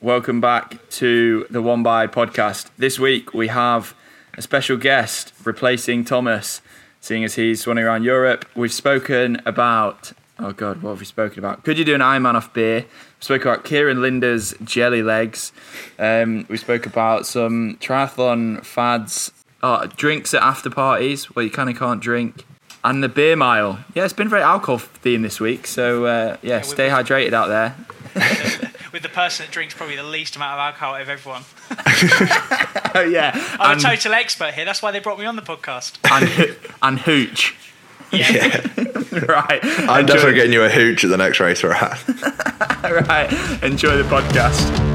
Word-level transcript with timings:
welcome 0.00 0.40
back 0.40 0.78
to 0.90 1.46
the 1.50 1.60
One 1.62 1.82
by 1.82 2.06
podcast. 2.06 2.70
This 2.78 2.98
week 2.98 3.34
we 3.34 3.48
have 3.48 3.94
a 4.36 4.42
special 4.42 4.76
guest 4.76 5.32
replacing 5.44 6.04
Thomas, 6.04 6.62
seeing 7.00 7.24
as 7.24 7.34
he's 7.34 7.66
running 7.66 7.84
around 7.84 8.04
Europe. 8.04 8.44
We've 8.54 8.72
spoken 8.72 9.40
about, 9.44 10.12
oh 10.38 10.52
God, 10.52 10.82
what 10.82 10.90
have 10.90 11.00
we 11.00 11.04
spoken 11.06 11.38
about? 11.38 11.64
Could 11.64 11.78
you 11.78 11.84
do 11.84 11.94
an 11.94 12.00
Ironman 12.00 12.34
off 12.34 12.52
beer? 12.52 12.80
We 12.82 12.86
spoke 13.24 13.42
about 13.42 13.64
Kieran 13.64 13.98
Lindars 13.98 14.60
jelly 14.64 15.02
legs. 15.02 15.52
Um, 15.98 16.46
we 16.48 16.56
spoke 16.56 16.86
about 16.86 17.26
some 17.26 17.76
triathlon 17.80 18.64
fads, 18.64 19.32
oh, 19.62 19.86
drinks 19.86 20.32
at 20.34 20.42
after 20.42 20.70
parties 20.70 21.24
where 21.36 21.44
you 21.44 21.50
kind 21.50 21.68
of 21.68 21.76
can't 21.78 22.00
drink. 22.00 22.44
And 22.82 23.04
the 23.04 23.10
beer 23.10 23.36
mile. 23.36 23.84
Yeah, 23.94 24.04
it's 24.04 24.14
been 24.14 24.30
very 24.30 24.40
alcohol 24.40 24.78
themed 24.78 25.20
this 25.20 25.38
week. 25.38 25.66
So, 25.66 26.06
uh, 26.06 26.38
yeah, 26.40 26.56
Yeah, 26.56 26.60
stay 26.62 26.88
hydrated 26.88 27.34
out 27.34 27.48
there. 27.48 27.76
with 28.92 29.02
the 29.02 29.08
person 29.08 29.46
that 29.46 29.52
drinks 29.52 29.74
probably 29.74 29.96
the 29.96 30.02
least 30.02 30.36
amount 30.36 30.54
of 30.54 30.58
alcohol 30.58 30.94
out 30.94 31.02
of 31.02 31.08
everyone. 31.08 31.42
Oh, 32.94 33.00
yeah. 33.10 33.32
I'm 33.58 33.72
and, 33.72 33.80
a 33.80 33.82
total 33.84 34.14
expert 34.14 34.54
here. 34.54 34.64
That's 34.64 34.82
why 34.82 34.90
they 34.90 35.00
brought 35.00 35.18
me 35.18 35.26
on 35.26 35.36
the 35.36 35.42
podcast. 35.42 35.98
and, 36.10 36.28
ho- 36.28 36.70
and 36.82 36.98
hooch. 36.98 37.54
Yeah. 38.12 38.66
right. 39.28 39.60
I'm 39.62 40.00
Enjoy- 40.00 40.14
definitely 40.14 40.34
getting 40.34 40.52
you 40.52 40.62
a 40.64 40.68
hooch 40.68 41.04
at 41.04 41.10
the 41.10 41.16
next 41.16 41.38
race 41.40 41.62
we're 41.62 41.72
at. 41.72 42.02
right. 43.08 43.62
Enjoy 43.62 43.96
the 43.96 44.04
podcast. 44.04 44.89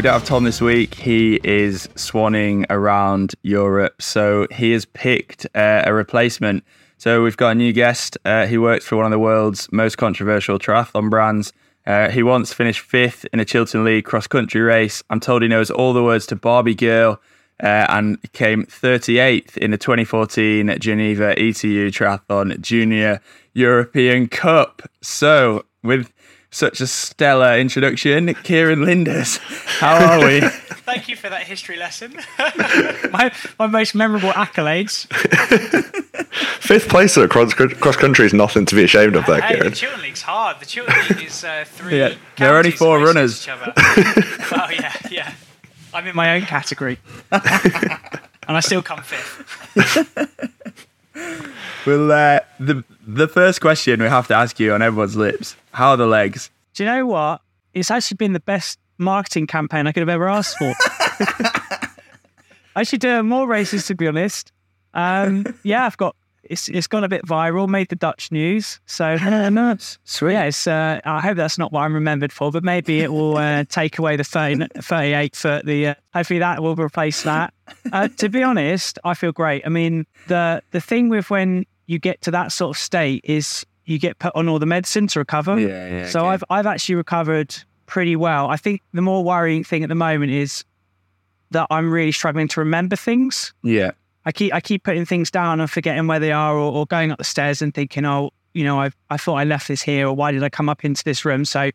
We 0.00 0.04
don't 0.04 0.14
have 0.14 0.24
Tom 0.24 0.44
this 0.44 0.62
week. 0.62 0.94
He 0.94 1.38
is 1.44 1.86
swanning 1.88 2.64
around 2.70 3.34
Europe, 3.42 4.00
so 4.00 4.46
he 4.50 4.72
has 4.72 4.86
picked 4.86 5.44
uh, 5.54 5.82
a 5.84 5.92
replacement. 5.92 6.64
So 6.96 7.22
we've 7.22 7.36
got 7.36 7.50
a 7.50 7.54
new 7.54 7.74
guest. 7.74 8.16
Uh, 8.24 8.46
he 8.46 8.56
works 8.56 8.86
for 8.86 8.96
one 8.96 9.04
of 9.04 9.10
the 9.10 9.18
world's 9.18 9.70
most 9.72 9.98
controversial 9.98 10.58
triathlon 10.58 11.10
brands. 11.10 11.52
Uh, 11.86 12.08
he 12.08 12.22
once 12.22 12.50
finished 12.50 12.80
fifth 12.80 13.26
in 13.30 13.40
a 13.40 13.44
Chiltern 13.44 13.84
League 13.84 14.06
cross 14.06 14.26
country 14.26 14.62
race. 14.62 15.02
I'm 15.10 15.20
told 15.20 15.42
he 15.42 15.48
knows 15.48 15.70
all 15.70 15.92
the 15.92 16.02
words 16.02 16.24
to 16.28 16.34
Barbie 16.34 16.74
Girl 16.74 17.20
uh, 17.62 17.84
and 17.90 18.16
came 18.32 18.64
38th 18.64 19.58
in 19.58 19.70
the 19.70 19.76
2014 19.76 20.78
Geneva 20.80 21.38
ETU 21.38 21.90
Triathlon 21.90 22.58
Junior 22.62 23.20
European 23.52 24.28
Cup. 24.28 24.80
So, 25.02 25.66
with 25.82 26.10
such 26.50 26.80
a 26.80 26.86
stellar 26.86 27.56
introduction, 27.58 28.34
Kieran 28.34 28.80
Lindars, 28.80 29.38
how 29.78 29.96
are 30.04 30.24
we? 30.24 30.40
Thank 30.90 31.08
you 31.08 31.14
for 31.16 31.28
that 31.28 31.44
history 31.44 31.76
lesson. 31.76 32.14
my, 33.12 33.32
my 33.58 33.66
most 33.68 33.94
memorable 33.94 34.30
accolades. 34.30 35.06
Fifth 36.60 36.88
place 36.88 37.16
at 37.16 37.30
cross, 37.30 37.54
cross 37.54 37.96
country 37.96 38.26
is 38.26 38.34
nothing 38.34 38.64
to 38.66 38.74
be 38.74 38.82
ashamed 38.84 39.14
of, 39.14 39.26
there, 39.26 39.40
Hey, 39.40 39.54
the 39.54 39.58
Kieran. 39.58 39.72
Chiltern 39.74 40.02
League's 40.02 40.22
hard. 40.22 40.60
The 40.60 40.66
Chiltern 40.66 40.94
League 41.08 41.26
is 41.26 41.44
uh, 41.44 41.64
three. 41.66 41.98
Yeah, 41.98 42.14
there 42.36 42.52
are 42.54 42.58
only 42.58 42.72
four 42.72 42.98
runners. 42.98 43.46
against 43.46 43.68
Each 43.70 44.46
other. 44.48 44.56
well, 44.56 44.72
yeah, 44.72 44.94
yeah. 45.10 45.34
I'm 45.94 46.06
in 46.06 46.16
my 46.16 46.36
own 46.36 46.42
category. 46.42 46.98
and 47.30 48.56
I 48.56 48.60
still 48.60 48.82
come 48.82 49.02
fifth. 49.02 49.46
Well, 51.86 52.12
uh, 52.12 52.40
the 52.58 52.84
the 53.14 53.28
first 53.28 53.60
question 53.60 54.00
we 54.00 54.08
have 54.08 54.28
to 54.28 54.34
ask 54.34 54.58
you 54.60 54.72
on 54.72 54.82
everyone's 54.82 55.16
lips: 55.16 55.56
How 55.72 55.90
are 55.90 55.96
the 55.96 56.06
legs? 56.06 56.50
Do 56.74 56.84
you 56.84 56.90
know 56.90 57.06
what? 57.06 57.40
It's 57.74 57.90
actually 57.90 58.16
been 58.16 58.32
the 58.32 58.40
best 58.40 58.78
marketing 58.98 59.46
campaign 59.46 59.86
I 59.86 59.92
could 59.92 60.00
have 60.00 60.08
ever 60.08 60.28
asked 60.28 60.58
for. 60.58 60.74
I 62.76 62.82
should 62.82 63.00
do 63.00 63.22
more 63.22 63.46
races, 63.46 63.86
to 63.86 63.94
be 63.94 64.06
honest. 64.06 64.52
Um, 64.94 65.46
yeah, 65.62 65.86
I've 65.86 65.96
got 65.96 66.16
it's 66.42 66.68
it's 66.68 66.86
gone 66.86 67.04
a 67.04 67.08
bit 67.08 67.24
viral, 67.24 67.68
made 67.68 67.88
the 67.88 67.96
Dutch 67.96 68.32
news. 68.32 68.80
So 68.86 69.16
nice, 69.16 69.98
sweet. 70.04 70.32
yeah, 70.32 70.44
it's, 70.44 70.66
uh, 70.66 71.00
I 71.04 71.20
hope 71.20 71.36
that's 71.36 71.58
not 71.58 71.72
what 71.72 71.82
I'm 71.82 71.94
remembered 71.94 72.32
for, 72.32 72.50
but 72.50 72.64
maybe 72.64 73.00
it 73.00 73.12
will 73.12 73.36
uh, 73.36 73.64
take 73.68 73.98
away 73.98 74.16
the 74.16 74.24
30, 74.24 74.66
38 74.80 75.36
foot. 75.36 75.66
The 75.66 75.88
uh, 75.88 75.94
hopefully 76.12 76.40
that 76.40 76.62
will 76.62 76.76
replace 76.76 77.22
that. 77.22 77.54
Uh, 77.92 78.08
to 78.16 78.28
be 78.28 78.42
honest, 78.42 78.98
I 79.04 79.14
feel 79.14 79.32
great. 79.32 79.64
I 79.64 79.68
mean, 79.68 80.06
the 80.28 80.62
the 80.70 80.80
thing 80.80 81.08
with 81.08 81.30
when 81.30 81.66
you 81.90 81.98
get 81.98 82.20
to 82.22 82.30
that 82.30 82.52
sort 82.52 82.76
of 82.76 82.80
state 82.80 83.20
is 83.24 83.66
you 83.84 83.98
get 83.98 84.16
put 84.20 84.30
on 84.36 84.48
all 84.48 84.60
the 84.60 84.66
medicine 84.66 85.08
to 85.08 85.18
recover. 85.18 85.58
Yeah, 85.58 85.88
yeah, 85.88 86.08
So 86.08 86.20
okay. 86.20 86.28
I've 86.28 86.44
I've 86.48 86.66
actually 86.66 86.94
recovered 86.94 87.54
pretty 87.86 88.14
well. 88.14 88.48
I 88.48 88.56
think 88.56 88.80
the 88.92 89.02
more 89.02 89.24
worrying 89.24 89.64
thing 89.64 89.82
at 89.82 89.88
the 89.88 89.96
moment 89.96 90.30
is 90.30 90.64
that 91.50 91.66
I'm 91.68 91.90
really 91.90 92.12
struggling 92.12 92.46
to 92.46 92.60
remember 92.60 92.94
things. 92.94 93.52
Yeah, 93.64 93.90
I 94.24 94.30
keep 94.30 94.54
I 94.54 94.60
keep 94.60 94.84
putting 94.84 95.04
things 95.04 95.32
down 95.32 95.58
and 95.60 95.68
forgetting 95.68 96.06
where 96.06 96.20
they 96.20 96.30
are, 96.30 96.54
or, 96.54 96.72
or 96.72 96.86
going 96.86 97.10
up 97.10 97.18
the 97.18 97.24
stairs 97.24 97.60
and 97.60 97.74
thinking, 97.74 98.04
oh, 98.06 98.30
you 98.54 98.62
know, 98.62 98.80
I 98.80 98.92
I 99.10 99.16
thought 99.16 99.34
I 99.34 99.44
left 99.44 99.66
this 99.66 99.82
here, 99.82 100.06
or 100.06 100.14
why 100.14 100.30
did 100.30 100.44
I 100.44 100.48
come 100.48 100.68
up 100.68 100.84
into 100.84 101.02
this 101.02 101.24
room? 101.24 101.44
So, 101.44 101.70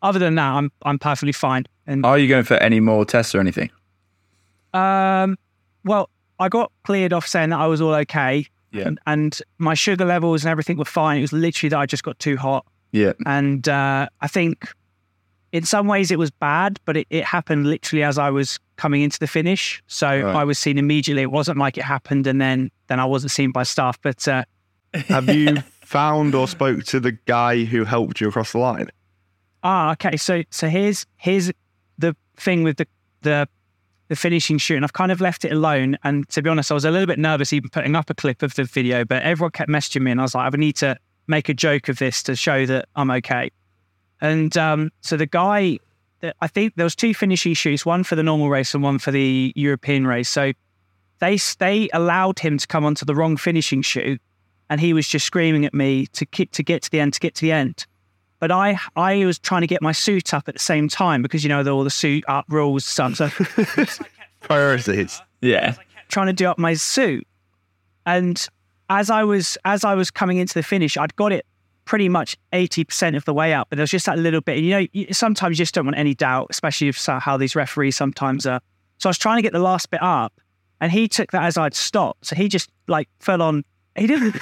other 0.00 0.20
than 0.20 0.36
that, 0.36 0.52
I'm 0.52 0.70
I'm 0.82 1.00
perfectly 1.00 1.32
fine. 1.32 1.64
And 1.88 2.06
are 2.06 2.18
you 2.18 2.28
going 2.28 2.44
for 2.44 2.54
any 2.58 2.78
more 2.78 3.04
tests 3.04 3.34
or 3.34 3.40
anything? 3.40 3.70
um, 4.74 5.36
well, 5.84 6.08
I 6.38 6.48
got 6.48 6.70
cleared 6.84 7.12
off 7.12 7.26
saying 7.26 7.50
that 7.50 7.58
I 7.58 7.66
was 7.66 7.80
all 7.80 7.94
okay, 7.94 8.46
Yeah, 8.76 8.88
and, 8.88 9.00
and 9.06 9.42
my 9.58 9.74
sugar 9.74 10.04
levels 10.04 10.44
and 10.44 10.50
everything 10.50 10.76
were 10.76 10.84
fine. 10.84 11.18
It 11.18 11.22
was 11.22 11.32
literally 11.32 11.70
that 11.70 11.78
I 11.78 11.86
just 11.86 12.02
got 12.02 12.18
too 12.18 12.36
hot, 12.36 12.66
yeah, 12.92 13.12
and 13.24 13.68
uh, 13.68 14.08
I 14.20 14.28
think 14.28 14.68
in 15.52 15.64
some 15.64 15.86
ways 15.86 16.10
it 16.10 16.18
was 16.18 16.30
bad, 16.30 16.78
but 16.84 16.96
it, 16.96 17.06
it 17.10 17.24
happened 17.24 17.66
literally 17.66 18.02
as 18.02 18.18
I 18.18 18.30
was 18.30 18.58
coming 18.76 19.02
into 19.02 19.18
the 19.18 19.26
finish. 19.26 19.82
So 19.86 20.06
Right. 20.08 20.36
I 20.36 20.44
was 20.44 20.58
seen 20.58 20.76
immediately. 20.76 21.22
It 21.22 21.30
wasn't 21.30 21.56
like 21.58 21.78
it 21.78 21.84
happened 21.84 22.26
and 22.26 22.40
then 22.40 22.70
then 22.88 23.00
I 23.00 23.04
wasn't 23.04 23.30
seen 23.32 23.52
by 23.52 23.62
staff, 23.62 24.00
but. 24.02 24.26
Uh, 24.28 24.44
Have 25.08 25.28
you 25.28 25.56
found 25.82 26.34
or 26.34 26.48
spoke 26.48 26.84
to 26.84 27.00
the 27.00 27.12
guy 27.12 27.64
who 27.64 27.84
helped 27.84 28.20
you 28.20 28.28
across 28.28 28.52
the 28.52 28.58
line? 28.58 28.88
Ah, 29.62 29.92
okay. 29.92 30.16
So 30.16 30.42
so 30.50 30.68
here's 30.68 31.06
here's 31.16 31.50
the 31.98 32.16
thing 32.36 32.62
with 32.62 32.76
the 32.78 32.86
the 33.22 33.48
the 34.08 34.16
finishing 34.16 34.58
chute, 34.58 34.76
and 34.76 34.84
I've 34.84 34.92
kind 34.92 35.10
of 35.10 35.20
left 35.20 35.44
it 35.44 35.52
alone. 35.52 35.96
And 36.04 36.28
to 36.30 36.42
be 36.42 36.50
honest, 36.50 36.70
I 36.70 36.74
was 36.74 36.84
a 36.84 36.90
little 36.90 37.06
bit 37.06 37.18
nervous 37.18 37.52
even 37.52 37.70
putting 37.70 37.96
up 37.96 38.10
a 38.10 38.14
clip 38.14 38.42
of 38.42 38.54
the 38.54 38.64
video, 38.64 39.04
but 39.04 39.22
everyone 39.22 39.52
kept 39.52 39.70
messaging 39.70 40.02
me, 40.02 40.10
and 40.10 40.20
I 40.20 40.24
was 40.24 40.34
like, 40.34 40.52
I 40.52 40.56
need 40.56 40.76
to 40.76 40.96
make 41.26 41.48
a 41.48 41.54
joke 41.54 41.88
of 41.88 41.98
this 41.98 42.22
to 42.24 42.36
show 42.36 42.66
that 42.66 42.88
I'm 42.94 43.10
okay. 43.10 43.50
And 44.20 44.56
um, 44.56 44.90
so 45.00 45.16
the 45.16 45.26
guy, 45.26 45.78
I 46.40 46.46
think 46.46 46.74
there 46.76 46.84
was 46.84 46.96
two 46.96 47.14
finishing 47.14 47.54
chutes, 47.54 47.84
one 47.84 48.04
for 48.04 48.16
the 48.16 48.22
normal 48.22 48.48
race 48.48 48.74
and 48.74 48.82
one 48.82 48.98
for 48.98 49.10
the 49.10 49.52
European 49.56 50.06
race. 50.06 50.28
So 50.28 50.52
they 51.18 51.38
they 51.58 51.88
allowed 51.92 52.38
him 52.38 52.58
to 52.58 52.66
come 52.66 52.84
onto 52.84 53.04
the 53.04 53.14
wrong 53.14 53.36
finishing 53.36 53.82
chute, 53.82 54.20
and 54.70 54.80
he 54.80 54.92
was 54.92 55.08
just 55.08 55.26
screaming 55.26 55.66
at 55.66 55.74
me 55.74 56.06
to 56.08 56.24
keep 56.24 56.52
to 56.52 56.62
get 56.62 56.82
to 56.82 56.90
the 56.90 57.00
end, 57.00 57.14
to 57.14 57.20
get 57.20 57.34
to 57.36 57.42
the 57.42 57.52
end 57.52 57.86
but 58.46 58.54
I 58.54 58.78
I 58.94 59.24
was 59.24 59.38
trying 59.38 59.62
to 59.62 59.66
get 59.66 59.82
my 59.82 59.92
suit 59.92 60.32
up 60.32 60.46
at 60.48 60.54
the 60.54 60.60
same 60.60 60.88
time 60.88 61.22
because 61.22 61.42
you 61.42 61.48
know 61.48 61.62
the, 61.62 61.70
all 61.72 61.84
the 61.84 61.90
suit 61.90 62.22
up 62.28 62.44
rules 62.48 62.98
and 62.98 63.14
stuff. 63.16 63.34
So 63.34 64.04
Priorities. 64.40 65.20
yeah. 65.40 65.74
trying 66.08 66.26
to 66.28 66.32
do 66.32 66.46
up 66.46 66.58
my 66.58 66.74
suit, 66.74 67.26
and 68.04 68.46
as 68.88 69.10
I 69.10 69.24
was 69.24 69.58
as 69.64 69.84
I 69.84 69.94
was 69.94 70.10
coming 70.10 70.38
into 70.38 70.54
the 70.54 70.62
finish, 70.62 70.96
I'd 70.96 71.16
got 71.16 71.32
it 71.32 71.44
pretty 71.84 72.08
much 72.08 72.36
eighty 72.52 72.84
percent 72.84 73.16
of 73.16 73.24
the 73.24 73.34
way 73.34 73.52
up, 73.54 73.68
but 73.70 73.76
there 73.76 73.82
was 73.82 73.90
just 73.90 74.06
that 74.06 74.18
little 74.18 74.40
bit. 74.40 74.58
You 74.58 74.70
know, 74.70 74.86
you- 74.92 75.12
sometimes 75.12 75.58
you 75.58 75.62
just 75.64 75.74
don't 75.74 75.84
want 75.86 75.98
any 75.98 76.14
doubt, 76.14 76.46
especially 76.50 76.88
if 76.88 76.98
so- 76.98 77.18
how 77.18 77.36
these 77.36 77.56
referees 77.56 77.96
sometimes 77.96 78.46
are. 78.46 78.60
So 78.98 79.08
I 79.08 79.10
was 79.10 79.18
trying 79.18 79.38
to 79.38 79.42
get 79.42 79.52
the 79.52 79.58
last 79.58 79.90
bit 79.90 80.02
up, 80.02 80.32
and 80.80 80.92
he 80.92 81.08
took 81.08 81.32
that 81.32 81.42
as 81.42 81.56
I'd 81.58 81.74
stopped. 81.74 82.26
So 82.26 82.36
he 82.36 82.48
just 82.48 82.70
like 82.86 83.08
fell 83.20 83.42
on. 83.42 83.64
He 83.96 84.06
didn't. 84.06 84.36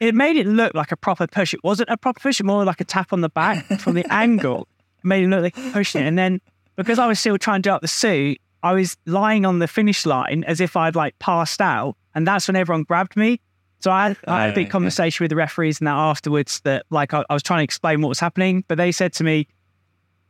it 0.00 0.14
made 0.14 0.36
it 0.36 0.46
look 0.46 0.74
like 0.74 0.92
a 0.92 0.96
proper 0.96 1.26
push. 1.26 1.54
It 1.54 1.60
wasn't 1.64 1.90
a 1.90 1.96
proper 1.96 2.20
push. 2.20 2.40
It 2.40 2.44
more 2.44 2.64
like 2.64 2.80
a 2.80 2.84
tap 2.84 3.12
on 3.12 3.20
the 3.20 3.28
back 3.28 3.64
from 3.80 3.94
the 3.94 4.04
angle. 4.12 4.68
It 4.98 5.04
made 5.04 5.24
it 5.24 5.28
look 5.28 5.42
like 5.42 5.72
pushing 5.72 6.02
it. 6.02 6.06
And 6.06 6.18
then 6.18 6.40
because 6.76 6.98
I 6.98 7.06
was 7.06 7.18
still 7.18 7.38
trying 7.38 7.62
to 7.62 7.68
do 7.68 7.74
up 7.74 7.82
the 7.82 7.88
suit, 7.88 8.38
I 8.62 8.72
was 8.72 8.96
lying 9.06 9.44
on 9.44 9.58
the 9.58 9.68
finish 9.68 10.04
line 10.06 10.44
as 10.44 10.60
if 10.60 10.76
I'd 10.76 10.94
like 10.94 11.18
passed 11.18 11.60
out, 11.60 11.96
and 12.14 12.26
that's 12.26 12.46
when 12.48 12.56
everyone 12.56 12.82
grabbed 12.84 13.16
me. 13.16 13.40
So 13.80 13.90
I 13.90 14.08
had, 14.08 14.18
I 14.26 14.42
had 14.42 14.50
a 14.50 14.54
big 14.54 14.66
Right, 14.66 14.72
conversation 14.72 15.24
with 15.24 15.30
the 15.30 15.36
referees 15.36 15.80
and 15.80 15.86
that 15.86 15.94
afterwards. 15.94 16.60
That 16.64 16.84
like 16.90 17.14
I, 17.14 17.24
I 17.30 17.34
was 17.34 17.42
trying 17.42 17.60
to 17.60 17.64
explain 17.64 18.02
what 18.02 18.08
was 18.08 18.20
happening, 18.20 18.64
but 18.68 18.76
they 18.76 18.92
said 18.92 19.14
to 19.14 19.24
me 19.24 19.48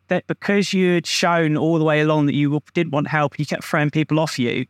that 0.06 0.26
because 0.28 0.72
you 0.72 0.94
had 0.94 1.06
shown 1.06 1.56
all 1.56 1.78
the 1.78 1.84
way 1.84 2.00
along 2.00 2.26
that 2.26 2.34
you 2.34 2.60
didn't 2.74 2.92
want 2.92 3.08
help, 3.08 3.38
you 3.38 3.46
kept 3.46 3.64
throwing 3.64 3.90
people 3.90 4.20
off 4.20 4.38
you. 4.38 4.66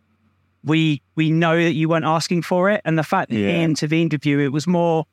We 0.65 1.01
we 1.15 1.31
know 1.31 1.57
that 1.57 1.73
you 1.73 1.89
weren't 1.89 2.05
asking 2.05 2.43
for 2.43 2.71
it, 2.71 2.81
and 2.85 2.99
the 2.99 3.03
fact 3.03 3.31
that 3.31 3.37
Yeah. 3.39 3.57
he 3.57 3.63
intervened 3.63 4.13
with 4.13 4.27
you, 4.27 4.41
it 4.41 4.53
was 4.53 4.67
more. 4.67 5.07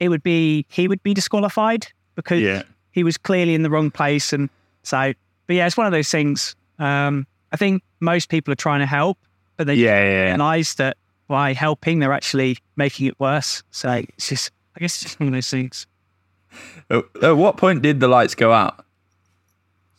It 0.00 0.08
would 0.08 0.22
be 0.22 0.66
he 0.68 0.88
would 0.88 1.02
be 1.02 1.14
disqualified 1.14 1.86
because 2.16 2.40
Yeah. 2.42 2.62
he 2.90 3.04
was 3.04 3.16
clearly 3.16 3.54
in 3.54 3.62
the 3.62 3.70
wrong 3.70 3.90
place, 3.90 4.32
and 4.32 4.50
so. 4.82 5.12
But 5.46 5.56
yeah, 5.56 5.66
it's 5.66 5.76
one 5.76 5.86
of 5.86 5.92
those 5.92 6.10
things. 6.10 6.54
Um, 6.78 7.26
I 7.52 7.56
think 7.56 7.82
most 8.00 8.28
people 8.28 8.52
are 8.52 8.56
trying 8.56 8.80
to 8.80 8.86
help, 8.86 9.18
but 9.56 9.66
they 9.66 9.74
Yeah, 9.74 10.00
yeah, 10.02 10.28
realize 10.30 10.74
that 10.76 10.96
by 11.28 11.52
helping, 11.52 11.98
they're 11.98 12.12
actually 12.12 12.58
making 12.76 13.06
it 13.06 13.18
worse. 13.20 13.62
So 13.70 13.90
it's 13.92 14.28
just, 14.28 14.50
I 14.76 14.80
guess, 14.80 14.94
it's 14.96 15.02
just 15.02 15.20
one 15.20 15.28
of 15.28 15.32
those 15.34 15.50
things. 15.50 15.86
At 16.90 17.04
at 17.22 17.36
what 17.36 17.56
point 17.56 17.82
did 17.82 18.00
the 18.00 18.08
lights 18.08 18.34
go 18.34 18.52
out? 18.52 18.84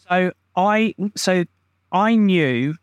So 0.09 0.31
I, 0.55 0.93
so 1.15 1.45
I 1.91 2.15
knew 2.15 2.75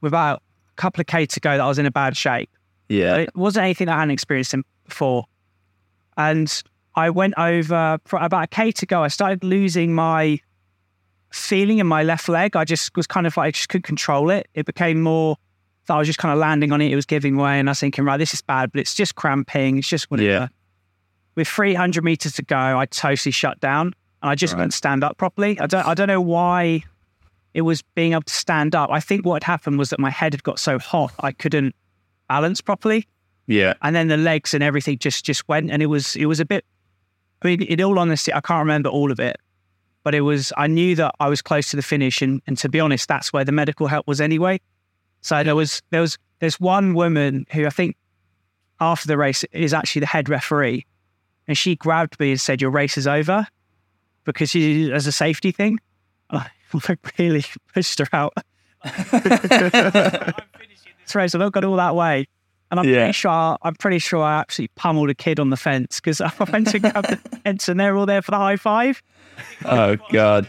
without 0.00 0.42
couple 0.78 1.00
of 1.00 1.06
K 1.06 1.26
to 1.26 1.40
go 1.40 1.50
that 1.56 1.60
I 1.60 1.66
was 1.68 1.78
in 1.78 1.86
a 1.86 1.90
bad 1.90 2.16
shape. 2.16 2.50
Yeah. 2.88 3.16
It 3.16 3.36
wasn't 3.36 3.64
anything 3.64 3.86
that 3.86 3.96
I 3.96 3.98
hadn't 3.98 4.12
experienced 4.12 4.54
in- 4.54 4.64
before. 4.86 5.24
And 6.16 6.62
I 6.94 7.10
went 7.10 7.34
over 7.36 7.98
for 8.06 8.18
about 8.18 8.44
a 8.44 8.46
K 8.46 8.72
to 8.72 8.86
go. 8.86 9.02
I 9.04 9.08
started 9.08 9.44
losing 9.44 9.94
my 9.94 10.40
feeling 11.30 11.78
in 11.78 11.86
my 11.86 12.02
left 12.02 12.28
leg. 12.28 12.56
I 12.56 12.64
just 12.64 12.96
was 12.96 13.06
kind 13.06 13.26
of 13.26 13.36
like, 13.36 13.48
I 13.48 13.50
just 13.50 13.68
couldn't 13.68 13.82
control 13.82 14.30
it. 14.30 14.48
It 14.54 14.66
became 14.66 15.02
more 15.02 15.36
that 15.86 15.94
I 15.94 15.98
was 15.98 16.06
just 16.06 16.18
kind 16.18 16.32
of 16.32 16.38
landing 16.38 16.72
on 16.72 16.80
it. 16.80 16.90
It 16.90 16.96
was 16.96 17.06
giving 17.06 17.36
way. 17.36 17.58
And 17.60 17.68
I 17.68 17.72
was 17.72 17.80
thinking, 17.80 18.04
right, 18.04 18.16
this 18.16 18.32
is 18.34 18.40
bad, 18.40 18.72
but 18.72 18.80
it's 18.80 18.94
just 18.94 19.14
cramping. 19.14 19.78
It's 19.78 19.88
just 19.88 20.10
whatever. 20.10 20.28
Yeah. 20.28 20.48
With 21.34 21.46
300 21.48 22.02
meters 22.02 22.32
to 22.34 22.42
go, 22.42 22.56
I 22.56 22.86
totally 22.86 23.30
shut 23.32 23.60
down 23.60 23.94
and 24.22 24.30
I 24.30 24.34
just 24.34 24.54
Right. 24.54 24.58
couldn't 24.60 24.72
stand 24.72 25.04
up 25.04 25.18
properly. 25.18 25.58
I 25.60 25.66
don't, 25.66 25.86
I 25.86 25.94
don't 25.94 26.08
know 26.08 26.20
why 26.20 26.82
it 27.58 27.62
was 27.62 27.82
being 27.98 28.12
able 28.12 28.22
to 28.22 28.34
stand 28.44 28.74
up. 28.74 28.88
I 28.90 29.00
think 29.00 29.26
what 29.26 29.42
had 29.42 29.52
happened 29.52 29.78
was 29.78 29.90
that 29.90 29.98
my 29.98 30.10
head 30.10 30.32
had 30.32 30.42
got 30.44 30.58
so 30.58 30.78
hot, 30.78 31.12
I 31.20 31.32
couldn't 31.32 31.74
balance 32.28 32.60
properly 32.60 33.06
Yeah. 33.46 33.74
and 33.82 33.96
then 33.96 34.08
the 34.08 34.16
legs 34.16 34.54
and 34.54 34.62
everything 34.62 34.98
just 34.98 35.24
just 35.24 35.42
went 35.48 35.70
and 35.70 35.82
it 35.82 35.86
was 35.86 36.14
it 36.14 36.26
was 36.26 36.40
a 36.40 36.44
bit 36.44 36.62
i 37.42 37.48
mean 37.48 37.62
in 37.62 37.80
all 37.80 37.98
honesty 37.98 38.30
i 38.34 38.40
can't 38.48 38.60
remember 38.66 38.90
all 38.90 39.10
of 39.10 39.18
it 39.18 39.36
but 40.04 40.14
it 40.14 40.20
was 40.20 40.52
i 40.58 40.66
knew 40.66 40.94
that 40.94 41.14
i 41.20 41.28
was 41.28 41.40
close 41.40 41.70
to 41.70 41.76
the 41.76 41.82
finish 41.82 42.20
and 42.20 42.42
and 42.46 42.58
to 42.58 42.68
be 42.68 42.80
honest 42.80 43.08
that's 43.08 43.32
where 43.32 43.46
the 43.46 43.52
medical 43.62 43.86
help 43.86 44.06
was 44.06 44.20
anyway 44.20 44.60
so 45.22 45.42
there 45.42 45.56
was 45.56 45.80
there 45.88 46.02
was 46.02 46.18
there's 46.40 46.60
one 46.60 46.92
woman 46.92 47.46
who 47.52 47.64
i 47.64 47.70
think 47.70 47.96
after 48.78 49.06
the 49.08 49.16
race 49.16 49.42
is 49.52 49.72
actually 49.72 50.00
the 50.00 50.06
head 50.14 50.28
referee 50.28 50.84
and 51.46 51.56
she 51.56 51.76
grabbed 51.76 52.20
me 52.20 52.32
and 52.32 52.40
said 52.40 52.60
your 52.60 52.70
race 52.70 52.98
is 52.98 53.06
over 53.06 53.46
because 54.24 54.50
she 54.50 54.92
as 54.92 55.06
a 55.06 55.12
safety 55.12 55.50
thing 55.50 55.78
i 56.88 56.96
really 57.18 57.44
pushed 57.74 57.98
her 57.98 58.08
out 58.12 58.34
this 61.06 61.14
race 61.14 61.34
i've 61.34 61.52
got 61.52 61.64
all 61.64 61.76
that 61.76 61.94
way 61.94 62.26
and 62.70 62.78
I'm 62.78 62.86
Yeah. 62.86 62.96
pretty 62.96 63.12
sure 63.12 63.56
I'm 63.62 63.74
pretty 63.76 63.98
sure 63.98 64.22
I 64.22 64.40
absolutely 64.40 64.72
pummeled 64.76 65.08
a 65.08 65.14
kid 65.14 65.40
on 65.40 65.48
the 65.48 65.56
fence 65.56 66.00
because 66.00 66.20
I 66.20 66.30
went 66.52 66.66
to 66.68 66.78
grab 66.78 67.06
the 67.06 67.16
fence 67.44 67.66
and 67.66 67.80
they're 67.80 67.96
all 67.96 68.04
there 68.04 68.20
for 68.20 68.30
the 68.30 68.36
high 68.36 68.56
five. 68.56 69.02
Oh 69.64 69.96
God. 70.12 70.46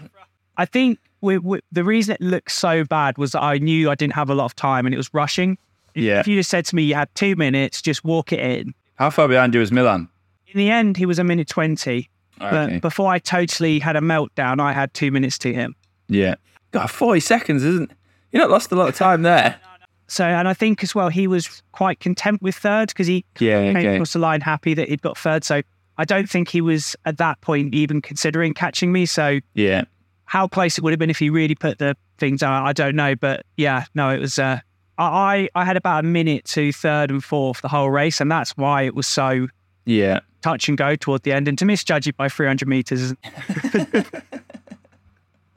I 0.57 0.65
think 0.65 0.99
we, 1.21 1.37
we, 1.37 1.61
the 1.71 1.85
reason 1.85 2.15
it 2.15 2.21
looked 2.21 2.51
so 2.51 2.83
bad 2.83 3.17
was 3.17 3.31
that 3.31 3.41
I 3.41 3.57
knew 3.57 3.89
I 3.89 3.95
didn't 3.95 4.15
have 4.15 4.29
a 4.29 4.35
lot 4.35 4.43
of 4.43 4.55
time 4.57 4.85
and 4.85 4.93
it 4.93 4.97
was 4.97 5.09
rushing. 5.13 5.57
Yeah. 5.95 6.19
if 6.19 6.27
you 6.27 6.35
just 6.35 6.49
said 6.49 6.65
to 6.65 6.75
me 6.75 6.83
you 6.83 6.95
had 6.95 7.07
two 7.15 7.37
minutes, 7.37 7.81
just 7.81 8.03
walk 8.03 8.33
it 8.33 8.41
in. 8.41 8.73
How 8.95 9.09
far 9.11 9.29
behind 9.29 9.53
you 9.53 9.61
was 9.61 9.71
Milan? 9.71 10.09
In 10.47 10.57
the 10.57 10.69
end, 10.69 10.97
he 10.97 11.05
was 11.05 11.19
a 11.19 11.23
minute 11.23 11.47
twenty. 11.47 12.09
Okay. 12.41 12.49
But 12.51 12.81
before 12.81 13.09
I 13.09 13.19
totally 13.19 13.79
had 13.79 13.95
a 13.95 14.01
meltdown, 14.01 14.59
I 14.59 14.73
had 14.73 14.93
two 14.93 15.09
minutes 15.09 15.37
to 15.37 15.53
him. 15.53 15.73
Yeah. 16.09 16.35
God, 16.71 16.87
40 16.91 17.19
seconds 17.21 17.63
isn't. 17.63 17.91
You're 18.31 18.41
not 18.43 18.49
lost 18.51 18.71
a 18.71 18.75
lot 18.75 18.89
of 18.89 18.95
time 18.95 19.21
there. 19.21 19.59
So, 20.07 20.25
and 20.25 20.47
I 20.47 20.53
think 20.53 20.83
as 20.83 20.93
well, 20.93 21.09
he 21.09 21.27
was 21.27 21.61
quite 21.71 21.99
content 21.99 22.41
with 22.41 22.55
third 22.55 22.89
because 22.89 23.07
he 23.07 23.23
Yeah. 23.39 23.61
came 23.61 23.77
Okay. 23.77 23.95
across 23.95 24.13
the 24.13 24.19
line 24.19 24.41
happy 24.41 24.73
that 24.73 24.89
he'd 24.89 25.01
got 25.01 25.17
third. 25.17 25.43
So 25.43 25.61
I 25.97 26.05
don't 26.05 26.29
think 26.29 26.49
he 26.49 26.61
was 26.61 26.95
at 27.05 27.17
that 27.17 27.39
point 27.41 27.73
even 27.75 28.01
considering 28.01 28.53
catching 28.53 28.91
me. 28.91 29.05
So 29.05 29.39
Yeah. 29.53 29.83
how 30.25 30.47
close 30.47 30.77
it 30.77 30.83
would 30.83 30.91
have 30.91 30.99
been 30.99 31.09
if 31.09 31.19
he 31.19 31.29
really 31.29 31.55
put 31.55 31.77
the 31.79 31.95
things 32.17 32.41
out, 32.43 32.65
I 32.65 32.73
don't 32.73 32.95
know. 32.95 33.15
But 33.15 33.45
yeah, 33.57 33.85
no, 33.95 34.09
it 34.09 34.19
was. 34.19 34.37
Uh, 34.39 34.59
I 34.97 35.47
I 35.55 35.63
had 35.65 35.77
about 35.77 36.03
a 36.03 36.07
minute 36.07 36.45
to 36.45 36.71
third 36.73 37.09
and 37.09 37.23
fourth 37.23 37.61
the 37.61 37.67
whole 37.69 37.89
race, 37.89 38.19
and 38.19 38.31
that's 38.31 38.51
why 38.57 38.81
it 38.83 38.95
was 38.95 39.07
so 39.07 39.47
Yeah. 39.85 40.19
touch 40.41 40.67
and 40.69 40.77
go 40.77 40.95
toward 40.95 41.23
the 41.23 41.31
end. 41.33 41.47
And 41.47 41.57
to 41.59 41.65
misjudge 41.65 42.07
it 42.07 42.17
by 42.17 42.29
300 42.29 42.67
meters, 42.67 43.13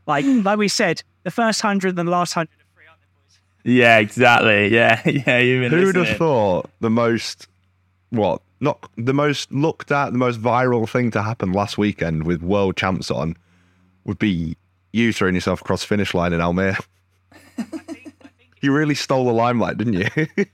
like 0.06 0.24
like 0.26 0.58
we 0.58 0.68
said, 0.68 1.02
the 1.24 1.30
first 1.30 1.60
hundred 1.60 1.98
and 1.98 2.06
the 2.08 2.12
last 2.12 2.32
hundred 2.34 2.50
are 2.60 2.74
free, 2.76 2.84
aren't 2.88 3.00
they, 3.00 3.06
boys? 3.14 3.76
Yeah. 3.76 3.98
Exactly. 3.98 4.68
Yeah. 4.74 5.00
Yeah. 5.06 5.38
You've 5.38 5.70
Who 5.70 5.76
would 5.86 5.94
have 5.94 6.02
listening. 6.02 6.18
thought 6.18 6.70
the 6.80 6.90
most, 6.90 7.48
what, 8.10 8.42
not 8.60 8.88
the 8.96 9.14
most 9.14 9.52
looked 9.52 9.90
at, 9.90 10.12
the 10.12 10.18
most 10.18 10.40
viral 10.40 10.88
thing 10.88 11.10
to 11.12 11.22
happen 11.22 11.52
last 11.52 11.78
weekend 11.78 12.24
with 12.24 12.42
world 12.42 12.76
champs 12.76 13.10
on 13.10 13.36
would 14.04 14.18
be 14.18 14.56
you 14.92 15.12
throwing 15.12 15.34
yourself 15.34 15.60
across 15.60 15.82
finish 15.84 16.12
line 16.14 16.32
in 16.32 16.40
Almere? 16.40 16.78
you 18.60 18.72
really 18.72 18.94
stole 18.94 19.24
the 19.24 19.32
limelight, 19.32 19.78
didn't 19.78 19.94
you? 19.94 20.04
I 20.16 20.24
think 20.26 20.50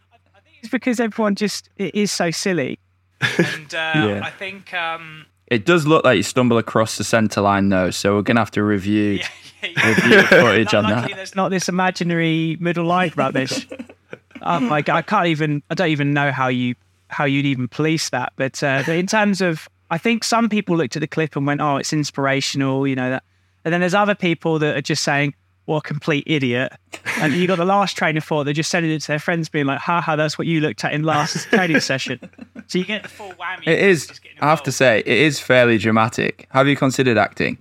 It's 0.61 0.69
because 0.71 1.00
everyone 1.00 1.35
just 1.35 1.69
it 1.77 1.95
is 1.95 2.11
so 2.11 2.31
silly. 2.31 2.79
And 3.21 3.75
uh, 3.75 3.93
Yeah. 3.95 4.21
I 4.25 4.31
think 4.31 4.73
um, 4.75 5.27
It 5.50 5.65
does 5.65 5.87
look 5.87 6.05
like 6.05 6.19
you 6.19 6.23
stumble 6.23 6.59
across 6.59 6.99
the 6.99 7.05
centre 7.05 7.41
line 7.41 7.71
though, 7.71 7.91
so 7.91 8.17
we're 8.17 8.23
gonna 8.23 8.41
have 8.41 8.50
to 8.53 8.62
review 8.62 9.21
review 9.62 10.17
the 10.17 10.27
footage 10.29 10.75
on 10.75 10.85
that. 10.85 11.11
there's 11.15 11.35
not 11.35 11.50
this 11.50 11.69
imaginary 11.69 12.56
middle 12.61 12.85
line 12.85 13.12
rubbish. 13.17 13.67
oh 14.43 14.61
my 14.61 14.83
god, 14.83 14.97
I 14.97 15.03
can't 15.03 15.27
even. 15.29 15.62
I 15.71 15.75
don't 15.75 15.89
even 15.89 16.12
know 16.12 16.31
how 16.33 16.49
you 16.49 16.75
how 17.09 17.25
you'd 17.25 17.47
even 17.47 17.69
police 17.69 18.11
that. 18.11 18.35
But, 18.37 18.62
uh, 18.62 18.83
but 18.85 18.97
in 18.97 19.06
terms 19.06 19.41
of, 19.41 19.67
I 19.91 19.97
think 19.97 20.23
some 20.23 20.50
people 20.50 20.77
looked 20.77 20.97
at 20.97 21.00
the 21.00 21.06
clip 21.06 21.35
and 21.37 21.47
went, 21.47 21.61
"Oh, 21.61 21.77
it's 21.77 21.93
inspirational," 21.93 22.87
you 22.87 22.95
know 22.95 23.11
that. 23.11 23.25
And 23.65 23.73
then 23.73 23.81
there's 23.81 23.95
other 23.95 24.15
people 24.15 24.59
that 24.61 24.77
are 24.77 24.83
just 24.83 25.03
saying, 25.03 25.35
"What 25.69 25.79
a 25.79 25.81
complete 25.82 26.25
idiot!" 26.26 26.73
And 27.19 27.35
you 27.35 27.47
got 27.47 27.59
the 27.59 27.65
last 27.65 27.97
train 27.97 28.19
for. 28.20 28.43
They're 28.43 28.55
just 28.55 28.70
sending 28.70 28.91
it 28.91 29.00
to 29.03 29.09
their 29.09 29.19
friends, 29.19 29.49
being 29.49 29.67
like, 29.67 29.81
"Ha 29.81 30.00
ha, 30.00 30.17
that's 30.17 30.38
what 30.38 30.47
you 30.47 30.61
looked 30.61 30.85
at 30.85 30.93
in 30.93 31.03
last 31.03 31.47
training 31.50 31.81
session." 31.81 32.19
So 32.67 32.79
you 32.79 32.85
get 32.85 33.03
the 33.03 33.09
full 33.09 33.32
whammy. 33.32 33.67
It 33.67 33.79
is. 33.79 34.11
I 34.41 34.49
have 34.50 34.62
to 34.65 34.73
say, 34.73 35.00
it 35.00 35.06
is 35.06 35.41
fairly 35.41 35.79
dramatic. 35.79 36.49
Have 36.50 36.69
you 36.69 36.76
considered 36.76 37.19
acting? 37.19 37.59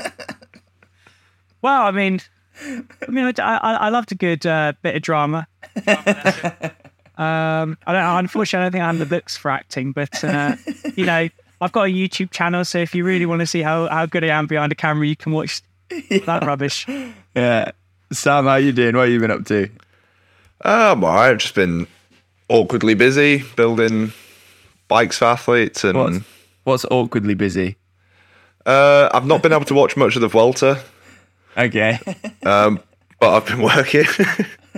Well, 1.62 1.82
I 1.82 1.92
mean, 1.92 2.22
I 2.62 3.12
mean, 3.12 3.26
I, 3.26 3.58
I, 3.58 3.74
I 3.74 3.90
loved 3.90 4.12
a 4.12 4.16
good 4.16 4.46
uh, 4.46 4.74
bit 4.82 4.96
of 4.96 5.02
drama. 5.02 5.48
um, 7.18 7.78
I 7.86 7.94
don't. 7.94 8.18
Unfortunately, 8.20 8.62
I 8.62 8.66
don't 8.66 8.72
think 8.72 8.84
I 8.84 8.88
have 8.88 9.00
the 9.00 9.06
looks 9.06 9.36
for 9.36 9.52
acting, 9.52 9.92
but 9.92 10.24
uh, 10.24 10.56
you 10.96 11.06
know, 11.06 11.30
I've 11.60 11.72
got 11.72 11.84
a 11.84 11.92
YouTube 11.92 12.32
channel, 12.32 12.64
so 12.64 12.78
if 12.78 12.94
you 12.94 13.04
really 13.04 13.26
want 13.26 13.40
to 13.40 13.48
see 13.48 13.62
how, 13.62 13.88
how 13.88 14.06
good 14.06 14.24
I 14.24 14.28
am 14.28 14.48
behind 14.48 14.72
a 14.72 14.76
camera, 14.76 15.08
you 15.08 15.16
can 15.16 15.32
watch 15.32 15.62
that 15.90 16.44
rubbish. 16.46 16.86
Yeah. 17.36 17.72
Sam, 18.12 18.46
how 18.46 18.56
you 18.56 18.72
doing? 18.72 18.96
What 18.96 19.04
have 19.04 19.12
you 19.12 19.20
been 19.20 19.32
up 19.32 19.46
to? 19.46 19.66
Uh, 20.64 20.94
I'm 20.96 21.04
alright. 21.04 21.32
I've 21.32 21.38
just 21.40 21.56
been 21.56 21.88
awkwardly 22.50 22.94
busy 22.94 23.44
building 23.56 24.14
bikes 24.88 25.18
for 25.18 25.26
athletes, 25.26 25.84
and 25.84 25.98
What's, 25.98 26.20
what's 26.64 26.86
awkwardly 26.86 27.34
busy? 27.34 27.76
uh, 28.66 29.10
I've 29.14 29.26
not 29.26 29.44
been 29.44 29.52
able 29.54 29.66
to 29.66 29.74
watch 29.74 29.96
much 29.98 30.16
of 30.16 30.22
the 30.22 30.28
Vuelta, 30.30 30.82
Okay. 31.58 32.00
but 32.42 32.80
I've 33.22 33.46
been 33.46 33.62
working. 33.62 34.06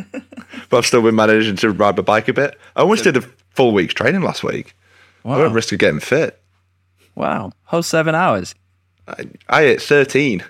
but 0.69 0.77
I've 0.77 0.85
still 0.85 1.01
been 1.01 1.15
managing 1.15 1.55
to 1.57 1.71
ride 1.71 1.95
my 1.97 2.01
bike 2.03 2.27
a 2.27 2.33
bit. 2.33 2.57
I 2.75 2.81
almost 2.81 3.03
did 3.03 3.17
a 3.17 3.21
full 3.51 3.73
week's 3.73 3.93
training 3.93 4.21
last 4.21 4.43
week. 4.43 4.73
I 5.25 5.27
Wow. 5.29 5.37
won't 5.39 5.53
risk 5.53 5.71
of 5.73 5.79
getting 5.79 5.99
fit. 5.99 6.41
Wow. 7.15 7.51
Whole 7.65 7.83
seven 7.83 8.15
hours. 8.15 8.55
I, 9.07 9.25
I 9.49 9.61
hit 9.63 9.81
13. 9.81 10.43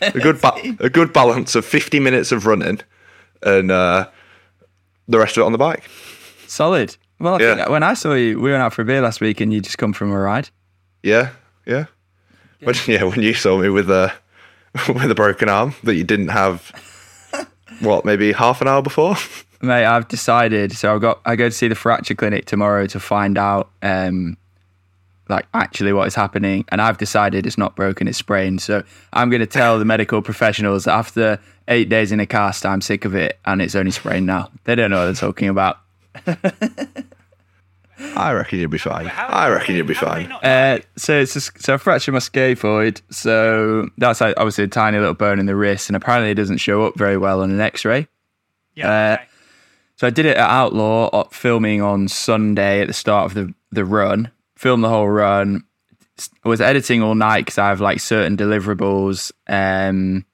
A 0.00 0.10
good 0.12 0.40
ba- 0.40 0.76
a 0.80 0.90
good 0.90 1.12
balance 1.12 1.54
of 1.54 1.64
50 1.64 2.00
minutes 2.00 2.32
of 2.32 2.46
running 2.46 2.80
and 3.42 3.70
uh, 3.70 4.08
the 5.08 5.18
rest 5.18 5.36
of 5.36 5.42
it 5.42 5.46
on 5.46 5.52
the 5.52 5.58
bike. 5.58 5.84
Solid. 6.46 6.96
Well, 7.18 7.34
I 7.36 7.38
Yeah. 7.42 7.54
think 7.56 7.68
when 7.68 7.82
I 7.82 7.94
saw 7.94 8.14
you, 8.14 8.40
we 8.40 8.50
went 8.50 8.62
out 8.62 8.72
for 8.72 8.82
a 8.82 8.84
beer 8.84 9.00
last 9.00 9.20
week 9.20 9.40
and 9.40 9.52
you 9.52 9.60
just 9.60 9.78
come 9.78 9.92
from 9.92 10.10
a 10.12 10.18
ride. 10.18 10.48
Yeah, 11.02 11.30
yeah. 11.66 11.86
When, 12.60 12.74
yeah, 12.86 13.04
when 13.04 13.22
you 13.22 13.34
saw 13.34 13.58
me 13.58 13.68
with 13.68 13.90
a 13.90 14.12
with 14.88 15.10
a 15.10 15.14
broken 15.14 15.48
arm 15.48 15.74
that 15.84 15.94
you 15.96 16.04
didn't 16.04 16.28
have, 16.28 16.72
what 17.80 18.04
maybe 18.04 18.32
half 18.32 18.60
an 18.60 18.68
hour 18.68 18.82
before. 18.82 19.16
Mate, 19.60 19.84
I've 19.84 20.08
decided. 20.08 20.72
So 20.72 20.94
I've 20.94 21.00
got. 21.00 21.20
I 21.24 21.36
go 21.36 21.48
to 21.48 21.54
see 21.54 21.68
the 21.68 21.74
fracture 21.74 22.14
clinic 22.14 22.46
tomorrow 22.46 22.86
to 22.86 22.98
find 23.00 23.38
out, 23.38 23.70
um, 23.82 24.36
like 25.32 25.46
actually 25.52 25.92
what 25.92 26.06
is 26.06 26.14
happening. 26.14 26.64
And 26.68 26.80
I've 26.80 26.98
decided 26.98 27.46
it's 27.46 27.58
not 27.58 27.74
broken, 27.74 28.06
it's 28.06 28.18
sprained. 28.18 28.62
So 28.62 28.84
I'm 29.12 29.30
going 29.30 29.40
to 29.40 29.46
tell 29.46 29.80
the 29.80 29.84
medical 29.84 30.22
professionals 30.22 30.84
that 30.84 30.92
after 30.92 31.40
eight 31.66 31.88
days 31.88 32.12
in 32.12 32.20
a 32.20 32.26
cast, 32.26 32.64
I'm 32.64 32.80
sick 32.80 33.04
of 33.04 33.16
it, 33.16 33.38
and 33.44 33.60
it's 33.60 33.74
only 33.74 33.90
sprained 33.90 34.26
now. 34.26 34.50
They 34.64 34.76
don't 34.76 34.90
know 34.90 34.98
what 34.98 35.06
they're 35.06 35.14
talking 35.14 35.48
about. 35.48 35.78
I 38.14 38.32
reckon 38.32 38.58
you'll 38.58 38.70
be 38.70 38.78
fine. 38.78 39.10
I 39.16 39.48
reckon 39.48 39.76
you'll 39.76 39.86
be 39.86 39.94
fine. 39.94 40.30
Uh, 40.32 40.78
so 40.96 41.20
it's 41.20 41.34
just, 41.34 41.60
so 41.62 41.74
I 41.74 41.76
fractured 41.76 42.14
my 42.14 42.20
scaphoid. 42.20 43.00
So 43.10 43.88
that's 43.98 44.20
like, 44.20 44.34
obviously 44.36 44.64
a 44.64 44.68
tiny 44.68 44.98
little 44.98 45.14
bone 45.14 45.38
in 45.38 45.46
the 45.46 45.56
wrist, 45.56 45.88
and 45.88 45.96
apparently 45.96 46.30
it 46.30 46.34
doesn't 46.34 46.58
show 46.58 46.84
up 46.84 46.96
very 46.96 47.16
well 47.16 47.42
on 47.42 47.50
an 47.50 47.60
X-ray. 47.60 48.06
Yeah. 48.74 48.90
Uh, 48.90 49.24
So 49.96 50.06
I 50.08 50.10
did 50.10 50.26
it 50.26 50.36
at 50.36 50.50
Outlaw, 50.50 51.10
uh, 51.12 51.28
filming 51.30 51.80
on 51.80 52.08
Sunday 52.08 52.80
at 52.80 52.88
the 52.88 52.92
start 52.92 53.26
of 53.26 53.34
the, 53.34 53.54
the 53.70 53.84
run. 53.84 54.32
Filmed 54.62 54.84
the 54.84 54.88
whole 54.88 55.08
run. 55.08 55.64
I 56.44 56.48
was 56.48 56.60
editing 56.60 57.02
all 57.02 57.16
night 57.16 57.40
because 57.40 57.58
I 57.58 57.70
have 57.70 57.80
like 57.80 57.98
certain 57.98 58.36
deliverables 58.36 59.32
um, 59.48 60.24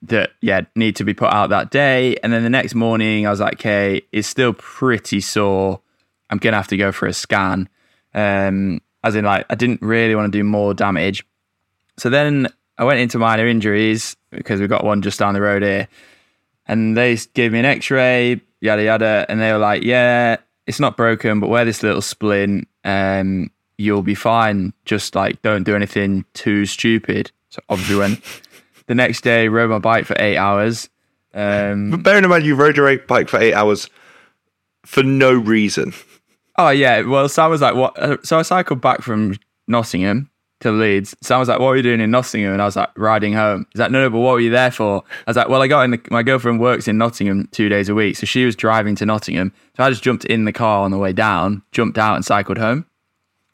that 0.00 0.30
yeah 0.40 0.62
need 0.74 0.96
to 0.96 1.04
be 1.04 1.12
put 1.12 1.30
out 1.30 1.50
that 1.50 1.70
day. 1.70 2.16
And 2.22 2.32
then 2.32 2.44
the 2.44 2.48
next 2.48 2.74
morning, 2.74 3.26
I 3.26 3.30
was 3.30 3.40
like, 3.40 3.56
okay, 3.56 4.00
it's 4.10 4.26
still 4.26 4.54
pretty 4.54 5.20
sore. 5.20 5.82
I'm 6.30 6.38
gonna 6.38 6.56
have 6.56 6.68
to 6.68 6.78
go 6.78 6.92
for 6.92 7.04
a 7.04 7.12
scan. 7.12 7.68
Um, 8.14 8.80
as 9.04 9.14
in, 9.14 9.26
like, 9.26 9.44
I 9.50 9.54
didn't 9.54 9.82
really 9.82 10.14
want 10.14 10.32
to 10.32 10.38
do 10.38 10.44
more 10.44 10.72
damage. 10.72 11.22
So 11.98 12.08
then 12.08 12.48
I 12.78 12.84
went 12.84 13.00
into 13.00 13.18
minor 13.18 13.46
injuries 13.46 14.16
because 14.30 14.60
we've 14.60 14.70
got 14.70 14.82
one 14.82 15.02
just 15.02 15.18
down 15.18 15.34
the 15.34 15.42
road 15.42 15.62
here. 15.62 15.88
And 16.64 16.96
they 16.96 17.18
gave 17.34 17.52
me 17.52 17.58
an 17.58 17.66
X-ray, 17.66 18.40
yada 18.62 18.82
yada, 18.82 19.26
and 19.28 19.38
they 19.38 19.52
were 19.52 19.58
like, 19.58 19.82
"Yeah, 19.82 20.38
it's 20.66 20.80
not 20.80 20.96
broken, 20.96 21.38
but 21.38 21.50
wear 21.50 21.66
this 21.66 21.82
little 21.82 22.00
splint, 22.00 22.66
um, 22.82 23.50
you'll 23.78 24.02
be 24.02 24.14
fine. 24.14 24.72
Just 24.84 25.14
like 25.14 25.40
don't 25.42 25.64
do 25.64 25.74
anything 25.74 26.24
too 26.34 26.66
stupid." 26.66 27.30
So 27.50 27.60
obviously, 27.68 27.96
when 27.96 28.22
the 28.86 28.94
next 28.94 29.22
day, 29.22 29.48
rode 29.48 29.70
my 29.70 29.78
bike 29.78 30.04
for 30.04 30.16
eight 30.18 30.36
hours. 30.36 30.88
Um, 31.34 31.90
But 31.90 32.02
bearing 32.02 32.24
in 32.24 32.30
mind, 32.30 32.44
you 32.44 32.54
rode 32.54 32.76
your 32.76 32.98
bike 32.98 33.28
for 33.28 33.38
eight 33.38 33.54
hours 33.54 33.88
for 34.84 35.02
no 35.02 35.32
reason. 35.32 35.92
Oh 36.56 36.70
yeah, 36.70 37.02
well 37.02 37.28
Sam 37.28 37.50
was 37.50 37.60
like, 37.60 37.74
"What?" 37.74 37.98
Uh, 37.98 38.16
so 38.24 38.38
I 38.38 38.42
cycled 38.42 38.80
back 38.80 39.02
from 39.02 39.36
Nottingham 39.68 40.30
to 40.60 40.72
Leeds. 40.72 41.14
Sam 41.22 41.38
was 41.38 41.48
like, 41.48 41.60
"What 41.60 41.68
were 41.68 41.76
you 41.76 41.82
doing 41.84 42.00
in 42.00 42.10
Nottingham?" 42.10 42.52
And 42.54 42.60
I 42.60 42.64
was 42.64 42.74
like, 42.74 42.88
"Riding 42.96 43.32
home." 43.34 43.66
He's 43.72 43.78
like, 43.80 43.92
"No, 43.92 44.00
no, 44.00 44.10
but 44.10 44.18
what 44.18 44.32
were 44.32 44.40
you 44.40 44.50
there 44.50 44.72
for?" 44.72 45.04
I 45.26 45.30
was 45.30 45.36
like, 45.36 45.48
"Well, 45.48 45.62
I 45.62 45.68
got 45.68 45.82
in 45.82 45.92
the, 45.92 46.00
my 46.10 46.24
girlfriend 46.24 46.58
works 46.58 46.88
in 46.88 46.98
Nottingham 46.98 47.48
two 47.52 47.68
days 47.68 47.88
a 47.88 47.94
week, 47.94 48.16
so 48.16 48.26
she 48.26 48.44
was 48.44 48.56
driving 48.56 48.96
to 48.96 49.06
Nottingham. 49.06 49.52
So 49.76 49.84
I 49.84 49.90
just 49.90 50.02
jumped 50.02 50.24
in 50.24 50.46
the 50.46 50.52
car 50.52 50.84
on 50.84 50.90
the 50.90 50.98
way 50.98 51.12
down, 51.12 51.62
jumped 51.70 51.96
out, 51.98 52.16
and 52.16 52.24
cycled 52.24 52.58
home." 52.58 52.86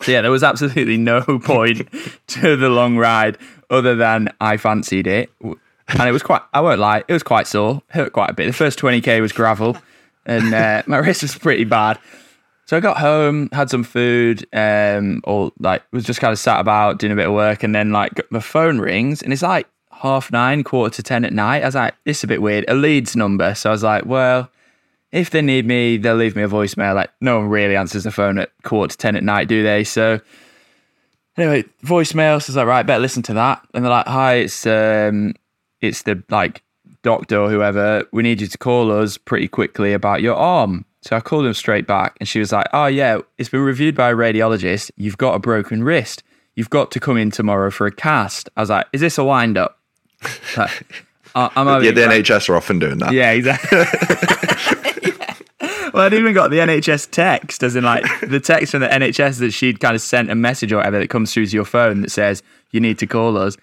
So 0.01 0.13
yeah, 0.13 0.21
there 0.21 0.31
was 0.31 0.43
absolutely 0.43 0.97
no 0.97 1.23
point 1.45 1.89
to 2.29 2.57
the 2.57 2.69
long 2.69 2.97
ride 2.97 3.39
other 3.71 3.95
than 3.95 4.29
I 4.41 4.57
fancied 4.57 5.07
it, 5.07 5.31
and 5.41 6.01
it 6.01 6.13
was 6.13 6.23
quite. 6.23 6.43
I 6.53 6.61
won't 6.61 6.81
lie, 6.81 7.05
it 7.07 7.13
was 7.13 7.23
quite 7.23 7.47
sore, 7.47 7.83
hurt 7.89 8.13
quite 8.13 8.31
a 8.31 8.35
bit. 8.35 8.47
The 8.47 8.53
first 8.53 8.79
twenty 8.79 9.01
k 9.01 9.21
was 9.21 9.33
gravel, 9.33 9.77
and 10.27 10.53
uh, 10.53 10.83
my 10.87 10.99
wrist 10.99 11.23
was 11.23 11.37
pretty 11.37 11.65
bad. 11.65 11.99
So 12.67 12.79
I 12.79 12.81
got 12.81 12.97
home, 12.97 13.51
had 13.53 13.69
some 13.69 13.85
food, 13.85 14.47
um, 14.53 15.21
or 15.25 15.53
like 15.59 15.83
was 15.93 16.05
just 16.05 16.21
kind 16.21 16.33
of 16.33 16.39
sat 16.39 16.61
about 16.61 16.99
doing 16.99 17.13
a 17.13 17.17
bit 17.17 17.27
of 17.27 17.35
work, 17.35 17.63
and 17.63 17.75
then 17.75 17.93
like 17.93 18.21
my 18.31 18.41
phone 18.41 18.79
rings, 18.79 19.23
and 19.23 19.33
it's 19.33 19.43
like 19.43 19.69
half 19.91 20.31
nine, 20.33 20.65
quarter 20.65 20.95
to 20.97 21.03
ten 21.03 21.25
at 21.25 21.33
night. 21.33 21.63
I 21.63 21.67
was 21.67 21.75
like, 21.75 21.95
this 22.05 22.19
is 22.19 22.25
a 22.25 22.29
bit 22.29 22.43
weird. 22.43 22.65
A 22.69 22.75
Leeds 22.75 23.17
number. 23.17 23.55
So 23.55 23.71
I 23.71 23.73
was 23.73 23.83
like, 23.83 24.07
well, 24.07 24.51
if 25.15 25.31
they 25.31 25.43
need 25.43 25.65
me, 25.65 25.97
they'll 25.97 26.17
leave 26.17 26.35
me 26.37 26.43
a 26.43 26.49
voicemail. 26.49 26.95
Like 26.95 27.11
no 27.21 27.39
one 27.39 27.49
really 27.49 27.77
answers 27.77 28.03
the 28.03 28.11
phone 28.11 28.39
at 28.39 28.51
quarter 28.65 28.91
to 28.91 28.99
ten 28.99 29.17
at 29.17 29.23
night, 29.23 29.49
do 29.49 29.63
they? 29.63 29.85
So 29.85 30.21
anyway, 31.37 31.65
voicemail. 31.85 32.35
Was 32.35 32.57
like, 32.57 32.67
right, 32.67 32.85
better 32.85 33.01
listen 33.01 33.23
to 33.25 33.35
that. 33.35 33.65
And 33.73 33.85
they're 33.85 33.91
like, 33.91 34.07
hi, 34.07 34.35
it's 34.35 34.67
um, 34.67 35.35
it's 35.81 36.03
the 36.03 36.23
like 36.31 36.63
doctor 37.03 37.39
or 37.39 37.49
whoever. 37.49 38.05
We 38.13 38.25
need 38.25 38.41
you 38.41 38.49
to 38.49 38.59
call 38.59 38.91
us 38.91 39.17
pretty 39.17 39.47
quickly 39.47 39.93
about 39.93 40.21
your 40.21 40.35
arm. 40.35 40.85
So 41.03 41.17
I 41.17 41.21
called 41.21 41.45
them 41.45 41.55
straight 41.55 41.87
back, 41.87 42.17
and 42.19 42.29
she 42.29 42.41
was 42.41 42.51
like, 42.51 42.67
"Oh 42.73 42.87
yeah, 42.87 43.19
it's 43.39 43.51
been 43.51 43.61
reviewed 43.61 43.95
by 43.95 44.11
a 44.11 44.15
radiologist. 44.15 44.91
You've 44.97 45.19
got 45.19 45.35
a 45.35 45.39
broken 45.39 45.85
wrist. 45.85 46.23
You've 46.57 46.71
got 46.71 46.91
to 46.93 47.01
come 47.01 47.19
in 47.19 47.31
tomorrow 47.31 47.71
for 47.71 47.87
a 47.87 47.93
cast." 47.93 48.49
I 48.57 48.63
was 48.63 48.71
like, 48.71 48.87
"Is 48.93 49.03
this 49.03 49.19
a 49.19 49.25
wind 49.25 49.57
up?" 49.59 49.79
Like, 50.57 51.04
I- 51.35 51.51
I'm 51.57 51.67
Yeah, 51.67 51.73
having- 51.75 51.95
the 51.95 52.01
NHS 52.03 52.49
are 52.49 52.57
often 52.57 52.79
doing 52.79 52.99
that. 52.99 53.13
yeah, 53.13 53.31
exactly. 53.33 53.79
Well, 55.93 56.03
I'd 56.03 56.15
even 56.15 56.35
got 56.35 56.51
the 56.51 56.59
NHS 56.59 57.09
text, 57.13 57.63
as 57.63 57.77
in 57.77 57.85
like 57.85 58.03
the 58.21 58.41
text 58.41 58.73
from 58.73 58.81
the 58.81 58.89
NHS 58.89 59.39
that 59.39 59.53
she'd 59.53 59.79
kind 59.79 59.95
of 59.95 60.01
sent 60.01 60.29
a 60.29 60.35
message 60.35 60.73
or 60.73 60.79
whatever 60.79 60.99
that 60.99 61.09
comes 61.09 61.33
through 61.33 61.47
to 61.47 61.55
your 61.55 61.65
phone 61.65 62.01
that 62.01 62.11
says 62.11 62.43
you 62.73 62.81
need 62.81 62.99
to 62.99 63.07
call 63.07 63.37
us. 63.39 63.57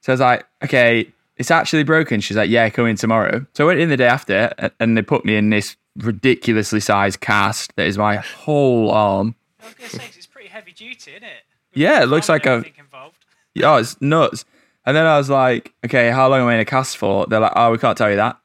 So 0.00 0.10
I 0.10 0.14
was 0.14 0.20
like, 0.20 0.46
okay, 0.64 1.12
it's 1.36 1.50
actually 1.50 1.82
broken. 1.84 2.20
She's 2.22 2.36
like, 2.38 2.48
yeah, 2.48 2.70
come 2.70 2.86
in 2.86 2.96
tomorrow. 2.96 3.44
So 3.52 3.64
I 3.64 3.66
went 3.66 3.80
in 3.80 3.90
the 3.90 3.96
day 3.98 4.06
after, 4.06 4.54
and 4.80 4.96
they 4.96 5.02
put 5.02 5.26
me 5.26 5.36
in 5.36 5.50
this 5.50 5.76
ridiculously 5.98 6.80
sized 6.80 7.20
cast 7.20 7.76
that 7.76 7.86
is 7.86 7.98
my 7.98 8.16
whole 8.16 8.90
arm. 8.90 9.34
I 9.60 9.66
was 9.66 9.74
going 9.74 9.90
to 9.90 9.96
say 9.96 10.06
'cause 10.06 10.16
it's 10.16 10.26
pretty 10.26 10.48
heavy 10.48 10.72
duty, 10.72 11.10
isn't 11.10 11.24
it? 11.24 11.42
Yeah, 11.74 12.02
it 12.02 12.06
looks 12.06 12.30
like 12.30 12.46
a 12.46 12.64
involved. 12.78 13.22
oh, 13.62 13.76
it's 13.76 14.00
nuts. 14.00 14.46
And 14.86 14.96
then 14.96 15.04
I 15.06 15.18
was 15.18 15.28
like, 15.28 15.74
okay, 15.84 16.10
how 16.10 16.28
long 16.28 16.40
am 16.42 16.46
I 16.46 16.54
in 16.54 16.60
a 16.60 16.64
cast 16.64 16.96
for? 16.96 17.26
They're 17.26 17.40
like, 17.40 17.52
oh, 17.56 17.72
we 17.72 17.78
can't 17.78 17.98
tell 17.98 18.08
you 18.10 18.16
that. 18.16 18.38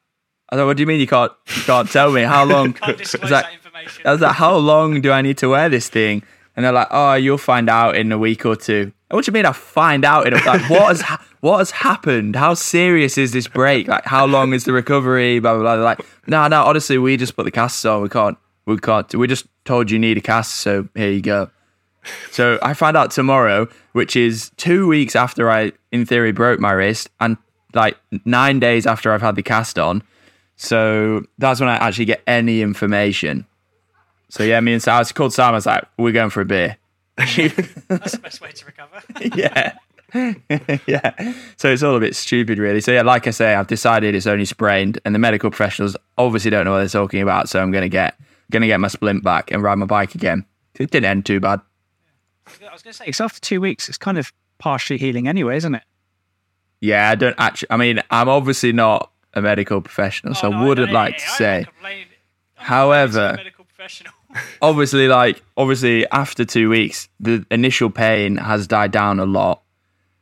I 0.50 0.56
thought, 0.58 0.66
what 0.66 0.76
do 0.76 0.82
you 0.82 0.88
mean 0.88 1.00
you 1.00 1.08
can't 1.08 1.32
you 1.56 1.62
can't 1.64 1.90
tell 1.90 2.12
me 2.12 2.24
how 2.24 2.44
long? 2.44 2.74
Can't 2.82 2.98
disclose 2.98 3.26
Is 3.26 3.30
that- 3.30 3.44
that 3.46 3.54
information. 3.54 4.06
I 4.08 4.12
was 4.12 4.22
like, 4.22 4.36
how 4.36 4.58
long 4.58 5.00
do 5.02 5.12
I 5.12 5.22
need 5.22 5.38
to 5.40 5.48
wear 5.50 5.70
this 5.70 5.88
thing? 5.88 6.24
And 6.56 6.66
they're 6.66 6.74
like, 6.74 6.90
oh, 6.92 7.14
you'll 7.14 7.38
find 7.38 7.70
out 7.70 7.96
in 7.96 8.12
a 8.12 8.18
week 8.18 8.46
or 8.46 8.58
two. 8.58 8.92
What 9.10 9.24
do 9.26 9.30
you 9.30 9.34
mean 9.34 9.46
I 9.46 9.52
find 9.54 10.04
out 10.04 10.28
in 10.28 10.34
a 10.34 10.38
like 10.46 10.70
what 10.70 10.88
has 10.88 11.02
ha- 11.02 11.26
what 11.42 11.60
has 11.60 11.72
happened? 11.72 12.36
How 12.36 12.54
serious 12.54 13.18
is 13.18 13.32
this 13.34 13.48
break? 13.48 13.88
Like 13.88 14.06
how 14.06 14.26
long 14.26 14.54
is 14.54 14.64
the 14.66 14.74
recovery? 14.74 15.40
Blah 15.40 15.54
blah 15.54 15.62
blah. 15.62 15.76
They're 15.76 15.84
like, 15.86 16.00
no, 16.28 16.48
no, 16.48 16.64
honestly, 16.64 16.98
we 16.98 17.18
just 17.18 17.36
put 17.36 17.44
the 17.44 17.52
casts 17.52 17.84
on. 17.86 18.02
We 18.02 18.10
can't 18.10 18.38
we 18.66 18.78
can't 18.78 19.14
we 19.16 19.28
just 19.28 19.48
told 19.66 19.90
you 19.92 20.00
need 20.00 20.18
a 20.18 20.22
cast, 20.22 20.56
so 20.56 20.88
here 20.96 21.12
you 21.12 21.22
go. 21.22 21.50
So 22.32 22.60
I 22.62 22.74
find 22.74 22.98
out 22.98 23.12
tomorrow, 23.12 23.68
which 23.92 24.16
is 24.16 24.52
two 24.58 24.88
weeks 24.88 25.16
after 25.16 25.50
I 25.52 25.74
in 25.92 26.06
theory 26.06 26.32
broke 26.32 26.60
my 26.60 26.72
wrist 26.72 27.10
and 27.20 27.38
like 27.74 27.98
nine 28.26 28.60
days 28.60 28.86
after 28.86 29.12
I've 29.12 29.22
had 29.22 29.36
the 29.36 29.44
cast 29.44 29.78
on. 29.78 30.04
So 30.56 31.24
that's 31.38 31.60
when 31.60 31.70
I 31.70 31.76
actually 31.76 32.06
get 32.06 32.22
any 32.28 32.62
information. 32.62 33.46
So 34.30 34.44
yeah, 34.44 34.60
me 34.60 34.74
and 34.74 34.82
Sam, 34.82 34.96
I 34.96 35.00
was 35.00 35.12
called 35.12 35.34
Sam. 35.34 35.50
I 35.50 35.52
was 35.52 35.66
like, 35.66 35.84
"We're 35.98 36.14
going 36.14 36.30
for 36.30 36.42
a 36.42 36.46
beer." 36.46 36.78
That's 37.18 37.36
the 38.14 38.20
best 38.22 38.42
way 38.42 38.52
to 38.52 38.66
recover. 38.66 39.02
yeah, 39.36 39.74
yeah. 40.88 41.34
So 41.58 41.70
it's 41.70 41.84
all 41.84 41.96
a 41.96 42.00
bit 42.00 42.16
stupid, 42.16 42.58
really. 42.58 42.80
So 42.80 42.92
yeah, 42.92 43.02
like 43.02 43.28
I 43.28 43.32
say, 43.32 43.56
I've 43.56 43.68
decided 43.68 44.16
it's 44.16 44.28
only 44.28 44.46
sprained, 44.46 45.00
and 45.04 45.14
the 45.14 45.20
medical 45.20 45.50
professionals 45.50 45.98
obviously 46.18 46.50
don't 46.50 46.66
know 46.66 46.72
what 46.72 46.80
they're 46.80 46.88
talking 46.88 47.22
about. 47.22 47.50
So 47.50 47.62
I'm 47.62 47.72
gonna 47.72 47.90
get 47.90 48.18
gonna 48.52 48.68
get 48.68 48.80
my 48.80 48.88
splint 48.88 49.24
back 49.24 49.52
and 49.52 49.62
ride 49.62 49.76
my 49.76 49.86
bike 49.86 50.16
again. 50.16 50.46
It 50.80 50.92
didn't 50.92 51.06
end 51.06 51.26
too 51.26 51.40
bad. 51.40 51.62
I 52.48 52.74
was 52.74 52.82
going 52.82 52.92
to 52.92 52.98
say, 52.98 53.06
it's 53.08 53.22
after 53.22 53.40
two 53.40 53.62
weeks, 53.62 53.88
it's 53.90 53.98
kind 53.98 54.18
of 54.18 54.32
partially 54.58 54.98
healing 54.98 55.28
anyway, 55.28 55.58
isn't 55.58 55.76
it? 55.76 55.84
Yeah, 56.80 57.10
I 57.10 57.16
don't 57.16 57.36
actually. 57.38 57.68
I 57.72 57.78
mean, 57.78 58.02
I'm 58.10 58.28
obviously 58.30 58.74
not 58.74 59.12
a 59.34 59.42
medical 59.42 59.82
professional, 59.82 60.34
so 60.34 60.48
Oh, 60.48 60.52
no, 60.52 60.58
I 60.58 60.66
wouldn't 60.68 60.88
know, 60.90 60.94
like 60.94 61.18
to 61.18 61.24
I'm 61.24 61.36
say. 61.38 61.66
I'm 61.84 62.06
However- 62.56 63.30
a 63.34 63.38
medical 63.38 63.66
professional. 63.66 64.14
obviously 64.62 65.10
like 65.10 65.42
obviously 65.58 66.08
after 66.10 66.46
two 66.46 66.70
weeks 66.70 67.10
the 67.20 67.46
initial 67.52 67.90
pain 67.90 68.38
has 68.38 68.66
died 68.66 68.90
down 68.90 69.20
a 69.20 69.26
lot 69.26 69.62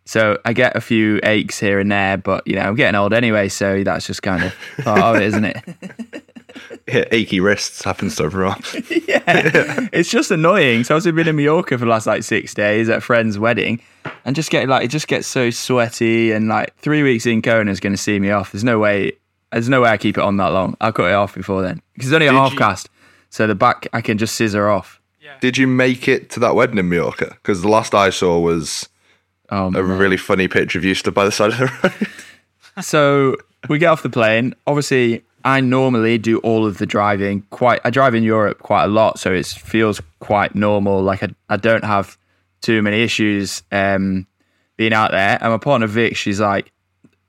so 0.06 0.36
i 0.46 0.52
get 0.52 0.76
a 0.76 0.82
few 0.82 1.20
aches 1.22 1.60
here 1.60 1.80
and 1.80 1.92
there 1.92 2.18
but 2.18 2.42
you 2.48 2.56
know 2.56 2.62
i'm 2.64 2.74
getting 2.74 2.96
old 2.96 3.14
anyway 3.14 3.48
so 3.48 3.84
that's 3.84 4.08
just 4.08 4.24
kind 4.24 4.44
of 4.44 4.56
part 4.84 5.00
of 5.00 5.16
it 5.18 5.22
isn't 5.28 5.46
it 5.46 5.64
Yeah, 5.82 6.20
achy 7.12 7.40
wrists 7.40 7.84
happens 7.84 8.16
to 8.18 8.24
everyone. 8.24 8.62
yeah 9.08 9.88
it's 9.94 10.10
just 10.10 10.32
annoying 10.32 10.84
so 10.84 10.96
i've 10.96 11.04
been 11.04 11.28
in 11.28 11.36
mallorca 11.36 11.78
for 11.78 11.86
the 11.86 11.90
last 11.92 12.08
like 12.08 12.24
six 12.24 12.54
days 12.54 12.90
at 12.90 12.98
a 12.98 13.02
friend's 13.02 13.38
wedding 13.40 13.82
and 14.26 14.36
just 14.36 14.50
get 14.50 14.68
like 14.68 14.84
it 14.86 14.90
just 14.90 15.08
gets 15.08 15.28
so 15.28 15.50
sweaty 15.50 16.32
and 16.32 16.48
like 16.48 16.76
three 16.78 17.04
weeks 17.04 17.26
in 17.26 17.42
kona's 17.42 17.80
going 17.80 17.94
to 17.94 17.98
see 17.98 18.20
me 18.20 18.32
off 18.32 18.52
there's 18.52 18.64
no 18.64 18.80
way 18.80 19.12
there's 19.52 19.70
no 19.70 19.82
way 19.82 19.90
i 19.90 19.98
keep 19.98 20.18
it 20.18 20.24
on 20.24 20.38
that 20.38 20.48
long 20.50 20.76
i'll 20.82 20.92
cut 20.94 21.10
it 21.10 21.14
off 21.14 21.36
before 21.36 21.62
then 21.62 21.82
because 21.94 22.10
it's 22.10 22.14
only 22.16 22.28
a 22.28 22.32
half 22.34 22.54
you- 22.54 22.58
cast 22.58 22.90
so 23.30 23.46
the 23.48 23.56
back 23.56 23.88
i 23.94 24.02
can 24.02 24.18
just 24.18 24.36
scissor 24.36 24.68
off 24.70 25.00
Did 25.42 25.58
you 25.58 25.68
make 25.68 26.08
it 26.08 26.30
to 26.32 26.40
that 26.40 26.56
wedding 26.56 26.80
in 26.80 26.90
Mallorca? 26.90 27.28
Because 27.42 27.62
the 27.62 27.68
last 27.70 27.94
I 27.94 28.10
saw 28.10 28.40
was 28.40 28.90
oh 29.52 29.72
a 29.76 29.84
really 29.84 30.18
funny 30.18 30.48
picture 30.48 30.80
of 30.80 30.84
you 30.86 30.96
stood 30.96 31.14
by 31.14 31.24
the 31.26 31.32
side 31.32 31.52
of 31.54 31.58
the 31.60 31.66
road. 31.84 32.84
so 32.84 33.36
we 33.70 33.78
get 33.78 33.88
off 33.88 34.02
the 34.02 34.10
plane. 34.10 34.56
Obviously, 34.66 35.24
I 35.44 35.62
normally 35.62 36.18
do 36.18 36.40
all 36.40 36.66
of 36.66 36.78
the 36.78 36.86
driving. 36.86 37.44
Quite, 37.50 37.82
I 37.84 37.90
drive 37.90 38.16
in 38.16 38.24
Europe 38.24 38.60
quite 38.60 38.86
a 38.86 38.88
lot, 38.88 39.20
so 39.20 39.32
it 39.32 39.46
feels 39.46 40.02
quite 40.20 40.56
normal. 40.56 41.02
Like 41.02 41.24
I, 41.24 41.30
I 41.50 41.58
don't 41.58 41.84
have 41.84 42.18
too 42.62 42.82
many 42.82 43.02
issues 43.04 43.64
um, 43.72 44.28
being 44.78 44.94
out 44.94 45.12
there. 45.12 45.38
And 45.42 45.52
my 45.52 45.58
partner 45.58 45.88
Vic, 45.88 46.16
she's 46.16 46.40
like 46.40 46.72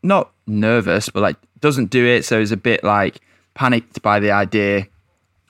not 0.02 0.32
nervous, 0.46 1.08
but 1.08 1.20
like 1.20 1.36
doesn't 1.60 1.90
do 1.90 2.04
it, 2.04 2.24
so 2.24 2.40
is 2.40 2.52
a 2.52 2.56
bit 2.56 2.82
like 2.82 3.20
panicked 3.54 4.02
by 4.02 4.18
the 4.18 4.30
idea. 4.32 4.86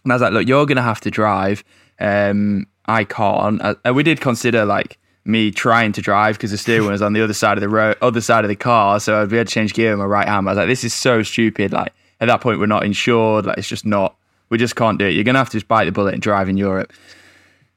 And 0.05 0.13
I 0.13 0.15
was 0.15 0.23
like, 0.23 0.33
look, 0.33 0.49
you're 0.49 0.67
gonna 0.67 0.83
have 0.83 1.01
to 1.03 1.11
drive. 1.11 1.65
Um, 1.99 2.67
I 2.87 3.05
can't. 3.05 3.63
Uh, 3.63 3.75
And 3.85 3.95
we 3.95 4.03
did 4.03 4.21
consider 4.21 4.65
like 4.65 4.99
me 5.25 5.51
trying 5.51 5.93
to 5.93 6.01
drive 6.01 6.37
because 6.37 6.51
the 6.51 6.59
steering 6.59 6.89
was 6.89 7.03
on 7.03 7.13
the 7.13 7.23
other 7.23 7.35
side 7.35 7.57
of 7.57 7.61
the 7.61 7.69
road, 7.69 7.97
other 8.03 8.21
side 8.21 8.45
of 8.45 8.49
the 8.49 8.57
car. 8.57 8.99
So 9.01 9.21
I'd 9.23 9.29
be 9.29 9.37
able 9.37 9.47
to 9.47 9.53
change 9.53 9.75
gear 9.75 9.91
with 9.91 10.01
my 10.01 10.07
right 10.07 10.27
hand. 10.27 10.49
I 10.49 10.53
was 10.53 10.57
like, 10.59 10.69
this 10.69 10.85
is 10.85 10.95
so 10.95 11.23
stupid. 11.23 11.73
Like 11.73 11.93
at 12.21 12.27
that 12.29 12.41
point, 12.41 12.59
we're 12.59 12.67
not 12.67 12.85
insured. 12.85 13.47
Like 13.47 13.59
it's 13.59 13.69
just 13.69 13.87
not. 13.87 14.17
We 14.49 14.59
just 14.59 14.77
can't 14.77 14.99
do 14.99 15.07
it. 15.07 15.11
You're 15.15 15.25
gonna 15.25 15.39
have 15.39 15.49
to 15.51 15.57
just 15.57 15.69
bite 15.69 15.85
the 15.85 15.93
bullet 15.93 16.15
and 16.15 16.23
drive 16.23 16.49
in 16.49 16.57
Europe. 16.57 16.93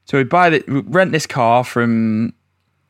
So 0.06 0.18
we 0.18 0.24
buy 0.24 0.50
the 0.50 0.64
we 0.68 0.80
rent 0.80 1.12
this 1.12 1.26
car 1.26 1.64
from 1.64 2.34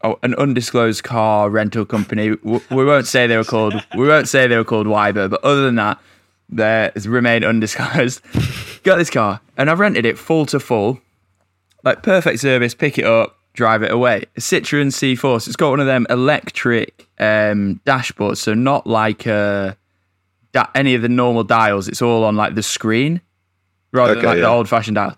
oh, 0.02 0.18
an 0.22 0.34
undisclosed 0.36 1.04
car 1.04 1.48
rental 1.50 1.84
company. 1.84 2.30
W- 2.36 2.60
We 2.70 2.84
won't 2.84 3.06
say 3.06 3.26
they 3.26 3.36
were 3.36 3.44
called. 3.44 3.74
We 3.96 4.08
won't 4.08 4.28
say 4.28 4.46
they 4.46 4.56
were 4.56 4.64
called 4.64 4.86
Wyber, 4.86 5.28
but 5.30 5.42
other 5.44 5.64
than 5.64 5.76
that, 5.76 6.00
they 6.48 6.90
remain 7.06 7.44
undisclosed. 7.44 8.20
Got 8.84 8.96
this 8.96 9.10
car, 9.10 9.40
and 9.56 9.70
I've 9.70 9.78
rented 9.80 10.04
it 10.06 10.18
full 10.18 10.44
to 10.46 10.58
full, 10.60 11.00
like 11.84 12.02
perfect 12.02 12.40
service. 12.40 12.74
Pick 12.74 12.98
it 12.98 13.04
up, 13.04 13.38
drive 13.52 13.82
it 13.82 13.90
away. 13.90 14.24
A 14.36 14.40
Citroen 14.40 14.88
C4. 14.88 15.18
So 15.42 15.48
it's 15.48 15.56
got 15.56 15.70
one 15.70 15.80
of 15.80 15.86
them 15.86 16.06
electric 16.10 17.08
um, 17.18 17.80
dashboards, 17.86 18.38
so 18.38 18.52
not 18.54 18.86
like 18.86 19.26
uh, 19.26 19.74
da- 20.54 20.70
any 20.74 20.94
of 20.94 21.02
the 21.02 21.08
normal 21.10 21.44
dials. 21.44 21.88
It's 21.88 22.00
all 22.00 22.24
on 22.24 22.36
like 22.36 22.54
the 22.54 22.62
screen 22.62 23.20
rather 23.92 24.14
than 24.14 24.20
Okay, 24.20 24.28
like 24.28 24.38
the 24.38 24.48
old 24.48 24.68
fashioned 24.68 24.94
dials. 24.94 25.14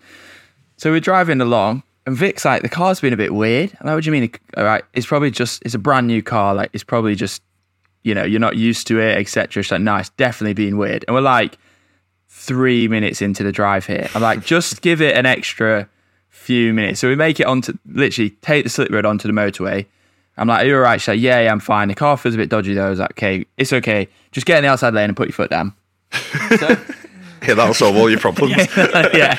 So 0.75 0.91
we're 0.91 0.99
driving 0.99 1.39
along, 1.39 1.83
and 2.05 2.15
Vic's 2.15 2.43
like, 2.43 2.61
the 2.61 2.69
car's 2.69 2.99
been 2.99 3.13
a 3.13 3.17
bit 3.17 3.33
weird. 3.33 3.71
I'm 3.79 3.87
like, 3.87 3.95
what 3.95 4.03
do 4.03 4.07
you 4.07 4.11
mean? 4.11 4.29
All 4.57 4.65
right, 4.65 4.83
it's 4.93 5.05
probably 5.07 5.31
just, 5.31 5.61
it's 5.63 5.73
a 5.73 5.79
brand 5.79 6.07
new 6.07 6.21
car. 6.21 6.53
Like, 6.53 6.69
it's 6.73 6.83
probably 6.83 7.15
just, 7.15 7.41
you 8.03 8.13
know, 8.13 8.23
you're 8.23 8.39
not 8.39 8.57
used 8.57 8.85
to 8.87 8.99
it, 8.99 9.17
etc. 9.17 9.63
She's 9.63 9.71
like, 9.71 9.81
no, 9.81 9.95
it's 9.95 10.09
definitely 10.09 10.53
been 10.53 10.77
weird. 10.77 11.05
And 11.07 11.15
we're 11.15 11.21
like 11.21 11.57
three 12.27 12.87
minutes 12.87 13.21
into 13.21 13.43
the 13.43 13.51
drive 13.51 13.85
here. 13.85 14.07
I'm 14.13 14.21
like, 14.21 14.43
just 14.43 14.81
give 14.81 15.01
it 15.01 15.15
an 15.15 15.25
extra 15.25 15.89
few 16.29 16.73
minutes. 16.73 16.99
So 16.99 17.07
we 17.07 17.15
make 17.15 17.39
it 17.39 17.47
onto 17.47 17.73
literally 17.87 18.29
take 18.41 18.63
the 18.63 18.69
slip 18.69 18.91
road 18.91 19.05
onto 19.05 19.27
the 19.27 19.33
motorway. 19.33 19.85
I'm 20.37 20.47
like, 20.47 20.63
are 20.63 20.67
you 20.67 20.75
all 20.75 20.81
right? 20.81 21.01
She's 21.01 21.07
like, 21.07 21.19
yeah, 21.19 21.41
yeah, 21.41 21.51
I'm 21.51 21.59
fine. 21.59 21.87
The 21.87 21.95
car 21.95 22.15
feels 22.17 22.35
a 22.35 22.37
bit 22.37 22.49
dodgy 22.49 22.73
though. 22.73 22.87
I 22.87 22.89
was 22.89 22.99
like, 22.99 23.11
okay, 23.11 23.45
it's 23.57 23.73
okay. 23.73 24.07
Just 24.31 24.45
get 24.45 24.57
in 24.57 24.63
the 24.63 24.69
outside 24.69 24.93
lane 24.93 25.09
and 25.09 25.17
put 25.17 25.27
your 25.27 25.33
foot 25.33 25.49
down. 25.49 25.73
So, 26.59 26.77
Yeah, 27.47 27.53
that'll 27.53 27.73
solve 27.73 27.95
all 27.95 28.09
your 28.09 28.19
problems. 28.19 28.55
yeah. 28.77 29.35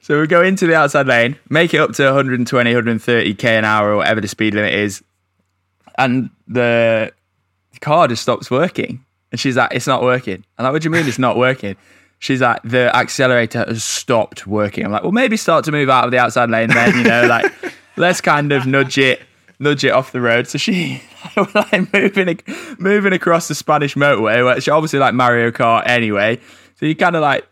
So 0.00 0.20
we 0.20 0.26
go 0.26 0.42
into 0.42 0.66
the 0.66 0.74
outside 0.74 1.06
lane, 1.06 1.36
make 1.50 1.74
it 1.74 1.78
up 1.80 1.92
to 1.94 2.04
120, 2.04 2.72
130k 2.72 3.44
an 3.44 3.64
hour 3.64 3.92
or 3.92 3.96
whatever 3.96 4.20
the 4.20 4.28
speed 4.28 4.54
limit 4.54 4.72
is, 4.72 5.02
and 5.98 6.30
the 6.46 7.12
car 7.80 8.08
just 8.08 8.22
stops 8.22 8.50
working. 8.50 9.04
And 9.30 9.38
she's 9.38 9.56
like, 9.56 9.74
"It's 9.74 9.86
not 9.86 10.02
working." 10.02 10.44
I'm 10.56 10.64
like, 10.64 10.72
"What 10.72 10.82
do 10.82 10.86
you 10.86 10.90
mean 10.90 11.06
it's 11.06 11.18
not 11.18 11.36
working?" 11.36 11.76
She's 12.20 12.40
like, 12.40 12.62
"The 12.64 12.94
accelerator 12.96 13.64
has 13.66 13.84
stopped 13.84 14.46
working." 14.46 14.86
I'm 14.86 14.92
like, 14.92 15.02
"Well, 15.02 15.12
maybe 15.12 15.36
start 15.36 15.66
to 15.66 15.72
move 15.72 15.90
out 15.90 16.04
of 16.04 16.10
the 16.10 16.18
outside 16.18 16.48
lane 16.48 16.70
then. 16.70 16.96
You 16.96 17.04
know, 17.04 17.26
like 17.26 17.52
let's 17.96 18.22
kind 18.22 18.50
of 18.52 18.66
nudge 18.66 18.96
it, 18.96 19.20
nudge 19.58 19.84
it 19.84 19.90
off 19.90 20.12
the 20.12 20.20
road." 20.20 20.48
So 20.48 20.58
she 20.58 21.02
like 21.54 21.92
moving, 21.92 22.40
moving 22.78 23.12
across 23.12 23.48
the 23.48 23.54
Spanish 23.54 23.94
motorway, 23.94 24.54
which 24.54 24.68
obviously 24.68 24.98
like 24.98 25.14
Mario 25.14 25.50
Kart 25.50 25.84
anyway. 25.86 26.40
So 26.76 26.86
you 26.86 26.94
kind 26.94 27.16
of 27.16 27.22
like 27.22 27.46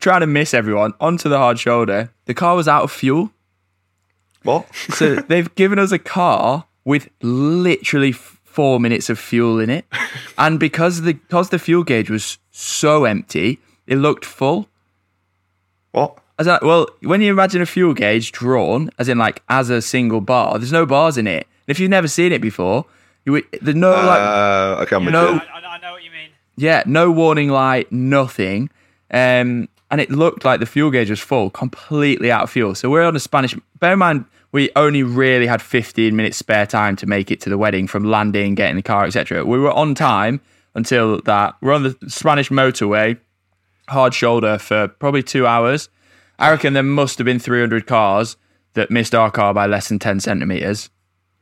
trying 0.00 0.20
to 0.20 0.26
miss 0.26 0.54
everyone 0.54 0.94
onto 1.00 1.28
the 1.28 1.38
hard 1.38 1.58
shoulder. 1.58 2.10
The 2.26 2.34
car 2.34 2.56
was 2.56 2.68
out 2.68 2.84
of 2.84 2.92
fuel. 2.92 3.30
What? 4.42 4.66
So 4.90 5.14
they've 5.28 5.52
given 5.54 5.78
us 5.78 5.92
a 5.92 5.98
car 5.98 6.66
with 6.84 7.08
literally 7.22 8.12
four 8.12 8.80
minutes 8.80 9.10
of 9.10 9.18
fuel 9.18 9.58
in 9.60 9.70
it, 9.70 9.84
and 10.38 10.58
because 10.60 11.02
the 11.02 11.14
because 11.14 11.50
the 11.50 11.58
fuel 11.58 11.84
gauge 11.84 12.10
was 12.10 12.38
so 12.50 13.04
empty, 13.04 13.58
it 13.86 13.96
looked 13.96 14.24
full. 14.24 14.68
What? 15.92 16.18
I 16.38 16.58
well, 16.62 16.86
when 17.02 17.20
you 17.22 17.30
imagine 17.32 17.62
a 17.62 17.66
fuel 17.66 17.94
gauge 17.94 18.32
drawn, 18.32 18.90
as 18.98 19.08
in 19.08 19.18
like 19.18 19.42
as 19.48 19.70
a 19.70 19.80
single 19.80 20.20
bar, 20.20 20.58
there's 20.58 20.72
no 20.72 20.84
bars 20.86 21.16
in 21.16 21.26
it. 21.26 21.46
If 21.66 21.80
you've 21.80 21.90
never 21.90 22.08
seen 22.08 22.32
it 22.32 22.40
before, 22.40 22.84
you 23.24 23.32
would, 23.32 23.44
there's 23.62 23.76
no 23.76 23.90
like 23.90 24.20
Uh, 24.20 24.82
okay, 24.82 24.96
I'm 24.96 25.04
with 25.04 25.12
know- 25.14 25.40
I, 25.52 25.58
I 25.66 25.78
know 25.80 25.92
what 25.92 26.04
you 26.04 26.10
mean. 26.10 26.30
yeah, 26.56 26.82
no 26.86 27.10
warning 27.10 27.48
light, 27.48 27.90
nothing. 27.90 28.70
Um, 29.10 29.68
and 29.90 30.00
it 30.00 30.10
looked 30.10 30.44
like 30.44 30.60
the 30.60 30.66
fuel 30.66 30.90
gauge 30.90 31.10
was 31.10 31.20
full, 31.20 31.48
completely 31.50 32.30
out 32.30 32.42
of 32.42 32.50
fuel. 32.50 32.74
So 32.74 32.90
we're 32.90 33.04
on 33.04 33.14
a 33.16 33.20
Spanish. 33.20 33.54
Bear 33.78 33.92
in 33.94 33.98
mind, 34.00 34.24
we 34.52 34.70
only 34.76 35.02
really 35.02 35.46
had 35.46 35.62
15 35.62 36.14
minutes 36.14 36.36
spare 36.36 36.66
time 36.66 36.96
to 36.96 37.06
make 37.06 37.30
it 37.30 37.40
to 37.42 37.50
the 37.50 37.56
wedding 37.58 37.86
from 37.86 38.04
landing, 38.04 38.54
getting 38.54 38.76
the 38.76 38.82
car, 38.82 39.04
etc. 39.06 39.44
We 39.44 39.58
were 39.58 39.70
on 39.72 39.94
time 39.94 40.40
until 40.74 41.20
that. 41.22 41.54
We're 41.60 41.72
on 41.72 41.84
the 41.84 41.96
Spanish 42.08 42.48
motorway, 42.50 43.18
hard 43.88 44.12
shoulder 44.12 44.58
for 44.58 44.88
probably 44.88 45.22
two 45.22 45.46
hours. 45.46 45.88
I 46.38 46.50
reckon 46.50 46.72
there 46.74 46.82
must 46.82 47.18
have 47.18 47.24
been 47.24 47.38
300 47.38 47.86
cars 47.86 48.36
that 48.74 48.90
missed 48.90 49.14
our 49.14 49.30
car 49.30 49.54
by 49.54 49.66
less 49.66 49.88
than 49.88 49.98
10 49.98 50.20
centimeters. 50.20 50.90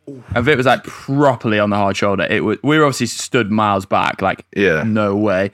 And 0.06 0.22
if 0.36 0.48
it 0.48 0.56
was 0.56 0.66
like 0.66 0.84
properly 0.84 1.58
on 1.58 1.70
the 1.70 1.76
hard 1.76 1.96
shoulder, 1.96 2.24
it 2.28 2.44
was. 2.44 2.58
We 2.62 2.78
were 2.78 2.84
obviously 2.84 3.06
stood 3.06 3.50
miles 3.50 3.86
back, 3.86 4.20
like 4.22 4.44
Yeah. 4.54 4.82
no 4.84 5.16
way. 5.16 5.50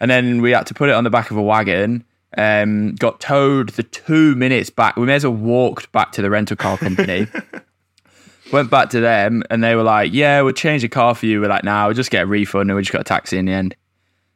And 0.00 0.10
then 0.10 0.42
we 0.42 0.50
had 0.50 0.66
to 0.66 0.74
put 0.74 0.88
it 0.90 0.94
on 0.94 1.04
the 1.04 1.10
back 1.10 1.30
of 1.30 1.36
a 1.36 1.42
wagon. 1.42 2.04
Um, 2.36 2.94
got 2.96 3.18
towed 3.20 3.70
the 3.70 3.82
two 3.82 4.34
minutes 4.34 4.68
back. 4.68 4.96
We 4.96 5.06
may 5.06 5.14
as 5.14 5.24
well 5.24 5.32
walked 5.32 5.90
back 5.92 6.12
to 6.12 6.22
the 6.22 6.28
rental 6.28 6.56
car 6.56 6.76
company. 6.76 7.26
Went 8.52 8.70
back 8.70 8.90
to 8.90 9.00
them, 9.00 9.42
and 9.50 9.64
they 9.64 9.74
were 9.74 9.82
like, 9.82 10.12
"Yeah, 10.12 10.40
we'll 10.42 10.52
change 10.52 10.82
the 10.82 10.88
car 10.88 11.14
for 11.16 11.26
you." 11.26 11.40
We're 11.40 11.48
like, 11.48 11.64
"Nah, 11.64 11.86
we'll 11.86 11.94
just 11.94 12.10
get 12.12 12.22
a 12.24 12.26
refund, 12.26 12.70
and 12.70 12.76
we 12.76 12.82
just 12.82 12.92
got 12.92 13.00
a 13.00 13.04
taxi 13.04 13.38
in 13.38 13.46
the 13.46 13.52
end." 13.52 13.74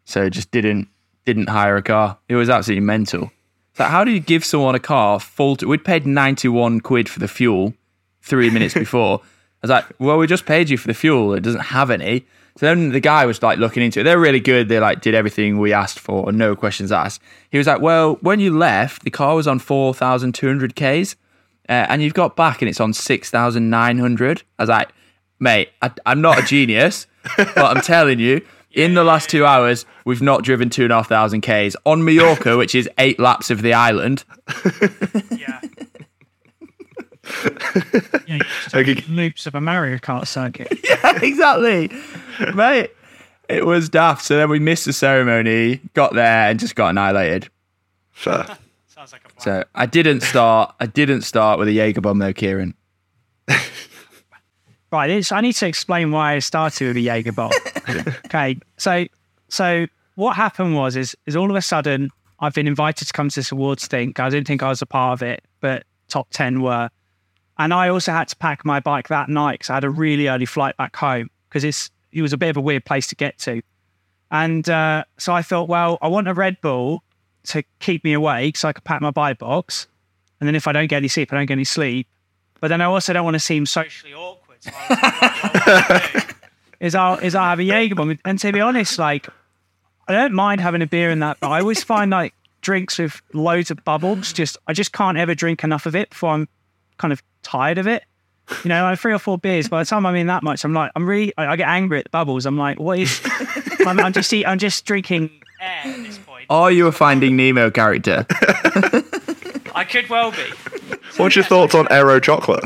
So 0.04 0.28
just 0.28 0.50
didn't 0.50 0.88
didn't 1.26 1.48
hire 1.48 1.76
a 1.76 1.82
car. 1.82 2.18
It 2.28 2.34
was 2.34 2.48
absolutely 2.50 2.84
mental. 2.86 3.30
How 3.88 4.04
do 4.04 4.10
you 4.10 4.20
give 4.20 4.44
someone 4.44 4.74
a 4.74 4.80
car 4.80 5.20
full? 5.20 5.56
To, 5.56 5.66
we'd 5.66 5.84
paid 5.84 6.06
ninety 6.06 6.48
one 6.48 6.80
quid 6.80 7.08
for 7.08 7.18
the 7.18 7.28
fuel 7.28 7.74
three 8.22 8.50
minutes 8.50 8.74
before. 8.84 9.20
I 9.22 9.66
was 9.66 9.70
like, 9.70 9.86
well, 9.98 10.18
we 10.18 10.26
just 10.26 10.46
paid 10.46 10.70
you 10.70 10.78
for 10.78 10.88
the 10.88 10.94
fuel. 10.94 11.34
It 11.34 11.42
doesn't 11.42 11.60
have 11.60 11.90
any. 11.90 12.26
So 12.56 12.66
then 12.66 12.90
the 12.90 13.00
guy 13.00 13.26
was 13.26 13.42
like 13.42 13.58
looking 13.58 13.82
into 13.82 14.00
it. 14.00 14.02
They're 14.04 14.18
really 14.18 14.40
good. 14.40 14.68
They 14.68 14.80
like 14.80 15.00
did 15.00 15.14
everything 15.14 15.58
we 15.58 15.72
asked 15.72 16.00
for, 16.00 16.32
no 16.32 16.56
questions 16.56 16.90
asked. 16.90 17.22
He 17.50 17.58
was 17.58 17.66
like, 17.66 17.80
well, 17.80 18.16
when 18.22 18.40
you 18.40 18.56
left, 18.56 19.04
the 19.04 19.10
car 19.10 19.34
was 19.34 19.46
on 19.46 19.58
4,200 19.58 20.74
Ks 20.74 21.16
uh, 21.68 21.86
and 21.88 22.02
you've 22.02 22.14
got 22.14 22.36
back 22.36 22.60
and 22.60 22.68
it's 22.68 22.80
on 22.80 22.92
6,900. 22.92 24.42
I 24.58 24.62
was 24.62 24.68
like, 24.68 24.90
mate, 25.38 25.70
I, 25.80 25.92
I'm 26.04 26.20
not 26.20 26.38
a 26.38 26.42
genius, 26.42 27.06
but 27.36 27.56
I'm 27.56 27.82
telling 27.82 28.18
you, 28.18 28.44
in 28.72 28.94
the 28.94 29.04
last 29.04 29.28
two 29.28 29.44
hours, 29.44 29.84
we've 30.04 30.22
not 30.22 30.42
driven 30.44 30.70
two 30.70 30.84
and 30.84 30.92
a 30.92 30.96
half 30.96 31.08
thousand 31.08 31.40
Ks 31.42 31.74
on 31.84 32.04
Mallorca, 32.04 32.56
which 32.56 32.74
is 32.74 32.88
eight 32.98 33.18
laps 33.18 33.50
of 33.50 33.62
the 33.62 33.72
island. 33.74 34.24
Yeah. 35.30 35.60
yeah, 38.26 38.38
Okay. 38.74 39.04
loops 39.08 39.46
of 39.46 39.54
a 39.54 39.60
Mario 39.60 39.98
Kart 39.98 40.26
circuit. 40.26 40.72
yeah, 40.84 41.18
exactly, 41.22 41.90
mate. 42.54 42.90
It 43.48 43.66
was 43.66 43.88
daft. 43.88 44.24
So 44.24 44.36
then 44.36 44.48
we 44.48 44.58
missed 44.58 44.84
the 44.84 44.92
ceremony, 44.92 45.80
got 45.94 46.14
there, 46.14 46.48
and 46.50 46.58
just 46.58 46.74
got 46.76 46.88
annihilated. 46.90 47.48
Fair. 48.12 48.46
Sounds 48.86 49.12
like 49.12 49.22
a 49.24 49.28
plan. 49.28 49.40
So 49.40 49.64
I 49.74 49.86
didn't 49.86 50.20
start. 50.22 50.74
I 50.80 50.86
didn't 50.86 51.22
start 51.22 51.58
with 51.58 51.68
a 51.68 51.72
Jaeger 51.72 52.00
bomb 52.00 52.18
though, 52.18 52.32
Kieran. 52.32 52.74
Right, 54.92 55.08
it's, 55.10 55.30
I 55.30 55.40
need 55.40 55.52
to 55.52 55.66
explain 55.68 56.10
why 56.10 56.34
I 56.34 56.38
started 56.40 56.88
with 56.88 56.96
a 56.96 57.00
Jaeger 57.00 57.30
bomb. 57.30 57.52
okay, 58.26 58.58
so 58.76 59.06
so 59.48 59.86
what 60.14 60.36
happened 60.36 60.74
was 60.74 60.96
is 60.96 61.16
is 61.26 61.36
all 61.36 61.50
of 61.50 61.56
a 61.56 61.62
sudden 61.62 62.10
I've 62.40 62.54
been 62.54 62.66
invited 62.66 63.06
to 63.06 63.12
come 63.12 63.28
to 63.28 63.36
this 63.36 63.52
awards 63.52 63.86
thing. 63.86 64.12
I 64.18 64.28
didn't 64.30 64.46
think 64.46 64.62
I 64.62 64.68
was 64.68 64.82
a 64.82 64.86
part 64.86 65.20
of 65.20 65.22
it, 65.22 65.44
but 65.60 65.84
top 66.08 66.28
ten 66.30 66.62
were, 66.62 66.90
and 67.58 67.74
I 67.74 67.88
also 67.88 68.12
had 68.12 68.28
to 68.28 68.36
pack 68.36 68.64
my 68.64 68.80
bike 68.80 69.08
that 69.08 69.28
night 69.28 69.60
because 69.60 69.70
I 69.70 69.74
had 69.74 69.84
a 69.84 69.90
really 69.90 70.28
early 70.28 70.46
flight 70.46 70.76
back 70.76 70.96
home 70.96 71.30
because 71.48 71.64
it's 71.64 71.90
it 72.12 72.22
was 72.22 72.32
a 72.32 72.38
bit 72.38 72.50
of 72.50 72.56
a 72.56 72.60
weird 72.60 72.84
place 72.84 73.06
to 73.08 73.14
get 73.14 73.38
to, 73.40 73.62
and 74.30 74.68
uh, 74.68 75.04
so 75.18 75.32
I 75.32 75.42
thought, 75.42 75.68
well, 75.68 75.98
I 76.00 76.08
want 76.08 76.28
a 76.28 76.34
Red 76.34 76.60
Bull 76.60 77.02
to 77.44 77.62
keep 77.78 78.04
me 78.04 78.12
awake 78.12 78.56
so 78.56 78.68
I 78.68 78.72
could 78.72 78.84
pack 78.84 79.00
my 79.00 79.10
bike 79.10 79.38
box, 79.38 79.86
and 80.40 80.46
then 80.46 80.54
if 80.54 80.66
I 80.66 80.72
don't 80.72 80.88
get 80.88 80.98
any 80.98 81.08
sleep, 81.08 81.32
I 81.32 81.36
don't 81.36 81.46
get 81.46 81.54
any 81.54 81.64
sleep. 81.64 82.06
But 82.60 82.68
then 82.68 82.80
I 82.80 82.84
also 82.84 83.12
don't 83.12 83.24
want 83.24 83.34
to 83.34 83.40
seem 83.40 83.64
socially 83.64 84.12
awkward. 84.12 84.62
So 84.62 84.70
Is 86.80 86.94
I'll 86.94 87.18
is 87.18 87.34
I'll 87.34 87.50
have 87.50 87.58
a 87.58 87.64
Jaeger 87.64 87.94
bomb. 87.94 88.18
And 88.24 88.38
to 88.38 88.52
be 88.52 88.60
honest, 88.60 88.98
like 88.98 89.28
I 90.08 90.12
don't 90.12 90.32
mind 90.32 90.60
having 90.60 90.82
a 90.82 90.86
beer 90.86 91.10
in 91.10 91.20
that, 91.20 91.38
but 91.40 91.50
I 91.50 91.60
always 91.60 91.84
find 91.84 92.10
like 92.10 92.34
drinks 92.62 92.98
with 92.98 93.20
loads 93.32 93.70
of 93.70 93.84
bubbles. 93.84 94.32
Just 94.32 94.56
I 94.66 94.72
just 94.72 94.92
can't 94.92 95.18
ever 95.18 95.34
drink 95.34 95.62
enough 95.62 95.86
of 95.86 95.94
it 95.94 96.10
before 96.10 96.30
I'm 96.30 96.48
kind 96.98 97.12
of 97.12 97.22
tired 97.42 97.78
of 97.78 97.86
it. 97.86 98.04
You 98.64 98.68
know, 98.68 98.82
like 98.82 98.98
three 98.98 99.12
or 99.12 99.18
four 99.18 99.38
beers. 99.38 99.68
By 99.68 99.82
the 99.82 99.86
time 99.86 100.04
I'm 100.06 100.16
in 100.16 100.26
that 100.26 100.42
much, 100.42 100.64
I'm 100.64 100.74
like, 100.74 100.90
I'm 100.96 101.08
really, 101.08 101.32
I, 101.38 101.52
I 101.52 101.56
get 101.56 101.68
angry 101.68 101.98
at 101.98 102.04
the 102.04 102.10
bubbles. 102.10 102.46
I'm 102.46 102.58
like, 102.58 102.80
what 102.80 102.98
is? 102.98 103.20
I'm, 103.86 104.00
I'm 104.00 104.12
just, 104.12 104.32
I'm 104.34 104.58
just 104.58 104.84
drinking 104.84 105.30
air 105.60 105.82
at 105.84 105.96
this 105.98 106.18
point. 106.18 106.46
Are 106.50 106.70
you 106.70 106.88
a 106.88 106.92
Finding 106.92 107.36
Nemo 107.36 107.70
character? 107.70 108.26
I 109.80 109.84
could 109.84 110.10
well 110.10 110.30
be. 110.30 110.36
What's 111.16 111.36
your 111.36 111.44
thoughts 111.46 111.74
on 111.74 111.88
Aero 111.90 112.20
chocolate? 112.20 112.64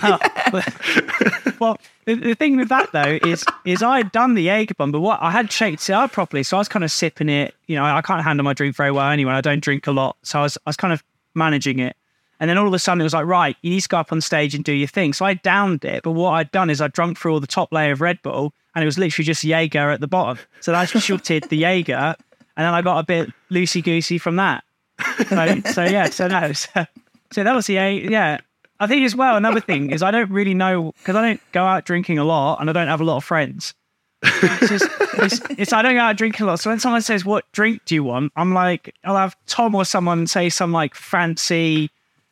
well, 1.60 1.76
the, 2.04 2.14
the 2.14 2.34
thing 2.36 2.56
with 2.56 2.68
that 2.68 2.92
though 2.92 3.18
is 3.28 3.44
is 3.64 3.82
I 3.82 3.96
had 3.96 4.12
done 4.12 4.34
the 4.34 4.42
Jaeger 4.44 4.74
bomb, 4.74 4.92
but 4.92 5.00
what 5.00 5.20
I 5.20 5.32
had 5.32 5.50
shaked 5.50 5.90
it 5.90 5.92
up 5.92 6.12
properly, 6.12 6.44
so 6.44 6.56
I 6.56 6.60
was 6.60 6.68
kind 6.68 6.84
of 6.84 6.92
sipping 6.92 7.28
it. 7.28 7.52
You 7.66 7.74
know, 7.74 7.84
I 7.84 8.00
can't 8.00 8.22
handle 8.22 8.44
my 8.44 8.52
drink 8.52 8.76
very 8.76 8.92
well 8.92 9.10
anyway. 9.10 9.32
I 9.32 9.40
don't 9.40 9.58
drink 9.58 9.88
a 9.88 9.90
lot, 9.90 10.18
so 10.22 10.38
I 10.38 10.42
was 10.42 10.56
I 10.58 10.70
was 10.70 10.76
kind 10.76 10.92
of 10.92 11.02
managing 11.34 11.80
it. 11.80 11.96
And 12.38 12.48
then 12.48 12.58
all 12.58 12.68
of 12.68 12.74
a 12.74 12.78
sudden 12.78 13.00
it 13.00 13.04
was 13.04 13.12
like, 13.12 13.26
right, 13.26 13.56
you 13.62 13.70
need 13.70 13.80
to 13.80 13.88
go 13.88 13.98
up 13.98 14.12
on 14.12 14.20
stage 14.20 14.54
and 14.54 14.62
do 14.62 14.72
your 14.72 14.86
thing. 14.86 15.12
So 15.12 15.24
I 15.24 15.34
downed 15.34 15.84
it, 15.84 16.04
but 16.04 16.12
what 16.12 16.30
I'd 16.30 16.52
done 16.52 16.70
is 16.70 16.80
I 16.80 16.86
drunk 16.86 17.18
through 17.18 17.32
all 17.32 17.40
the 17.40 17.48
top 17.48 17.72
layer 17.72 17.90
of 17.90 18.00
Red 18.00 18.22
Bull, 18.22 18.52
and 18.76 18.84
it 18.84 18.86
was 18.86 18.98
literally 18.98 19.24
just 19.26 19.42
Jaeger 19.42 19.90
at 19.90 20.00
the 20.00 20.06
bottom. 20.06 20.38
So 20.60 20.72
I 20.74 20.84
shooted 20.84 21.48
the 21.48 21.56
Jaeger, 21.56 22.14
and 22.56 22.64
then 22.64 22.72
I 22.72 22.82
got 22.82 23.00
a 23.00 23.02
bit 23.02 23.32
loosey 23.50 23.82
goosey 23.82 24.18
from 24.18 24.36
that. 24.36 24.62
So, 25.30 25.60
so 25.72 25.84
yeah, 25.84 26.10
so 26.10 26.28
no, 26.28 26.52
so, 26.52 26.86
so 27.30 27.44
that 27.44 27.54
was 27.54 27.66
the 27.66 27.76
A. 27.76 28.10
Yeah, 28.10 28.38
I 28.80 28.86
think 28.86 29.04
as 29.04 29.14
well. 29.14 29.36
Another 29.36 29.60
thing 29.60 29.90
is 29.90 30.02
I 30.02 30.10
don't 30.10 30.30
really 30.30 30.54
know 30.54 30.92
because 30.98 31.14
I 31.14 31.22
don't 31.22 31.52
go 31.52 31.64
out 31.64 31.84
drinking 31.84 32.18
a 32.18 32.24
lot 32.24 32.60
and 32.60 32.68
I 32.68 32.72
don't 32.72 32.88
have 32.88 33.00
a 33.00 33.04
lot 33.04 33.18
of 33.18 33.24
friends. 33.24 33.74
It's 34.22 34.68
just 34.68 34.88
it's, 35.14 35.40
it's 35.50 35.72
I 35.72 35.82
don't 35.82 35.94
go 35.94 36.00
out 36.00 36.16
drinking 36.16 36.44
a 36.44 36.46
lot. 36.46 36.60
So 36.60 36.70
when 36.70 36.80
someone 36.80 37.02
says 37.02 37.24
what 37.24 37.44
drink 37.52 37.82
do 37.84 37.94
you 37.94 38.02
want, 38.02 38.32
I'm 38.36 38.54
like 38.54 38.94
I'll 39.04 39.16
have 39.16 39.36
Tom 39.46 39.74
or 39.74 39.84
someone 39.84 40.26
say 40.26 40.48
some 40.48 40.72
like 40.72 40.94
fancy, 40.94 41.90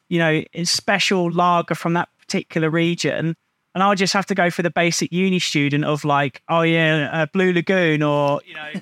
you 0.09 0.19
know, 0.19 0.43
special 0.65 1.31
lager 1.31 1.75
from 1.75 1.93
that 1.95 2.09
particular 2.19 2.71
region. 2.71 3.37
And 3.75 3.83
I'll 3.83 3.95
just 3.95 4.15
have 4.15 4.27
to 4.27 4.35
go 4.35 4.51
for 4.51 4.63
the 4.63 4.71
basic 4.71 5.13
uni 5.13 5.39
student 5.39 5.85
of 5.85 6.05
like, 6.05 6.43
oh 6.49 6.63
yeah, 6.63 7.11
uh, 7.13 7.27
Blue 7.27 7.53
Lagoon 7.53 8.03
or 8.03 8.41
you 8.45 8.55
know, 8.55 8.73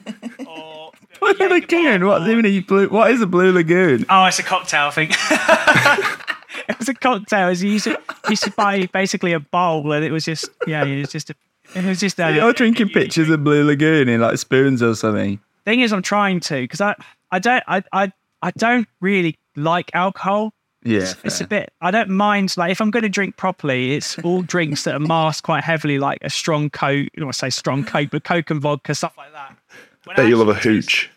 or 0.49 0.76
Blue 1.21 1.49
Lagoon. 1.49 2.07
What, 2.07 2.29
even 2.29 2.45
a 2.47 2.61
blue, 2.61 2.89
what 2.89 3.11
is 3.11 3.21
a 3.21 3.27
Blue 3.27 3.53
Lagoon? 3.53 4.05
Oh, 4.09 4.25
it's 4.27 4.39
a 4.39 4.43
cocktail 4.43 4.91
thing. 4.91 5.11
it 6.69 6.79
was 6.79 6.89
a 6.89 6.95
cocktail. 6.95 7.47
It 7.47 7.51
was- 7.51 7.63
You 7.63 7.71
used 7.73 7.85
to, 7.85 7.91
you 7.91 8.31
used 8.31 8.45
to 8.45 8.51
buy 8.53 8.87
basically 8.93 9.33
a 9.33 9.41
bowl, 9.41 9.93
and 9.93 10.05
it 10.05 10.11
was 10.13 10.25
just 10.25 10.49
yeah, 10.67 10.85
it 10.85 11.01
was 11.01 11.11
just 11.13 11.31
a, 11.31 11.35
It 11.75 11.85
was 11.85 12.01
just 12.01 12.21
uh, 12.21 12.29
You're 12.29 12.53
drinking 12.53 12.89
pictures 12.91 13.29
of 13.31 13.45
Blue 13.45 13.65
Lagoon 13.65 14.09
in 14.09 14.21
like 14.21 14.39
spoons 14.39 14.83
or 14.83 14.95
something. 14.95 15.41
thing 15.65 15.81
is, 15.81 15.93
I'm 15.93 16.03
trying 16.03 16.41
to 16.41 16.55
because 16.63 16.81
I, 16.81 16.95
I 17.31 17.39
don't, 17.39 17.65
I, 17.67 17.83
I, 17.93 18.13
I 18.43 18.51
don't 18.53 18.89
really 19.01 19.37
like 19.57 19.91
alcohol. 19.95 20.53
Yeah. 20.85 21.13
It's 21.25 21.41
a 21.41 21.47
bit. 21.49 21.73
I 21.81 21.91
don't 21.91 22.11
mind. 22.11 22.57
Like 22.57 22.71
if 22.71 22.81
I'm 22.81 22.93
going 22.93 23.03
to 23.03 23.09
drink 23.09 23.37
properly, 23.37 23.95
it's 23.97 24.17
all 24.21 24.43
drinks 24.43 24.85
that 24.85 24.95
are 24.95 25.01
masked 25.01 25.43
quite 25.45 25.65
heavily, 25.65 25.99
like 25.99 26.19
a 26.23 26.31
strong 26.31 26.71
Coke. 26.71 27.07
I 27.07 27.11
don't 27.17 27.25
want 27.27 27.33
to 27.35 27.39
say 27.41 27.51
strong 27.51 27.83
Coke, 27.85 28.11
but 28.13 28.23
Coke 28.23 28.51
and 28.51 28.61
vodka, 28.61 28.95
stuff 28.95 29.17
like 29.19 29.33
that. 29.33 29.57
When 30.07 30.16
Bet 30.16 30.29
you 30.29 30.37
love 30.37 30.49
a 30.49 30.53
actually- 30.53 30.77
hooch. 30.77 31.11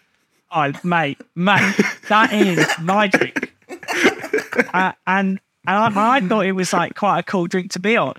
Oh, 0.51 0.71
mate, 0.83 1.19
mate, 1.35 1.75
that 2.09 2.33
is 2.33 2.67
my 2.81 3.07
drink. 3.07 3.53
Uh, 4.73 4.91
and 5.07 5.39
and 5.67 5.77
I, 5.97 6.15
I 6.17 6.21
thought 6.21 6.45
it 6.45 6.51
was 6.51 6.73
like 6.73 6.95
quite 6.95 7.19
a 7.19 7.23
cool 7.23 7.47
drink 7.47 7.71
to 7.73 7.79
be 7.79 7.95
on. 7.95 8.13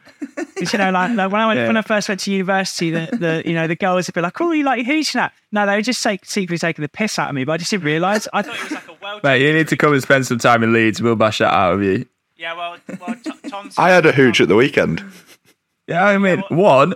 'Cause, 0.57 0.73
you 0.73 0.79
know, 0.79 0.91
like, 0.91 1.15
like 1.15 1.31
when 1.31 1.41
I 1.41 1.47
went, 1.49 1.59
Yeah. 1.61 1.67
when 1.67 1.77
I 1.77 1.83
first 1.83 2.09
went 2.09 2.21
to 2.21 2.33
university, 2.33 2.91
the, 2.91 3.09
the 3.13 3.43
you 3.45 3.53
know 3.55 3.67
the 3.67 3.77
girls 3.77 4.07
would 4.09 4.15
be 4.15 4.21
like, 4.21 4.41
"Oh, 4.41 4.53
you 4.53 4.65
like 4.65 4.87
hooch 4.87 5.13
that?" 5.13 5.33
No, 5.53 5.67
they 5.67 5.77
were 5.77 5.83
just 5.83 6.03
take, 6.03 6.25
secretly 6.25 6.57
taking 6.59 6.83
the 6.83 6.89
piss 6.89 7.19
out 7.19 7.29
of 7.29 7.35
me, 7.35 7.45
but 7.45 7.53
I 7.53 7.57
just 7.59 7.71
didn't 7.71 7.85
realise. 7.85 8.27
I 8.33 8.43
thought 8.43 8.55
it 8.57 8.63
was 8.63 8.73
like 8.73 8.89
a 8.89 8.97
well. 9.03 9.21
Mate, 9.23 9.43
you 9.47 9.53
need 9.53 9.69
to 9.69 9.77
come 9.77 9.93
and 9.93 10.03
spend 10.03 10.27
some 10.27 10.39
time 10.39 10.63
in 10.63 10.73
Leeds. 10.73 11.03
We'll 11.03 11.17
bash 11.17 11.39
that 11.39 11.53
out 11.53 11.75
of 11.75 11.83
you. 11.83 12.07
Yeah, 12.37 12.55
well, 12.55 12.77
well, 13.01 13.17
T- 13.23 13.49
Tom's. 13.51 13.77
I 13.79 13.91
had 13.91 14.07
a 14.07 14.13
hooch 14.13 14.41
at 14.41 14.49
the 14.49 14.57
weekend. 14.57 15.05
Yeah, 15.89 16.07
I 16.07 16.17
mean, 16.19 16.43
one, 16.49 16.95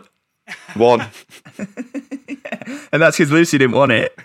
One. 0.74 1.00
and 2.92 3.00
that's 3.02 3.16
because 3.16 3.30
Lucy 3.30 3.58
didn't 3.58 3.76
want 3.76 3.92
it. 3.92 4.12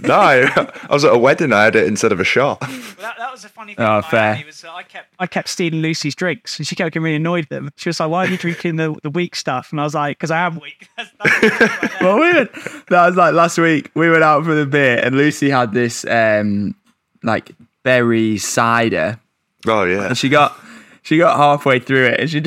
No, 0.00 0.14
I 0.14 0.86
was 0.90 1.04
at 1.04 1.12
a 1.12 1.18
wedding. 1.18 1.52
I 1.52 1.64
had 1.64 1.76
it 1.76 1.86
instead 1.86 2.10
of 2.10 2.18
a 2.20 2.24
shot. 2.24 2.60
Well, 2.62 2.70
that, 3.00 3.16
that 3.18 3.30
was 3.30 3.44
a 3.44 3.48
funny 3.48 3.74
thing. 3.74 3.84
Oh, 3.86 4.00
fair. 4.02 4.32
Miami 4.32 4.46
Was, 4.46 4.62
that 4.62 4.70
I 4.72 4.82
kept 4.82 5.14
I 5.18 5.26
kept 5.26 5.48
stealing 5.48 5.82
Lucy's 5.82 6.14
drinks, 6.14 6.58
and 6.58 6.66
she 6.66 6.74
kept 6.74 6.92
getting 6.94 7.04
really 7.04 7.16
annoyed 7.16 7.42
with 7.42 7.48
them. 7.50 7.70
She 7.76 7.88
was 7.90 8.00
like, 8.00 8.08
"Why 8.10 8.24
are 8.24 8.28
you 8.28 8.38
drinking 8.38 8.76
the, 8.76 8.96
the 9.02 9.10
weak 9.10 9.36
stuff?" 9.36 9.70
And 9.70 9.80
I 9.80 9.84
was 9.84 9.94
like, 9.94 10.16
"Because 10.18 10.30
I 10.30 10.38
am 10.46 10.58
weak." 10.58 10.88
That's, 10.96 11.10
that's. 11.18 12.00
Well, 12.00 12.18
we 12.18 12.32
went, 12.32 12.52
that 12.88 13.06
was 13.06 13.16
like 13.16 13.34
last 13.34 13.58
week. 13.58 13.90
We 13.94 14.10
went 14.10 14.24
out 14.24 14.44
for 14.44 14.54
the 14.54 14.66
beer, 14.66 14.98
and 15.02 15.16
Lucy 15.16 15.50
had 15.50 15.72
this 15.72 16.04
um 16.06 16.74
like 17.22 17.52
berry 17.84 18.38
cider, 18.38 19.20
Oh 19.66 19.84
yeah. 19.84 20.06
and 20.08 20.18
she 20.18 20.28
got 20.28 20.56
she 21.02 21.18
got 21.18 21.36
halfway 21.36 21.78
through 21.78 22.06
it, 22.06 22.20
and 22.20 22.30
she 22.30 22.42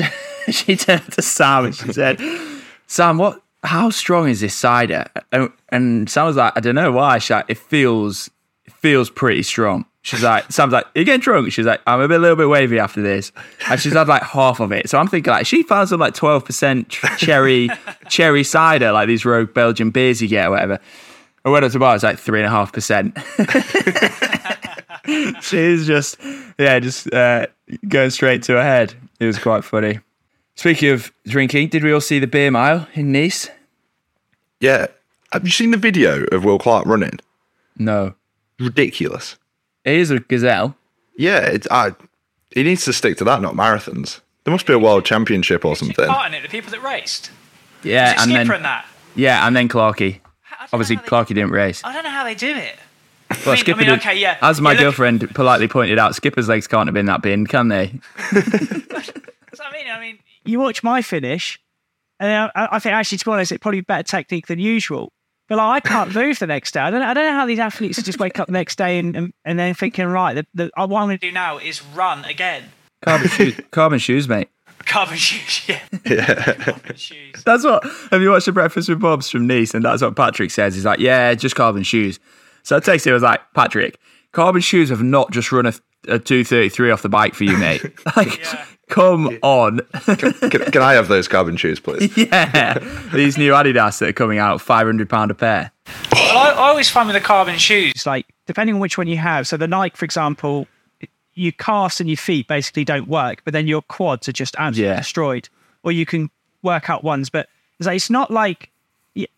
she 0.52 0.76
turned 0.76 1.10
to 1.12 1.22
Sam 1.22 1.66
and 1.66 1.74
she 1.74 1.92
said, 1.92 2.18
"Sam, 2.86 3.18
what? 3.18 3.40
How 3.62 3.90
strong 3.90 4.28
is 4.28 4.40
this 4.40 4.54
cider?" 4.54 5.06
And, 5.32 5.50
and 5.70 6.10
Sam 6.10 6.26
was 6.26 6.36
like, 6.36 6.52
"I 6.56 6.60
don't 6.60 6.74
know 6.74 6.92
why." 6.92 7.18
She's 7.18 7.30
like, 7.30 7.46
"It 7.48 7.58
feels 7.58 8.30
it 8.64 8.72
feels 8.74 9.10
pretty 9.10 9.42
strong." 9.42 9.86
She's 10.02 10.22
like, 10.22 10.44
Sam's 10.52 10.72
like, 10.72 10.86
"You 10.94 11.04
getting 11.04 11.20
drunk?" 11.20 11.50
She's 11.52 11.66
like, 11.66 11.80
"I'm 11.86 12.00
a 12.00 12.08
bit, 12.08 12.18
a 12.18 12.20
little 12.20 12.36
bit 12.36 12.48
wavy 12.48 12.78
after 12.78 13.02
this," 13.02 13.32
and 13.68 13.80
she's 13.80 13.94
had 13.94 14.08
like 14.08 14.22
half 14.22 14.60
of 14.60 14.72
it. 14.72 14.90
So 14.90 14.98
I'm 14.98 15.08
thinking 15.08 15.32
like 15.32 15.46
she 15.46 15.62
found 15.62 15.88
some 15.88 16.00
like 16.00 16.14
12 16.14 16.44
percent 16.44 16.88
cherry 16.90 17.70
cherry 18.08 18.44
cider, 18.44 18.92
like 18.92 19.08
these 19.08 19.24
rogue 19.24 19.54
Belgian 19.54 19.90
beers 19.90 20.20
you 20.20 20.28
get 20.28 20.46
or 20.46 20.50
whatever. 20.50 20.78
I 21.44 21.50
went 21.50 21.64
up 21.64 21.72
to 21.72 21.78
bar, 21.78 21.94
it's 21.94 22.04
like 22.04 22.18
three 22.18 22.40
and 22.40 22.46
a 22.46 22.50
half 22.50 22.72
percent. 22.72 23.18
She's 25.42 25.86
just, 25.86 26.16
yeah, 26.58 26.78
just 26.78 27.12
uh, 27.12 27.46
going 27.86 28.10
straight 28.10 28.42
to 28.44 28.52
her 28.52 28.62
head. 28.62 28.94
It 29.20 29.26
was 29.26 29.38
quite 29.38 29.62
funny. 29.62 30.00
Speaking 30.56 30.90
of 30.90 31.12
drinking, 31.26 31.68
did 31.68 31.82
we 31.84 31.92
all 31.92 32.00
see 32.00 32.18
the 32.18 32.26
beer 32.26 32.50
mile 32.50 32.86
in 32.94 33.12
Nice? 33.12 33.48
Yeah. 34.60 34.86
Have 35.32 35.44
you 35.44 35.50
seen 35.50 35.72
the 35.72 35.76
video 35.76 36.24
of 36.32 36.44
Will 36.44 36.58
Clarke 36.58 36.86
running? 36.86 37.18
No. 37.76 38.14
Ridiculous. 38.60 39.36
It 39.84 39.94
is 39.96 40.10
a 40.10 40.20
gazelle. 40.20 40.76
Yeah, 41.16 41.38
it's 41.40 41.66
I. 41.70 41.92
He 42.52 42.62
needs 42.62 42.84
to 42.84 42.92
stick 42.92 43.16
to 43.18 43.24
that, 43.24 43.42
not 43.42 43.54
marathons. 43.54 44.20
There 44.44 44.52
must 44.52 44.66
be 44.66 44.72
a 44.72 44.78
world 44.78 45.04
championship 45.04 45.64
or 45.64 45.74
something. 45.74 46.06
part 46.06 46.28
in 46.28 46.34
it, 46.34 46.42
the 46.42 46.48
people 46.48 46.70
that 46.70 46.82
raced. 46.82 47.30
Yeah, 47.82 48.14
and 48.22 48.30
then 48.30 48.50
and 48.50 48.64
that? 48.64 48.86
yeah, 49.16 49.46
and 49.46 49.54
then 49.56 49.68
Clarky. 49.68 50.20
I 50.50 50.56
don't 50.58 50.60
know 50.60 50.68
Obviously, 50.72 50.96
how 50.96 51.02
they- 51.02 51.08
Clarky 51.08 51.28
didn't 51.28 51.50
race. 51.50 51.82
I 51.84 51.92
don't 51.92 52.04
know 52.04 52.10
how 52.10 52.24
they 52.24 52.34
do 52.34 52.54
it. 52.54 52.76
Well, 53.44 53.54
mean- 53.54 53.56
Skipper 53.56 53.78
I 53.78 53.82
mean, 53.82 53.90
did- 53.90 53.98
okay, 53.98 54.18
yeah. 54.18 54.38
As 54.40 54.60
my 54.60 54.70
You 54.72 54.76
look- 54.78 54.84
girlfriend 54.84 55.34
politely 55.34 55.66
pointed 55.68 55.98
out, 55.98 56.14
Skipper's 56.14 56.48
legs 56.48 56.66
can't 56.66 56.86
have 56.86 56.94
been 56.94 57.06
that 57.06 57.22
big, 57.22 57.48
can 57.48 57.68
they? 57.68 57.92
I 58.32 59.72
mean. 59.72 59.88
I 59.90 60.00
mean, 60.00 60.18
you 60.44 60.60
watch 60.60 60.82
my 60.82 61.02
finish, 61.02 61.58
and 62.20 62.50
I, 62.54 62.68
I 62.72 62.78
think 62.78 62.94
actually, 62.94 63.18
to 63.18 63.24
be 63.24 63.30
honest, 63.30 63.52
it's 63.52 63.62
probably 63.62 63.80
better 63.80 64.02
technique 64.02 64.46
than 64.46 64.58
usual. 64.58 65.12
But 65.48 65.58
like, 65.58 65.84
I 65.84 65.88
can't 65.88 66.14
move 66.14 66.38
the 66.38 66.46
next 66.46 66.72
day. 66.72 66.80
I 66.80 66.90
don't, 66.90 67.02
I 67.02 67.14
don't 67.14 67.26
know 67.26 67.38
how 67.38 67.46
these 67.46 67.58
athletes 67.58 68.02
just 68.02 68.18
wake 68.18 68.38
up 68.38 68.46
the 68.46 68.52
next 68.52 68.76
day 68.76 68.98
and, 68.98 69.16
and, 69.16 69.32
and 69.44 69.58
then 69.58 69.74
thinking, 69.74 70.06
right, 70.06 70.34
the, 70.34 70.46
the, 70.54 70.70
uh, 70.76 70.86
what 70.86 71.00
I'm 71.00 71.08
going 71.08 71.18
to 71.18 71.26
do 71.26 71.32
now 71.32 71.58
is 71.58 71.84
run 71.84 72.24
again. 72.24 72.64
Carbon 73.02 73.28
shoes, 73.28 73.60
carbon 73.70 73.98
shoes, 73.98 74.28
mate. 74.28 74.48
Carbon 74.86 75.16
shoes, 75.16 75.68
yeah. 76.04 76.54
Carbon 76.54 76.96
shoes. 76.96 77.42
That's 77.44 77.64
what. 77.64 77.84
Have 78.10 78.20
you 78.22 78.30
watched 78.30 78.46
the 78.46 78.52
Breakfast 78.52 78.88
with 78.88 79.00
Bob's 79.00 79.30
from 79.30 79.46
Nice? 79.46 79.74
And 79.74 79.84
that's 79.84 80.02
what 80.02 80.16
Patrick 80.16 80.50
says. 80.50 80.74
He's 80.74 80.84
like, 80.84 80.98
yeah, 80.98 81.34
just 81.34 81.56
carbon 81.56 81.82
shoes. 81.82 82.18
So 82.62 82.76
I 82.76 82.80
texted 82.80 83.06
him. 83.06 83.12
I 83.12 83.14
was 83.14 83.22
like, 83.22 83.40
Patrick, 83.54 83.98
carbon 84.32 84.60
shoes 84.60 84.90
have 84.90 85.02
not 85.02 85.30
just 85.30 85.52
run 85.52 85.66
a, 85.66 85.74
a 86.08 86.18
two 86.18 86.44
thirty 86.44 86.68
three 86.68 86.90
off 86.90 87.02
the 87.02 87.08
bike 87.08 87.34
for 87.34 87.44
you, 87.44 87.56
mate. 87.56 87.82
like, 88.16 88.38
Yeah. 88.38 88.64
come 88.88 89.38
on. 89.42 89.80
can, 90.04 90.32
can 90.32 90.82
I 90.82 90.94
have 90.94 91.08
those 91.08 91.28
carbon 91.28 91.56
shoes, 91.56 91.80
please? 91.80 92.16
yeah, 92.16 92.78
these 93.12 93.36
new 93.38 93.52
Adidas 93.52 93.98
that 93.98 94.08
are 94.10 94.12
coming 94.12 94.38
out, 94.38 94.60
five 94.60 94.86
hundred 94.86 95.08
pound 95.08 95.30
a 95.30 95.34
pair. 95.34 95.70
Well, 96.12 96.38
I, 96.38 96.50
I 96.50 96.68
always 96.68 96.88
find 96.90 97.06
with 97.08 97.14
the 97.14 97.20
carbon 97.20 97.58
shoes, 97.58 97.92
it's 97.92 98.06
like 98.06 98.26
depending 98.46 98.74
on 98.76 98.80
which 98.80 98.96
one 98.98 99.06
you 99.06 99.16
have. 99.18 99.46
So 99.46 99.56
the 99.56 99.66
Nike, 99.68 99.96
for 99.96 100.04
example, 100.04 100.66
your 101.34 101.52
cast 101.52 102.00
and 102.00 102.08
your 102.08 102.16
feet 102.16 102.46
basically 102.48 102.84
don't 102.84 103.08
work, 103.08 103.42
but 103.44 103.52
then 103.52 103.66
your 103.66 103.82
quads 103.82 104.28
are 104.28 104.32
just 104.32 104.54
absolutely 104.58 104.90
Yeah. 104.92 104.96
destroyed. 104.98 105.48
Or 105.82 105.92
you 105.92 106.06
can 106.06 106.30
work 106.62 106.88
out 106.88 107.04
ones, 107.04 107.28
but 107.28 107.48
it's, 107.78 107.86
like, 107.86 107.96
it's 107.96 108.08
not 108.10 108.30
like 108.30 108.70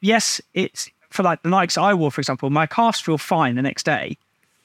yes, 0.01 0.41
it's 0.55 0.89
for 1.11 1.23
like 1.23 1.43
the 1.43 1.49
Nikes 1.49 1.81
I 1.81 1.95
wore, 1.95 2.11
for 2.11 2.21
example. 2.21 2.51
My 2.51 2.67
calves 2.67 3.01
feel 3.01 3.19
fine 3.19 3.55
the 3.57 3.63
next 3.63 3.85
day, 3.85 4.17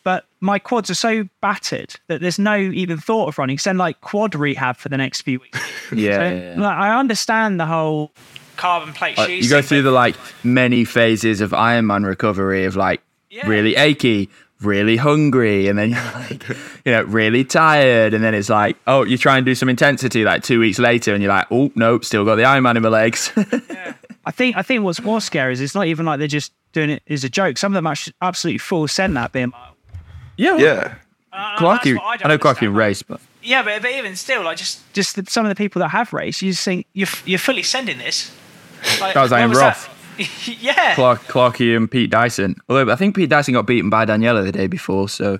but 0.04 0.26
my 0.40 0.58
quads 0.60 0.90
are 0.90 0.96
so 0.96 1.28
battered 1.42 1.96
that 2.08 2.22
there's 2.22 2.40
no 2.40 2.56
even 2.58 2.98
thought 2.98 3.28
of 3.28 3.38
running. 3.38 3.58
Send 3.58 3.78
like 3.78 4.02
quad 4.02 4.34
rehab 4.36 4.78
for 4.78 4.90
the 4.90 4.98
next 4.98 5.22
few 5.22 5.40
weeks. 5.40 5.60
Yeah, 5.94 6.16
So, 6.18 6.22
yeah, 6.24 6.54
yeah. 6.54 6.62
like, 6.62 6.78
I 6.78 6.98
understand 7.00 7.60
the 7.60 7.66
whole 7.66 8.12
carbon 8.56 8.94
plate 8.94 9.18
uh, 9.20 9.24
Like, 9.24 9.44
you 9.44 9.50
go 9.50 9.62
through 9.62 9.82
the 9.82 9.92
like 9.92 10.16
many 10.44 10.86
phases 10.86 11.42
of 11.42 11.52
Ironman 11.52 12.06
recovery 12.06 12.64
of 12.66 12.76
like 12.78 13.02
Yeah. 13.30 13.46
really 13.48 13.76
achy, 13.76 14.30
really 14.62 14.96
hungry, 14.96 15.68
and 15.68 15.78
then 15.78 15.90
you're 15.92 16.00
like, 16.30 16.48
you 16.86 16.92
know, 16.94 17.04
really 17.04 17.44
tired, 17.44 18.14
and 18.14 18.24
then 18.24 18.34
it's 18.34 18.48
like, 18.50 18.78
oh, 18.88 19.04
you 19.04 19.18
try 19.18 19.36
and 19.38 19.46
do 19.46 19.54
some 19.56 19.68
intensity 19.70 20.24
like 20.24 20.44
two 20.44 20.60
weeks 20.62 20.80
later, 20.80 21.14
and 21.14 21.22
you're 21.22 21.32
like, 21.34 21.48
oh, 21.52 21.70
nope, 21.76 22.06
still 22.06 22.24
got 22.24 22.36
the 22.36 22.44
Ironman 22.44 22.78
in 22.78 22.84
my 22.84 22.90
legs. 22.90 23.32
I 24.26 24.32
think 24.32 24.56
I 24.56 24.62
think 24.62 24.84
what's 24.84 25.02
more 25.02 25.20
scary 25.20 25.52
is 25.54 25.62
it's 25.62 25.74
not 25.76 25.88
even 25.88 26.06
like 26.06 26.20
they're 26.20 26.28
just 26.28 26.54
doing 26.74 26.92
it 26.92 27.04
as 27.10 27.24
a 27.24 27.30
joke. 27.30 27.58
Some 27.58 27.74
of 27.74 27.76
them 27.76 27.88
actually 27.88 28.14
absolutely 28.22 28.60
full 28.60 28.88
send 28.88 29.18
that 29.18 29.32
being. 29.32 29.52
Yeah, 30.38 30.58
Yeah. 30.58 30.96
Clarky, 31.34 31.98
I, 32.04 32.28
know 32.28 32.38
Clarky 32.38 32.64
in 32.64 32.74
race, 32.74 33.02
but 33.04 33.22
Yeah, 33.42 33.64
but, 33.64 33.82
but 33.82 33.92
even 33.92 34.16
still, 34.18 34.44
like 34.44 34.58
just 34.58 34.82
just 34.94 35.16
the, 35.16 35.26
some 35.30 35.46
of 35.46 35.50
the 35.50 35.56
people 35.56 35.80
that 35.80 35.90
have 35.90 36.12
raced, 36.12 36.42
you 36.42 36.52
just 36.52 36.66
think 36.66 36.86
you're 36.94 37.08
f- 37.08 37.24
you're 37.26 37.40
fully 37.40 37.64
sending 37.64 37.98
this. 38.00 38.36
Like, 39.00 39.14
That 39.14 39.22
was 39.24 39.32
when 39.32 39.42
Ian 39.42 39.54
that? 39.54 39.90
yeah. 40.60 40.94
Clarke, 40.96 41.22
Clarky 41.24 41.76
and 41.76 41.90
Pete 41.90 42.10
Dyson. 42.10 42.56
Although 42.68 42.92
I 42.92 42.96
think 42.98 43.16
Pete 43.16 43.30
Dyson 43.30 43.54
got 43.54 43.66
beaten 43.66 43.90
by 43.90 44.06
Daniela 44.06 44.44
the 44.44 44.52
day 44.52 44.68
before, 44.68 45.08
so 45.08 45.40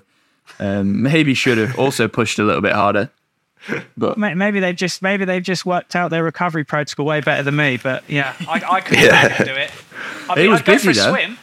um, 0.58 1.02
maybe 1.12 1.34
should 1.34 1.58
have 1.58 1.78
also 1.78 2.08
pushed 2.08 2.38
a 2.38 2.42
little 2.44 2.62
bit 2.62 2.72
harder. 2.72 3.10
But 3.96 4.18
Maybe 4.18 4.58
they've 4.58 4.74
just 4.74 5.02
maybe 5.02 5.24
they've 5.24 5.42
just 5.42 5.64
worked 5.64 5.94
out 5.94 6.08
their 6.10 6.24
recovery 6.24 6.64
protocol 6.64 7.04
way 7.06 7.20
better 7.20 7.44
than 7.44 7.54
me. 7.54 7.76
But 7.80 8.02
yeah, 8.08 8.34
I, 8.48 8.60
I 8.68 8.80
couldn't 8.80 9.04
Yeah. 9.04 9.44
do 9.44 9.52
it. 9.52 9.70
I 10.28 10.32
It 10.32 10.36
mean, 10.38 10.50
was 10.50 10.60
I'd 10.60 10.66
go 10.66 10.72
busy, 10.72 10.84
for 10.86 10.90
a 10.90 10.94
though. 10.94 11.10
swim. 11.10 11.38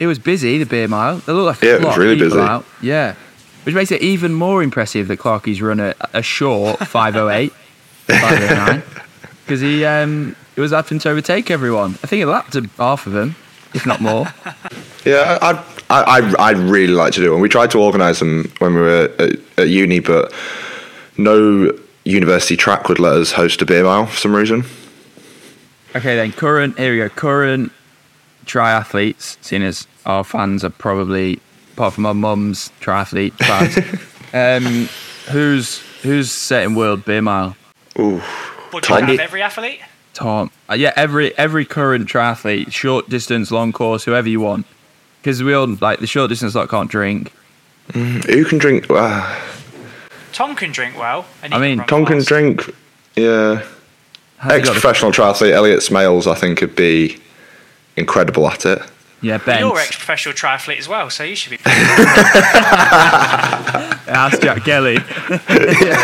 It 0.00 0.06
was 0.06 0.18
busy, 0.18 0.58
the 0.58 0.64
beer 0.66 0.88
mile. 0.88 1.18
There 1.18 1.34
looked 1.34 1.60
like 1.60 1.62
Yeah, 1.64 1.76
a 1.76 1.80
it 1.80 1.84
was 1.84 1.96
really 1.98 2.16
busy. 2.18 2.38
out. 2.40 2.64
Yeah. 2.82 3.14
Which 3.64 3.74
makes 3.74 3.92
it 3.92 4.00
even 4.02 4.32
more 4.32 4.62
impressive 4.62 5.06
that 5.08 5.18
Clarky's 5.18 5.60
run 5.62 5.78
a, 5.78 5.94
a 6.14 6.22
short 6.22 6.78
508, 6.86 7.52
509. 8.08 8.82
Because 9.44 9.60
he, 9.68 9.84
um, 9.84 10.34
he 10.54 10.60
was 10.62 10.72
having 10.72 10.98
to 11.00 11.10
overtake 11.10 11.50
everyone. 11.50 11.90
I 12.02 12.06
think 12.06 12.18
he 12.20 12.24
lapped 12.24 12.54
half 12.78 13.06
of 13.06 13.12
them, 13.12 13.36
if 13.74 13.86
not 13.86 14.00
more. 14.00 14.26
Yeah, 15.02 15.38
I'd, 15.40 15.56
I, 15.88 16.20
I, 16.20 16.48
I'd 16.50 16.58
really 16.58 16.92
like 16.92 17.14
to 17.14 17.20
do 17.22 17.32
one. 17.32 17.40
We 17.40 17.48
tried 17.48 17.70
to 17.70 17.78
organise 17.78 18.18
them 18.18 18.52
when 18.58 18.74
we 18.74 18.80
were 18.82 19.10
at, 19.18 19.30
at 19.56 19.68
uni, 19.70 19.98
but 20.00 20.30
no 21.16 21.72
university 22.04 22.54
track 22.54 22.90
would 22.90 22.98
let 22.98 23.14
us 23.14 23.32
host 23.32 23.62
a 23.62 23.64
beer 23.64 23.82
mile 23.84 24.04
for 24.04 24.16
some 24.18 24.36
reason. 24.36 24.64
Okay, 25.96 26.16
then 26.16 26.32
current, 26.32 26.76
here 26.78 26.92
we 26.92 26.98
go. 26.98 27.08
Current 27.08 27.72
triathletes, 28.50 29.36
seeing 29.40 29.62
as 29.62 29.86
our 30.06 30.24
fans 30.24 30.64
are 30.64 30.70
probably, 30.70 31.40
apart 31.74 31.94
from 31.94 32.06
our 32.06 32.14
mum's 32.14 32.70
triathlete 32.80 33.32
fans, 33.34 33.76
um, 34.34 34.88
who's, 35.32 35.78
who's 36.02 36.30
setting 36.30 36.74
world 36.74 37.04
beer 37.04 37.22
mile? 37.22 37.56
Ooh, 37.98 38.18
What 38.70 38.84
do 38.84 38.94
you 38.94 39.00
Tom. 39.00 39.08
have 39.08 39.20
every 39.20 39.42
athlete? 39.42 39.80
Tom. 40.12 40.50
Uh, 40.68 40.74
yeah, 40.74 40.92
every 40.96 41.36
every 41.38 41.64
current 41.64 42.08
triathlete, 42.08 42.72
short 42.72 43.08
distance, 43.08 43.50
long 43.52 43.72
course, 43.72 44.04
whoever 44.04 44.28
you 44.28 44.40
want. 44.40 44.66
Because 45.22 45.42
we 45.42 45.54
all 45.54 45.66
like 45.80 46.00
the 46.00 46.06
short 46.06 46.28
distance 46.30 46.54
lot 46.54 46.68
can't 46.68 46.90
drink. 46.90 47.32
who 47.92 48.44
can 48.44 48.58
drink? 48.58 48.86
Uh, 48.90 49.38
Tom 50.32 50.56
can 50.56 50.72
drink 50.72 50.98
well. 50.98 51.26
And 51.42 51.54
I 51.54 51.58
mean, 51.58 51.78
run 51.78 51.86
Tom 51.86 52.06
can 52.06 52.22
drink. 52.22 52.74
Yeah, 53.16 53.64
Ex-professional 54.42 55.12
triathlete 55.12 55.52
Elliot 55.52 55.80
Smales, 55.80 56.26
I 56.26 56.34
think, 56.34 56.60
would 56.60 56.74
be 56.76 57.18
incredible 58.00 58.48
at 58.48 58.66
it. 58.66 58.82
Yeah, 59.22 59.36
Ben. 59.36 59.60
You're 59.60 59.78
ex-professional 59.78 60.34
triathlete 60.34 60.78
as 60.78 60.88
well, 60.88 61.10
so 61.10 61.22
you 61.24 61.36
should 61.36 61.50
be. 61.50 61.58
Ask 64.08 64.40
Jack 64.40 64.64
Kelly. 64.64 64.96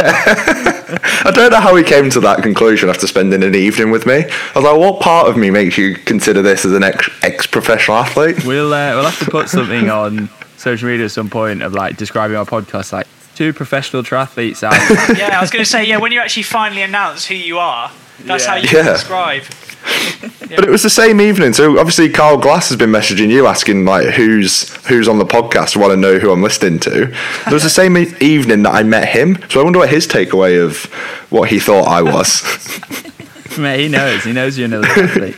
I 0.05 1.33
don't 1.35 1.51
know 1.51 1.61
how 1.61 1.75
he 1.77 1.83
came 1.83 2.11
to 2.11 2.21
that 2.21 2.43
conclusion 2.43 2.89
after 2.89 3.07
spending 3.07 3.43
an 3.43 3.55
evening 3.55 3.91
with 3.91 4.07
me. 4.07 4.25
I 4.25 4.53
was 4.55 4.65
like, 4.65 4.77
what 4.79 5.01
part 5.01 5.29
of 5.29 5.37
me 5.37 5.51
makes 5.51 5.77
you 5.79 5.95
consider 5.95 6.43
this 6.43 6.65
as 6.65 6.73
an 6.73 6.83
ex 6.85 7.09
ex 7.23 7.47
professional 7.47 7.97
athlete? 7.97 8.45
We'll 8.45 8.73
uh, 8.73 8.95
we'll 8.95 9.05
have 9.05 9.19
to 9.21 9.31
put 9.31 9.49
something 9.49 9.91
on 9.91 10.29
social 10.57 10.89
media 10.89 11.07
at 11.07 11.11
some 11.11 11.31
point 11.31 11.63
of 11.63 11.73
like 11.73 11.97
describing 11.97 12.37
our 12.37 12.45
podcast 12.47 12.93
like 12.93 13.07
two 13.35 13.53
professional 13.53 14.03
triathletes 14.03 14.63
out. 14.63 14.73
yeah, 15.19 15.39
I 15.39 15.41
was 15.41 15.51
going 15.51 15.65
to 15.65 15.71
say, 15.71 15.85
yeah, 15.85 15.97
when 15.99 16.13
you 16.13 16.21
actually 16.21 16.43
finally 16.45 16.83
announce 16.83 17.27
who 17.27 17.35
you 17.35 17.59
are, 17.59 17.91
that's 18.21 18.45
Yeah. 18.45 18.51
how 18.51 18.57
you 18.57 18.69
Yeah. 18.73 18.93
describe. 18.93 19.43
But 20.49 20.64
it 20.64 20.70
was 20.70 20.85
the 20.85 20.90
same 20.90 21.20
evening. 21.20 21.53
So 21.55 21.77
obviously, 21.79 22.09
Carl 22.09 22.37
Glass 22.37 22.68
has 22.68 22.79
been 22.79 22.90
messaging 22.90 23.31
you 23.31 23.49
asking 23.49 23.85
like 23.85 24.14
who's 24.14 24.72
who's 24.87 25.09
on 25.09 25.18
the 25.18 25.25
podcast. 25.25 25.77
Want 25.77 25.90
to 25.90 25.96
know 25.96 26.20
who 26.20 26.31
I'm 26.31 26.40
listening 26.40 26.79
to? 26.81 27.12
It 27.12 27.53
was 27.53 27.64
the 27.64 27.68
same 27.83 27.99
e- 27.99 28.14
evening 28.20 28.62
that 28.62 28.72
I 28.72 28.85
met 28.85 29.09
him. 29.09 29.38
So 29.51 29.61
I 29.61 29.64
wonder 29.64 29.81
what 29.81 29.88
his 29.88 30.07
takeaway 30.07 30.64
of 30.64 30.85
what 31.31 31.49
he 31.51 31.59
thought 31.59 31.88
I 31.88 32.01
was. 32.01 32.42
Mate, 33.59 33.81
he 33.81 33.88
knows. 33.88 34.22
He 34.22 34.33
knows 34.33 34.57
you're 34.57 34.66
an 34.66 34.75
elite 34.75 34.96
athlete. 34.96 35.37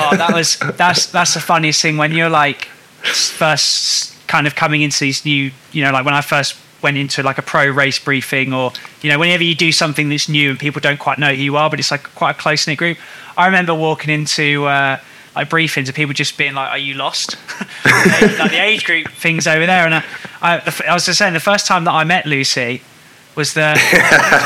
oh, 0.00 0.16
that 0.16 0.32
was 0.32 0.56
that's 0.76 1.06
that's 1.06 1.34
the 1.34 1.40
funniest 1.40 1.82
thing 1.82 1.98
when 1.98 2.12
you're 2.12 2.30
like 2.30 2.64
first 3.02 4.14
kind 4.26 4.46
of 4.46 4.54
coming 4.54 4.82
into 4.82 5.00
these 5.00 5.24
new, 5.24 5.50
you 5.72 5.84
know, 5.84 5.92
like 5.92 6.04
when 6.04 6.14
I 6.14 6.20
first 6.20 6.56
went 6.82 6.96
into 6.96 7.22
like 7.22 7.38
a 7.38 7.42
pro 7.42 7.68
race 7.68 7.98
briefing 7.98 8.52
or 8.52 8.72
you 9.02 9.10
know 9.10 9.18
whenever 9.18 9.42
you 9.42 9.54
do 9.54 9.72
something 9.72 10.08
that's 10.08 10.28
new 10.28 10.50
and 10.50 10.58
people 10.58 10.80
don't 10.80 10.98
quite 10.98 11.18
know 11.18 11.34
who 11.34 11.42
you 11.42 11.56
are, 11.56 11.70
but 11.70 11.78
it's 11.78 11.90
like 11.90 12.02
quite 12.14 12.32
a 12.32 12.38
close 12.38 12.66
knit 12.66 12.78
group. 12.78 12.98
I 13.36 13.46
remember 13.46 13.74
walking 13.74 14.10
into 14.12 14.66
uh, 14.66 14.98
like 15.34 15.50
briefings 15.50 15.86
and 15.86 15.94
people 15.94 16.14
just 16.14 16.38
being 16.38 16.54
like, 16.54 16.70
"Are 16.70 16.78
you 16.78 16.94
lost?" 16.94 17.36
like 17.84 18.50
the 18.50 18.60
age 18.60 18.84
group 18.84 19.08
things 19.08 19.46
over 19.46 19.66
there, 19.66 19.84
and 19.84 19.94
I, 19.94 20.04
I, 20.40 20.72
I 20.88 20.94
was 20.94 21.06
just 21.06 21.18
saying 21.18 21.34
the 21.34 21.40
first 21.40 21.66
time 21.66 21.84
that 21.84 21.92
I 21.92 22.04
met 22.04 22.26
Lucy 22.26 22.82
was 23.36 23.54
the 23.54 23.78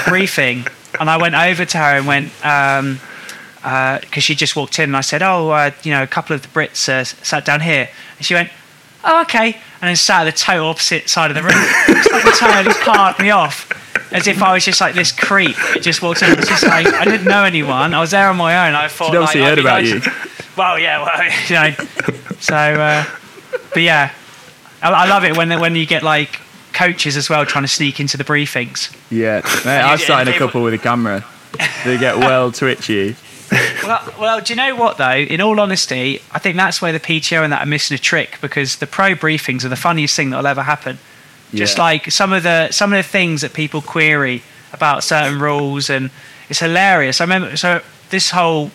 briefing, 0.08 0.66
and 0.98 1.08
I 1.08 1.16
went 1.16 1.34
over 1.34 1.64
to 1.64 1.78
her 1.78 1.96
and 1.96 2.06
went. 2.06 2.32
Um, 2.44 3.00
because 3.62 4.24
she 4.24 4.34
just 4.34 4.56
walked 4.56 4.78
in 4.78 4.84
and 4.84 4.96
I 4.96 5.02
said, 5.02 5.22
"Oh, 5.22 5.50
uh, 5.50 5.70
you 5.82 5.90
know, 5.90 6.02
a 6.02 6.06
couple 6.06 6.34
of 6.34 6.40
the 6.40 6.48
Brits 6.48 6.88
uh, 6.88 7.04
sat 7.04 7.44
down 7.44 7.60
here," 7.60 7.90
and 8.16 8.24
she 8.24 8.32
went, 8.32 8.48
"Oh, 9.04 9.22
okay," 9.22 9.54
and 9.54 9.88
then 9.88 9.96
sat 9.96 10.26
at 10.26 10.32
the 10.34 10.38
total 10.38 10.68
opposite 10.68 11.08
side 11.08 11.30
of 11.30 11.34
the 11.36 11.42
room. 11.42 11.52
It's 11.54 12.10
like 12.12 12.26
entirely 12.26 12.74
card 12.74 13.18
me 13.18 13.30
off, 13.30 13.68
as 14.12 14.26
if 14.26 14.42
I 14.42 14.52
was 14.52 14.64
just 14.64 14.80
like 14.80 14.94
this 14.94 15.12
creep 15.12 15.56
that 15.56 15.82
just 15.82 16.02
walked 16.02 16.22
in. 16.22 16.38
It's 16.38 16.48
just 16.48 16.64
like 16.64 16.86
I 16.86 17.04
didn't 17.04 17.26
know 17.26 17.44
anyone. 17.44 17.94
I 17.94 18.00
was 18.00 18.10
there 18.10 18.28
on 18.28 18.36
my 18.36 18.68
own. 18.68 18.74
I 18.74 18.88
thought 18.88 19.14
obviously 19.14 19.40
like, 19.40 19.50
heard 19.50 19.58
I'd 19.58 19.64
about 19.64 19.82
nice- 19.84 20.06
you. 20.06 20.12
Well, 20.56 20.78
yeah, 20.78 21.02
well, 21.02 21.24
you 21.48 21.54
know, 21.54 21.86
so, 22.40 22.54
uh, 22.56 23.04
but 23.72 23.82
yeah, 23.82 24.12
I, 24.82 24.90
I 24.90 25.08
love 25.08 25.24
it 25.24 25.36
when 25.36 25.48
when 25.60 25.74
you 25.76 25.86
get 25.86 26.02
like 26.02 26.40
coaches 26.72 27.16
as 27.16 27.28
well 27.30 27.44
trying 27.46 27.64
to 27.64 27.68
sneak 27.68 28.00
into 28.00 28.16
the 28.16 28.24
briefings. 28.24 28.94
Yeah, 29.10 29.40
mate, 29.64 29.80
I've 29.80 30.00
sat 30.00 30.26
in 30.28 30.34
a 30.34 30.38
couple 30.38 30.62
with 30.62 30.74
a 30.74 30.78
camera. 30.78 31.24
They 31.84 31.98
get 31.98 32.16
well 32.18 32.52
twitchy. 32.52 33.16
Well, 33.82 34.14
well, 34.20 34.40
do 34.40 34.52
you 34.52 34.56
know 34.56 34.76
what 34.76 34.98
though? 34.98 35.10
In 35.16 35.40
all 35.40 35.58
honesty, 35.58 36.20
I 36.30 36.38
think 36.38 36.56
that's 36.56 36.80
where 36.82 36.92
the 36.92 37.00
PTO 37.00 37.42
and 37.42 37.52
that 37.52 37.62
are 37.62 37.66
missing 37.66 37.94
a 37.94 37.98
trick 37.98 38.38
because 38.40 38.76
the 38.76 38.86
pro 38.86 39.14
briefings 39.14 39.64
are 39.64 39.68
the 39.68 39.76
funniest 39.76 40.14
thing 40.14 40.30
that'll 40.30 40.46
ever 40.46 40.62
happen. 40.62 40.98
Just 41.54 41.76
Yeah. 41.78 41.84
like 41.84 42.10
some 42.12 42.32
of 42.32 42.42
the 42.44 42.70
some 42.70 42.92
of 42.92 42.98
the 42.98 43.02
things 43.08 43.40
that 43.40 43.52
people 43.54 43.80
query 43.82 44.42
about 44.72 45.02
certain 45.02 45.40
rules, 45.40 45.90
and 45.90 46.10
it's 46.48 46.60
hilarious. 46.60 47.20
I 47.20 47.24
remember 47.24 47.56
so 47.56 47.80
this 48.10 48.30
whole 48.30 48.70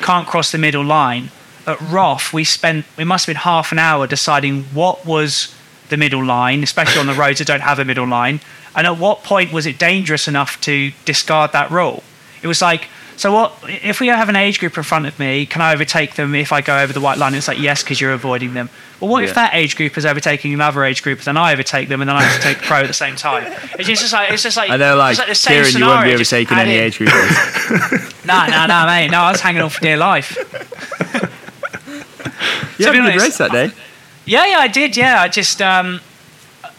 can't 0.00 0.26
cross 0.26 0.50
the 0.50 0.58
middle 0.58 0.84
line 0.84 1.30
at 1.66 1.80
Roth. 1.80 2.32
We 2.32 2.42
spent 2.42 2.86
we 2.96 3.04
must 3.04 3.26
have 3.26 3.34
been 3.34 3.42
half 3.42 3.70
an 3.70 3.78
hour 3.78 4.06
deciding 4.08 4.64
what 4.72 5.06
was 5.06 5.54
the 5.90 5.96
middle 5.96 6.24
line, 6.24 6.62
especially 6.64 6.98
on 7.00 7.06
the 7.06 7.14
roads 7.14 7.38
that 7.38 7.46
don't 7.46 7.60
have 7.62 7.78
a 7.78 7.84
middle 7.84 8.06
line, 8.08 8.40
and 8.74 8.86
at 8.86 8.96
what 8.96 9.22
point 9.22 9.52
was 9.52 9.66
it 9.66 9.78
dangerous 9.78 10.26
enough 10.26 10.60
to 10.62 10.92
discard 11.04 11.52
that 11.52 11.70
rule. 11.70 12.02
It 12.42 12.46
was 12.48 12.62
like, 12.62 12.88
so 13.20 13.30
what 13.34 13.52
if 13.68 14.00
we 14.00 14.06
have 14.06 14.30
an 14.30 14.36
age 14.36 14.58
group 14.60 14.76
in 14.78 14.82
front 14.82 15.04
of 15.04 15.18
me? 15.18 15.44
Can 15.44 15.60
I 15.60 15.74
overtake 15.74 16.14
them 16.14 16.34
if 16.34 16.52
I 16.52 16.62
go 16.62 16.78
over 16.78 16.90
the 16.92 17.00
white 17.02 17.18
line? 17.18 17.34
It's 17.34 17.48
like 17.48 17.58
yes, 17.60 17.82
because 17.82 18.00
you're 18.00 18.12
avoiding 18.12 18.54
them. 18.54 18.70
Well, 18.98 19.10
what 19.10 19.22
Yeah. 19.22 19.28
if 19.28 19.34
that 19.34 19.54
age 19.54 19.76
group 19.76 19.98
is 19.98 20.06
overtaking 20.06 20.54
another 20.54 20.82
age 20.84 21.02
group, 21.02 21.20
then 21.20 21.36
I 21.36 21.52
overtake 21.52 21.88
them, 21.90 22.00
and 22.00 22.08
then 22.08 22.16
I 22.16 22.22
have 22.22 22.36
to 22.40 22.42
take 22.42 22.58
the 22.60 22.64
pro 22.64 22.78
at 22.78 22.86
the 22.86 22.94
same 22.94 23.16
time? 23.16 23.52
It's 23.78 23.86
just 23.88 24.12
like 24.14 24.30
it's 24.32 24.42
just 24.42 24.56
like 24.56 24.70
And 24.70 24.80
they're 24.80 24.96
like, 24.96 25.18
it's 25.18 25.26
the 25.28 25.34
same 25.34 25.64
Kieran, 25.64 25.76
you 25.78 25.86
won't 25.86 26.04
be 26.04 26.08
scenario, 26.08 26.14
overtaking 26.14 26.58
any 26.58 26.78
in. 26.78 26.84
age 26.84 26.98
groupers. 26.98 28.24
No, 28.26 28.46
no, 28.46 28.66
no, 28.66 28.86
mate. 28.86 29.10
No, 29.10 29.18
I 29.20 29.30
was 29.32 29.40
hanging 29.42 29.60
on 29.62 29.68
for 29.70 29.80
dear 29.80 29.96
life. 29.98 30.36
You 32.78 32.86
To 32.86 32.92
had 32.92 32.92
be 32.92 32.98
a 32.98 33.02
good 33.02 33.10
honest, 33.12 33.24
race 33.26 33.38
that 33.38 33.52
day. 33.52 33.70
Yeah, 34.24 34.46
yeah, 34.46 34.58
I 34.58 34.68
did. 34.68 34.96
Yeah, 34.96 35.20
I 35.20 35.28
just, 35.28 35.60
um, 35.60 36.00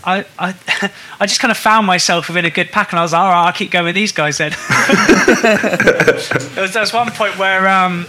I, 0.04 0.26
I, 0.40 0.56
I 1.20 1.26
just 1.26 1.40
kind 1.40 1.52
of 1.52 1.58
found 1.58 1.86
myself 1.88 2.28
within 2.28 2.46
a 2.46 2.50
good 2.50 2.72
pack, 2.72 2.92
and 2.92 3.00
I 3.00 3.04
was 3.04 3.14
like, 3.14 3.22
all 3.22 3.30
right, 3.30 3.46
I'll 3.48 3.54
keep 3.54 3.72
going 3.72 3.86
with 3.86 3.96
these 3.96 4.12
guys 4.12 4.38
then. 4.38 4.52
there, 5.44 6.62
was, 6.64 6.74
there 6.74 6.82
was 6.82 6.94
one 6.94 7.12
point 7.12 7.38
where 7.38 7.68
um, 7.68 8.06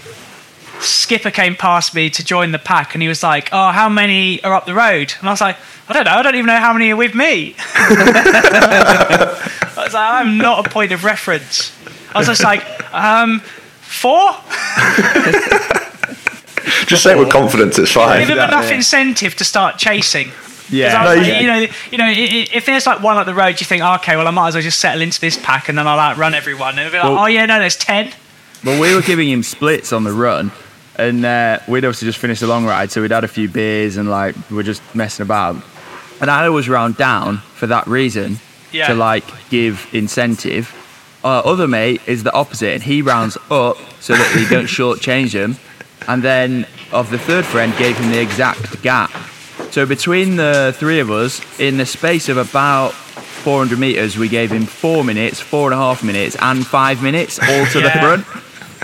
Skipper 0.81 1.31
came 1.31 1.55
past 1.55 1.95
me 1.95 2.11
to 2.11 2.25
join 2.25 2.53
the 2.53 2.59
pack, 2.59 2.95
and 2.95 3.03
he 3.03 3.09
was 3.09 3.23
like, 3.23 3.49
"Oh, 3.53 3.71
how 3.71 3.89
many 3.89 4.43
are 4.43 4.55
up 4.55 4.67
the 4.67 4.75
road?" 4.75 5.15
And 5.21 5.29
I 5.29 5.33
was 5.33 5.41
like, 5.41 5.57
"I 5.89 5.93
don't 5.93 6.05
know. 6.05 6.13
I 6.13 6.23
don't 6.23 6.35
even 6.35 6.47
know 6.47 6.57
how 6.59 6.73
many 6.73 6.91
are 6.91 6.97
with 6.97 7.15
me." 7.15 7.55
I 7.75 9.39
was 9.77 9.95
like, 9.95 10.13
"I'm 10.27 10.39
not 10.39 10.67
a 10.67 10.71
point 10.71 10.93
of 10.93 11.05
reference." 11.05 11.73
I 12.15 12.19
was 12.19 12.27
just 12.27 12.43
like, 12.45 12.63
um, 12.93 13.41
four? 13.81 14.33
Just 16.87 17.03
say 17.05 17.13
it 17.13 17.19
with 17.19 17.31
confidence. 17.31 17.79
It's 17.79 17.93
fine. 17.93 18.21
Give 18.21 18.29
him 18.31 18.39
enough 18.39 18.65
Exactly. 18.71 18.77
incentive 18.77 19.35
to 19.37 19.45
start 19.45 19.79
chasing. 19.79 20.31
Yeah. 20.71 21.03
No, 21.03 21.15
like, 21.15 21.27
you- 21.27 21.35
you 21.35 21.47
know, 21.47 21.67
you 21.91 21.99
know, 21.99 22.13
if 22.57 22.67
there's 22.67 22.87
like 22.87 23.01
one 23.03 23.17
up 23.17 23.27
the 23.27 23.35
road, 23.35 23.61
you 23.61 23.67
think, 23.67 23.83
okay, 23.83 24.17
well, 24.17 24.27
I 24.27 24.31
might 24.31 24.49
as 24.49 24.55
well 24.55 24.63
just 24.63 24.79
settle 24.79 25.03
into 25.03 25.21
this 25.21 25.37
pack 25.39 25.69
and 25.69 25.77
then 25.77 25.87
I'll 25.87 25.99
outrun 25.99 26.35
everyone. 26.35 26.71
And 26.79 26.81
it'll 26.81 26.93
be 26.93 26.99
like, 26.99 27.05
Well- 27.09 27.19
oh 27.25 27.27
yeah, 27.27 27.47
no, 27.47 27.59
there's 27.59 27.77
ten. 27.77 28.13
Well, 28.65 28.81
we 28.81 28.95
were 28.95 29.03
giving 29.03 29.29
him 29.29 29.43
splits 29.43 29.93
on 29.93 30.05
the 30.05 30.13
run, 30.13 30.53
and 30.97 31.25
uh, 31.25 31.59
we'd 31.67 31.85
obviously 31.85 32.07
just 32.07 32.19
finished 32.19 32.41
the 32.43 32.47
long 32.47 32.65
ride, 32.65 32.93
so 32.93 33.03
we'd 33.03 33.11
had 33.11 33.25
a 33.25 33.29
few 33.29 33.49
beers 33.49 33.97
and 33.97 34.09
like 34.09 34.37
we're 34.51 34.63
just 34.63 34.83
messing 34.95 35.25
about. 35.25 35.57
And 36.21 36.31
I 36.31 36.49
was 36.49 36.69
round 36.69 36.97
down 36.97 37.39
for 37.39 37.67
that 37.67 37.87
reason 37.89 38.39
Yeah. 38.71 38.87
to 38.89 38.95
like 38.95 39.25
give 39.51 39.89
incentive. 39.93 40.73
Our 41.25 41.45
other 41.45 41.67
mate 41.67 42.01
is 42.07 42.23
the 42.23 42.33
opposite, 42.33 42.73
and 42.75 42.83
he 42.85 43.03
rounds 43.03 43.37
up 43.51 43.79
so 44.01 44.15
that 44.15 44.35
we 44.37 44.47
don't 44.49 44.67
shortchange 44.67 45.33
him. 45.33 45.57
And 46.07 46.23
then 46.23 46.67
of 46.93 47.11
the 47.11 47.19
third 47.19 47.45
friend 47.45 47.77
gave 47.79 47.97
him 47.97 48.11
the 48.13 48.21
exact 48.21 48.81
gap. 48.83 49.11
So 49.73 49.87
between 49.87 50.37
the 50.37 50.75
three 50.77 51.01
of 51.01 51.11
us, 51.11 51.41
in 51.59 51.79
the 51.79 51.87
space 51.87 52.29
of 52.29 52.37
about 52.37 52.93
400 52.93 53.79
meters, 53.79 54.19
we 54.19 54.29
gave 54.29 54.53
him 54.53 54.67
four 54.67 55.03
minutes, 55.03 55.41
four 55.41 55.73
and 55.73 55.75
a 55.75 55.83
half 55.83 56.05
minutes, 56.05 56.37
and 56.41 56.67
five 56.67 57.03
minutes 57.03 57.39
all 57.39 57.65
to 57.67 57.81
the 57.81 57.87
Yeah. 57.89 58.01
front. 58.01 58.27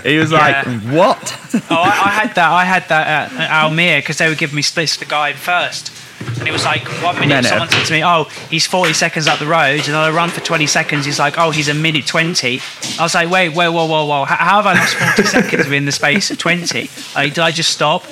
He 0.03 0.17
was 0.17 0.31
like, 0.31 0.65
"What?" 0.85 1.37
Oh, 1.69 1.75
I, 1.75 1.89
I 1.89 2.09
had 2.09 2.33
that. 2.35 2.49
I 2.51 2.65
had 2.65 2.87
that 2.89 3.31
at, 3.33 3.39
at 3.39 3.49
Almere 3.51 3.99
because 3.99 4.17
they 4.17 4.29
were 4.29 4.35
giving 4.35 4.55
me 4.55 4.61
splits 4.63 4.97
to 4.97 5.05
guide 5.05 5.35
first. 5.35 5.91
And 6.39 6.47
it 6.47 6.51
was 6.51 6.65
like 6.65 6.87
one 7.03 7.19
minute 7.19 7.45
someone 7.45 7.69
said 7.69 7.85
to 7.85 7.93
me, 7.93 8.03
"Oh, 8.03 8.23
he's 8.49 8.65
40 8.65 8.93
seconds 8.93 9.27
up 9.27 9.37
the 9.39 9.45
road," 9.45 9.87
and 9.87 9.95
I 9.95 10.09
run 10.09 10.29
for 10.29 10.39
20 10.41 10.65
seconds. 10.67 11.05
He's 11.05 11.19
like, 11.19 11.37
"Oh, 11.37 11.51
he's 11.51 11.67
a 11.69 11.73
minute 11.73 12.07
20." 12.07 12.61
I 12.97 13.03
was 13.03 13.13
like, 13.13 13.29
"Wait, 13.29 13.49
wait, 13.49 13.69
whoa, 13.69 13.85
whoa, 13.85 14.05
whoa! 14.05 14.25
How, 14.25 14.35
how 14.37 14.61
have 14.61 14.65
I 14.67 14.73
lost 14.73 14.95
40 14.95 15.23
seconds 15.23 15.65
within 15.65 15.85
the 15.85 15.91
space 15.91 16.31
of 16.31 16.37
20? 16.39 16.89
Like, 17.13 17.33
did 17.35 17.43
I 17.43 17.51
just 17.51 17.69
stop?" 17.71 18.05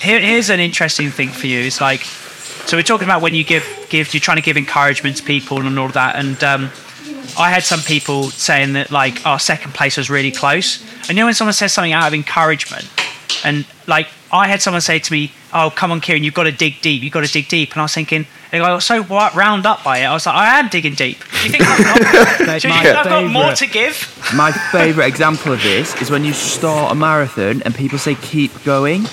Here, 0.00 0.18
here's 0.18 0.48
an 0.48 0.60
interesting 0.60 1.10
thing 1.10 1.28
for 1.28 1.46
you. 1.46 1.60
It's 1.60 1.78
like, 1.78 2.00
so 2.00 2.78
we're 2.78 2.82
talking 2.82 3.06
about 3.06 3.20
when 3.20 3.34
you 3.34 3.44
give 3.44 3.64
give 3.90 4.14
you're 4.14 4.20
trying 4.20 4.38
to 4.38 4.42
give 4.42 4.56
encouragement 4.56 5.18
to 5.18 5.22
people 5.22 5.60
and 5.60 5.78
all 5.78 5.86
of 5.86 5.92
that, 5.92 6.16
and 6.16 6.42
um, 6.42 6.70
I 7.38 7.50
had 7.50 7.64
some 7.64 7.80
people 7.80 8.30
saying 8.30 8.72
that 8.74 8.90
like 8.90 9.26
our 9.26 9.38
second 9.38 9.74
place 9.74 9.98
was 9.98 10.08
really 10.08 10.30
close. 10.30 10.82
And 11.00 11.10
you 11.10 11.16
know 11.16 11.26
when 11.26 11.34
someone 11.34 11.52
says 11.52 11.74
something 11.74 11.92
out 11.92 12.08
of 12.08 12.14
encouragement, 12.14 12.88
and 13.44 13.66
like 13.86 14.08
I 14.32 14.48
had 14.48 14.62
someone 14.62 14.80
say 14.80 15.00
to 15.00 15.12
me, 15.12 15.32
"Oh, 15.52 15.70
come 15.74 15.92
on, 15.92 16.00
Kieran, 16.00 16.24
you've 16.24 16.32
got 16.34 16.44
to 16.44 16.52
dig 16.52 16.80
deep. 16.80 17.02
You've 17.02 17.12
got 17.12 17.26
to 17.26 17.30
dig 17.30 17.48
deep." 17.48 17.72
And 17.72 17.80
I 17.80 17.84
was 17.84 17.92
thinking, 17.92 18.26
they 18.50 18.58
got 18.58 18.82
"So 18.82 19.02
what? 19.02 19.34
Round 19.34 19.66
up 19.66 19.84
by 19.84 19.98
it." 19.98 20.04
I 20.04 20.12
was 20.12 20.26
like, 20.26 20.34
"I 20.34 20.58
am 20.58 20.68
digging 20.68 20.94
deep. 20.94 21.18
Do 21.32 21.44
you 21.44 21.50
think 21.50 21.64
I've 21.66 21.78
got, 22.02 22.38
do 22.60 22.68
you 22.68 22.74
think 22.74 22.86
I've 22.86 23.04
got 23.06 23.30
more 23.30 23.52
to 23.54 23.66
give?" 23.66 24.16
My 24.34 24.52
favourite 24.52 25.06
example 25.06 25.52
of 25.52 25.62
this 25.62 26.00
is 26.02 26.10
when 26.10 26.24
you 26.24 26.32
start 26.32 26.92
a 26.92 26.94
marathon 26.94 27.62
and 27.62 27.74
people 27.74 27.98
say, 27.98 28.14
"Keep 28.16 28.64
going." 28.64 29.06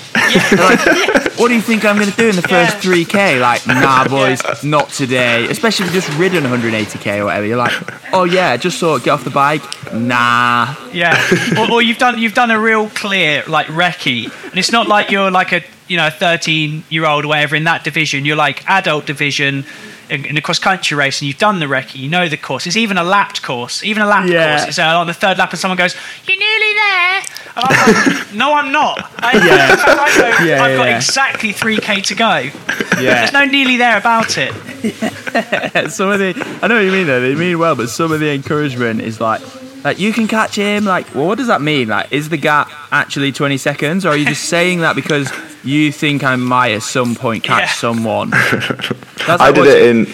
They're 0.50 0.58
like, 0.58 1.28
what 1.38 1.48
do 1.48 1.54
you 1.54 1.60
think 1.62 1.84
I'm 1.84 1.96
going 1.96 2.10
to 2.10 2.16
do 2.16 2.28
in 2.28 2.36
the 2.36 2.42
first 2.42 2.84
Yeah. 2.84 2.92
3k? 2.92 3.40
Like, 3.40 3.66
nah, 3.66 4.06
boys, 4.06 4.42
not 4.62 4.90
today. 4.90 5.46
Especially 5.48 5.86
if 5.86 5.94
you've 5.94 6.04
just 6.04 6.18
ridden 6.18 6.44
180k 6.44 7.18
or 7.18 7.24
whatever. 7.26 7.46
You're 7.46 7.56
like, 7.56 7.72
oh 8.12 8.24
yeah, 8.24 8.56
just 8.56 8.78
saw 8.78 8.96
it, 8.96 9.04
get 9.04 9.12
off 9.12 9.24
the 9.24 9.30
bike. 9.30 9.62
Nah. 9.94 10.74
Yeah, 10.92 11.16
or, 11.58 11.70
or 11.72 11.82
you've 11.82 11.98
done 11.98 12.18
you've 12.18 12.34
done 12.34 12.50
a 12.50 12.60
real 12.60 12.90
clear 12.90 13.42
like 13.46 13.68
recce, 13.68 14.24
and 14.50 14.58
it's 14.58 14.72
not 14.72 14.86
like 14.88 15.10
you're 15.10 15.30
like 15.30 15.52
a 15.52 15.62
you 15.88 15.96
know 15.96 16.06
a 16.06 16.10
13 16.10 16.84
year 16.90 17.06
old 17.06 17.24
or 17.24 17.28
whatever 17.28 17.56
in 17.56 17.64
that 17.64 17.84
division. 17.84 18.24
You're 18.24 18.36
like 18.36 18.68
adult 18.68 19.06
division. 19.06 19.64
in, 20.10 20.24
in 20.24 20.36
a 20.38 20.40
cross 20.40 20.58
country 20.58 20.96
race 20.96 21.20
and 21.20 21.28
you've 21.28 21.36
done 21.36 21.58
the 21.60 21.66
recce, 21.66 21.94
you 21.96 22.08
know 22.08 22.30
the 22.30 22.36
course. 22.38 22.66
It's 22.66 22.78
even 22.78 22.96
a 22.96 23.04
lapped 23.04 23.42
course, 23.42 23.84
even 23.84 24.02
a 24.02 24.06
lapped 24.06 24.30
Yeah. 24.30 24.56
course. 24.56 24.68
It's 24.70 24.78
uh, 24.78 24.98
on 24.98 25.06
the 25.06 25.12
third 25.12 25.36
lap 25.36 25.50
and 25.50 25.58
someone 25.58 25.76
goes, 25.76 25.94
"You're 26.26 26.38
nearly 26.38 26.72
there," 26.72 27.14
and 27.56 27.64
I'm 27.66 28.06
like, 28.16 28.32
"No, 28.42 28.54
I'm 28.54 28.72
not." 28.72 28.98
I, 29.18 29.32
Yeah. 29.34 29.76
fact, 29.76 29.82
I 29.86 30.18
know 30.40 30.46
Yeah, 30.46 30.62
I've 30.62 30.76
got 30.78 30.88
yeah. 30.88 30.96
exactly 30.96 31.52
three 31.52 31.76
k 31.76 32.00
to 32.00 32.14
go. 32.14 32.36
Yeah. 32.38 33.14
There's 33.20 33.32
no 33.34 33.44
nearly 33.44 33.76
there 33.76 33.98
about 33.98 34.38
it. 34.38 34.52
some 35.92 36.08
of 36.10 36.18
the 36.20 36.58
I 36.62 36.68
know 36.68 36.76
what 36.76 36.84
you 36.84 36.92
mean 36.92 37.06
though. 37.06 37.20
They 37.20 37.34
mean 37.34 37.58
well, 37.58 37.76
but 37.76 37.90
some 37.90 38.10
of 38.10 38.18
the 38.20 38.30
encouragement 38.32 39.02
is 39.02 39.20
like 39.20 39.42
like 39.84 39.98
you 39.98 40.12
can 40.12 40.28
catch 40.28 40.56
him. 40.56 40.84
Like, 40.84 41.14
well, 41.14 41.26
what 41.26 41.38
does 41.38 41.46
that 41.48 41.60
mean? 41.62 41.88
Like, 41.88 42.12
is 42.12 42.28
the 42.28 42.36
gap 42.36 42.70
actually 42.92 43.32
20 43.32 43.56
seconds, 43.58 44.04
or 44.04 44.10
are 44.10 44.16
you 44.16 44.26
just 44.26 44.44
saying 44.48 44.80
that 44.80 44.94
because 44.96 45.30
you 45.64 45.92
think 45.92 46.24
I 46.24 46.36
might 46.36 46.72
at 46.72 46.82
some 46.82 47.14
point 47.14 47.44
catch 47.44 47.62
Yeah. 47.62 47.72
someone? 47.72 48.30
That's 49.26 49.40
I 49.42 49.52
did 49.52 49.66
it 49.66 49.86
in 49.86 50.06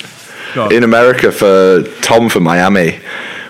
in 0.73 0.85
America 0.85 1.33
for 1.33 1.83
Tom 2.01 2.29
for 2.29 2.41
Miami 2.41 3.01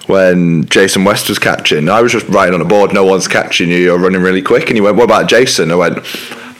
when 0.07 0.64
Jason 0.66 1.05
West 1.05 1.29
was 1.29 1.38
catching. 1.38 1.88
I 1.88 2.00
was 2.03 2.12
just 2.12 2.27
writing 2.29 2.55
on 2.55 2.61
a 2.61 2.64
board, 2.64 2.92
no 2.92 3.05
one's 3.05 3.29
catching 3.29 3.68
you, 3.70 3.77
you're 3.77 3.98
running 3.98 4.20
really 4.22 4.42
quick. 4.42 4.68
And 4.68 4.77
he 4.77 4.81
went, 4.81 4.96
What 4.96 5.05
about 5.05 5.29
Jason? 5.29 5.70
I 5.70 5.74
went, 5.77 5.96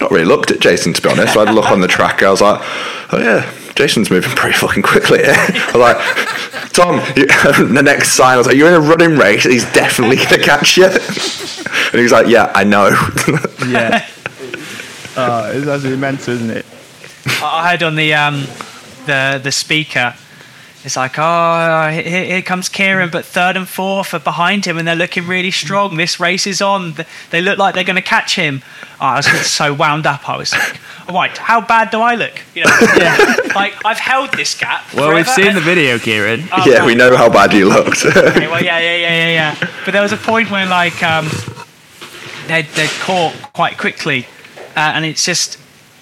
Not 0.01 0.11
really 0.11 0.25
looked 0.25 0.51
at 0.51 0.61
Jason 0.61 0.93
to 0.95 1.03
be 1.03 1.09
honest. 1.11 1.35
So 1.35 1.41
I 1.41 1.45
had 1.47 1.53
a 1.53 1.55
look 1.55 1.71
on 1.71 1.81
the 1.81 1.89
track. 1.89 2.23
I 2.23 2.31
was 2.31 2.41
like, 2.41 2.61
Oh 3.13 3.19
yeah, 3.19 3.51
Jason's 3.75 4.11
moving 4.11 4.31
pretty 4.37 4.57
fucking 4.57 4.83
quickly. 4.83 5.19
here." 5.19 5.35
I 5.37 5.71
was 5.75 5.77
like, 5.77 6.73
Tom, 6.73 7.01
you, 7.17 7.27
the 7.75 7.83
next 7.83 8.11
sign, 8.13 8.35
I 8.35 8.39
was 8.39 8.47
like, 8.47 8.57
You're 8.57 8.69
in 8.69 8.75
a 8.75 8.81
running 8.81 9.17
race, 9.17 9.45
he's 9.45 9.65
definitely 9.73 10.17
going 10.17 10.29
to 10.29 10.39
catch 10.39 10.77
you. 10.77 10.89
And 11.87 11.99
he 11.99 12.03
was 12.03 12.13
like, 12.13 12.27
Yeah, 12.27 12.51
I 12.55 12.65
know. 12.65 12.89
yeah. 13.69 14.07
Oh, 15.17 15.51
it's 15.53 15.67
actually 15.69 15.97
mental, 15.97 16.35
isn't 16.35 16.51
it? 16.51 16.67
I 17.41 17.61
I 17.61 17.71
heard 17.71 17.83
on 17.85 17.95
the 17.95 18.13
um, 18.15 18.47
the 19.07 19.41
the 19.43 19.53
speaker. 19.53 20.15
It's 20.85 20.97
like, 20.97 21.15
oh, 21.17 21.89
here, 21.91 22.25
here 22.25 22.43
comes 22.43 22.69
Kieran, 22.69 23.09
but 23.09 23.25
third 23.25 23.57
and 23.57 23.67
fourth 23.67 24.13
are 24.13 24.19
behind 24.19 24.67
him, 24.67 24.77
and 24.77 24.87
they're 24.87 24.95
looking 24.95 25.27
really 25.27 25.51
strong. 25.51 25.97
This 25.97 26.21
race 26.21 26.47
is 26.47 26.61
on. 26.61 26.95
They 27.31 27.41
look 27.41 27.57
like 27.57 27.75
they're 27.75 27.85
going 27.85 27.97
to 27.97 28.03
catch 28.03 28.37
him. 28.37 28.61
Oh, 29.01 29.07
I 29.07 29.17
was 29.17 29.27
so 29.47 29.73
wound 29.73 30.07
up. 30.07 30.29
I 30.29 30.37
was 30.37 30.53
like, 30.53 30.79
all 31.09 31.15
right, 31.15 31.37
how 31.39 31.63
bad 31.63 31.91
do 31.91 32.01
I 32.01 32.17
look? 32.17 32.39
You 32.55 32.65
know, 32.65 32.77
yeah. 32.99 33.17
like 33.55 33.75
I've 33.83 33.99
held 33.99 34.33
this 34.33 34.59
gap. 34.59 34.93
Well, 34.93 35.15
we've 35.15 35.27
seen 35.27 35.55
the 35.55 35.61
video, 35.63 35.99
Kieran. 35.99 36.49
Oh, 36.53 36.63
yeah, 36.67 36.81
right. 36.81 36.87
we 36.87 36.95
know 36.95 37.17
how 37.17 37.31
bad 37.31 37.55
you 37.55 37.69
looked. 37.69 38.05
Okay, 38.15 38.49
well, 38.49 38.63
yeah, 38.63 38.79
yeah, 38.79 38.97
yeah, 38.97 39.09
yeah, 39.09 39.31
yeah. 39.31 39.71
But 39.85 39.93
there 39.93 40.03
was 40.03 40.13
a 40.13 40.17
point 40.17 40.51
where, 40.51 40.67
like 40.67 41.03
um, 41.03 41.29
they'd, 42.47 42.67
they'd 42.75 42.91
caught 43.01 43.33
quite 43.53 43.79
quickly, 43.79 44.27
uh, 44.77 44.93
and 44.95 45.05
it's 45.05 45.25
just 45.25 45.59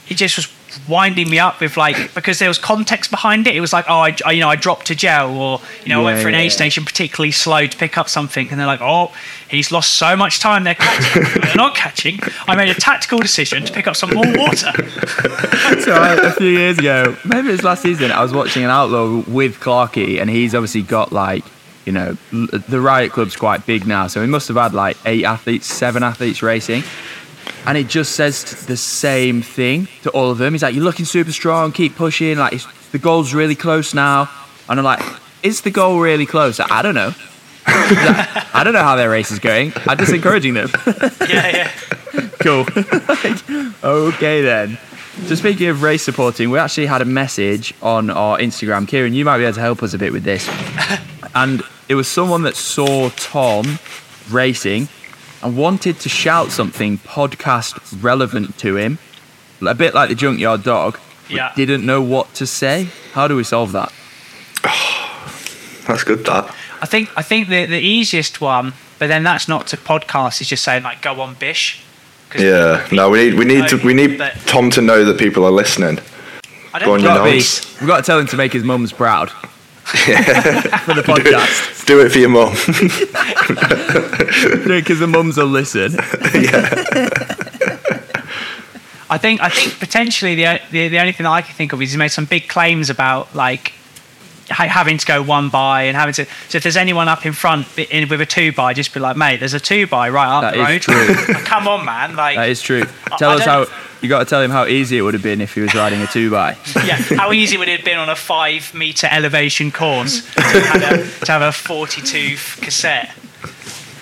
it 0.09 0.14
just 0.16 0.37
was 0.37 0.47
winding 0.89 1.29
me 1.31 1.39
up 1.39 1.61
with 1.61 1.77
like 1.77 2.15
because 2.15 2.39
there 2.39 2.49
was 2.49 2.59
context 2.59 3.11
behind 3.11 3.47
it. 3.47 3.55
It 3.57 3.61
was 3.61 3.73
like, 3.73 3.87
oh, 3.89 4.01
I, 4.01 4.17
I- 4.25 4.33
you 4.33 4.41
know, 4.41 4.49
I 4.49 4.57
dropped 4.57 4.87
to 4.87 4.95
gel, 4.95 5.37
or 5.37 5.61
you 5.85 5.91
know, 5.91 6.01
I 6.03 6.05
went 6.05 6.23
for 6.23 6.29
an 6.29 6.35
yeah, 6.35 6.41
aid 6.41 6.45
yeah. 6.45 6.51
station 6.51 6.85
particularly 6.85 7.33
slow 7.33 7.67
to 7.67 7.77
pick 7.77 7.99
up 7.99 8.09
something, 8.09 8.49
and 8.51 8.59
they're 8.59 8.67
like, 8.67 8.81
oh, 8.83 9.13
he's 9.49 9.71
lost 9.73 9.95
so 9.95 10.17
much 10.17 10.41
time. 10.41 10.65
They're 10.65 10.75
catching, 10.75 11.41
they're 11.43 11.55
not 11.57 11.75
catching. 11.75 12.19
I 12.47 12.57
made 12.57 12.69
a 12.71 12.75
tactical 12.75 13.19
decision 13.19 13.65
to 13.65 13.73
pick 13.73 13.87
up 13.87 13.97
some 13.97 14.11
more 14.11 14.25
water. 14.27 14.73
so 15.81 15.93
I, 15.95 16.19
a 16.25 16.33
few 16.33 16.49
years 16.49 16.79
ago, 16.79 17.17
maybe 17.25 17.49
it 17.49 17.53
was 17.53 17.63
last 17.65 17.83
season, 17.83 18.11
I 18.11 18.23
was 18.23 18.33
watching 18.33 18.65
an 18.65 18.71
outlaw 18.71 19.23
with 19.29 19.61
Clarkey, 19.61 20.21
and 20.21 20.29
he's 20.31 20.55
obviously 20.55 20.83
got 20.83 21.13
like, 21.13 21.45
you 21.85 21.93
know, 21.93 22.17
the 22.31 22.81
Riot 22.81 23.13
Club's 23.13 23.37
quite 23.37 23.67
big 23.67 23.87
now, 23.87 24.07
so 24.07 24.21
he 24.21 24.27
must 24.29 24.49
have 24.49 24.57
had 24.57 24.73
like 24.73 24.97
eight 25.05 25.25
athletes, 25.25 25.67
seven 25.67 26.03
athletes 26.03 26.43
racing. 26.43 26.83
And 27.64 27.79
it 27.79 27.87
just 27.87 28.12
says 28.12 28.66
the 28.66 28.77
same 28.77 29.42
thing 29.42 29.88
to 30.03 30.11
all 30.11 30.31
of 30.31 30.38
them. 30.38 30.53
He's 30.55 30.62
like, 30.62 30.75
"You're 30.75 30.85
looking 30.85 31.07
super 31.07 31.33
strong. 31.33 31.72
Keep 31.72 31.96
pushing. 31.96 32.38
Like 32.38 32.55
it's, 32.55 32.66
the 32.90 32.98
goal's 32.98 33.35
really 33.35 33.55
close 33.55 33.94
now." 33.94 34.31
And 34.68 34.81
I'm 34.81 34.85
like, 34.85 35.03
"Is 35.42 35.61
the 35.61 35.70
goal 35.70 36.01
really 36.01 36.27
close?" 36.27 36.59
I 36.59 36.83
don't 36.83 36.94
know. 36.94 37.14
I 37.66 38.62
don't 38.64 38.72
know 38.72 38.83
how 38.83 38.96
their 38.96 39.11
race 39.11 39.31
is 39.31 39.38
going. 39.38 39.72
I'm 39.87 39.96
just 39.98 40.12
encouraging 40.12 40.55
them. 40.55 40.70
yeah, 41.29 41.57
yeah. 41.57 41.70
cool. 42.40 42.66
Like, 42.75 43.51
okay 43.85 44.42
then. 44.42 44.79
So 45.27 45.37
speaking 45.37 45.68
of 45.68 45.83
race 45.83 46.03
supporting, 46.03 46.51
we 46.51 46.59
actually 46.59 46.87
had 46.87 47.03
a 47.03 47.05
message 47.05 47.75
on 47.81 48.11
our 48.11 48.38
Instagram. 48.38 48.88
Kieran, 48.88 49.14
you 49.14 49.25
might 49.25 49.38
be 49.38 49.44
able 49.44 49.55
to 49.55 49.61
help 49.61 49.83
us 49.83 49.94
a 49.94 49.98
bit 49.98 50.12
with 50.12 50.25
this. 50.25 50.48
And 51.35 51.62
it 51.88 51.94
was 51.94 52.09
someone 52.09 52.42
that 52.42 52.57
saw 52.57 53.11
Tom 53.11 53.79
racing 54.31 54.88
and 55.42 55.57
wanted 55.57 55.98
to 56.00 56.09
shout 56.09 56.50
something 56.50 56.98
podcast 56.98 58.02
relevant 58.02 58.57
to 58.59 58.76
him, 58.76 58.98
a 59.66 59.74
bit 59.74 59.94
like 59.94 60.09
the 60.09 60.14
junkyard 60.14 60.62
dog. 60.62 60.98
but 61.28 61.31
Yeah. 61.37 61.52
Didn't 61.57 61.85
know 61.87 62.02
what 62.02 62.33
to 62.35 62.46
say. 62.46 62.88
How 63.12 63.28
do 63.28 63.37
we 63.37 63.44
solve 63.44 63.72
that? 63.72 63.92
That's 65.87 66.05
good, 66.05 66.24
that. 66.26 66.55
I 66.81 66.87
think 66.87 67.11
I 67.16 67.22
think 67.22 67.48
the 67.48 67.66
the 67.66 67.78
easiest 67.81 68.40
one, 68.40 68.72
but 68.98 69.07
then 69.09 69.22
that's 69.22 69.48
not 69.48 69.66
to 69.68 69.76
podcast. 69.76 70.40
Is 70.40 70.48
just 70.48 70.64
saying 70.64 70.83
like, 70.85 71.00
go 71.02 71.20
on, 71.20 71.35
Bish. 71.35 71.83
Yeah, 72.38 72.87
no, 72.90 73.11
we 73.11 73.31
need 73.31 73.35
we 73.38 73.44
need 73.44 73.68
to 73.68 73.76
we 73.78 73.94
need 73.94 74.18
But 74.18 74.35
Tom 74.46 74.70
to 74.70 74.81
know 74.81 75.05
that 75.05 75.18
people 75.18 75.44
are 75.44 75.50
listening. 75.52 75.98
I 76.74 76.78
don't 76.78 76.88
you 76.88 76.94
think 76.96 77.02
know. 77.02 77.14
Gotta 77.18 77.24
be- 77.31 77.37
Nice. 77.37 77.81
we've 77.81 77.88
got 77.88 77.98
to 77.98 78.02
tell 78.02 78.18
him 78.18 78.26
to 78.28 78.37
make 78.37 78.52
his 78.52 78.64
mums 78.64 78.92
proud 78.92 79.31
for 80.85 80.95
the 80.95 81.03
podcast. 81.03 81.87
Do 81.87 82.01
it 82.01 82.11
for 82.11 82.18
your 82.18 82.29
mum. 82.31 82.53
Because 84.66 84.99
the 85.01 85.07
mums 85.07 85.37
will 85.37 85.47
listen. 85.47 85.92
Yeah. 86.35 87.09
I 89.11 89.18
think 89.18 89.42
I 89.42 89.51
think 89.51 89.79
potentially 89.79 90.35
the, 90.35 90.59
the 90.71 90.88
the 90.88 90.99
only 90.99 91.12
thing 91.12 91.25
that 91.25 91.31
I 91.31 91.42
can 91.42 91.55
think 91.55 91.73
of 91.75 91.83
is 91.83 91.90
he's 91.90 91.99
made 91.99 92.09
some 92.09 92.25
big 92.25 92.49
claims 92.49 92.88
about 92.88 93.35
like 93.35 93.73
having 94.49 94.97
to 94.99 95.05
go 95.07 95.23
one 95.23 95.51
by 95.51 95.83
and 95.83 95.97
having 95.97 96.14
to. 96.14 96.25
So 96.49 96.57
if 96.57 96.62
there's 96.62 96.79
anyone 96.79 97.09
up 97.09 97.27
in 97.27 97.33
front 97.35 97.66
in, 97.79 98.09
with 98.09 98.21
a 98.23 98.27
two 98.27 98.53
by, 98.53 98.73
just 98.73 98.95
be 98.95 99.01
like, 99.01 99.16
mate, 99.18 99.38
there's 99.40 99.53
a 99.55 99.61
two 99.61 99.87
by 99.87 100.09
right 100.09 100.29
up 100.29 100.42
That 100.42 100.55
the 100.55 100.62
is 100.62 100.88
road. 100.88 101.14
true. 101.27 101.35
Come 101.45 101.68
on, 101.68 101.85
man! 101.85 102.16
Like, 102.16 102.37
That 102.37 102.49
is 102.49 102.62
true. 102.62 102.85
Tell 103.18 103.33
I 103.33 103.35
us 103.35 103.45
don't- 103.45 103.68
how 103.68 103.75
you 104.03 104.09
got 104.09 104.19
to 104.19 104.25
tell 104.25 104.43
him 104.43 104.51
how 104.51 104.67
easy 104.67 104.99
it 104.99 105.03
would 105.03 105.15
have 105.15 105.23
been 105.23 105.41
if 105.41 105.55
he 105.55 105.61
was 105.61 105.75
riding 105.75 106.03
a 106.03 106.07
two 106.07 106.31
by. 106.31 106.51
yeah, 106.85 106.97
how 106.97 107.33
easy 107.33 107.57
would 107.57 107.69
it 107.69 107.79
have 107.79 107.85
been 107.85 107.99
on 107.99 108.09
a 108.09 108.17
five 108.17 108.75
meter 108.75 109.09
elevation 109.11 109.71
course 109.71 110.23
to 110.35 110.43
have 110.43 110.83
a, 110.83 111.25
to 111.25 111.33
have 111.33 111.43
a 111.43 111.53
42 111.53 112.37
cassette? 112.61 113.15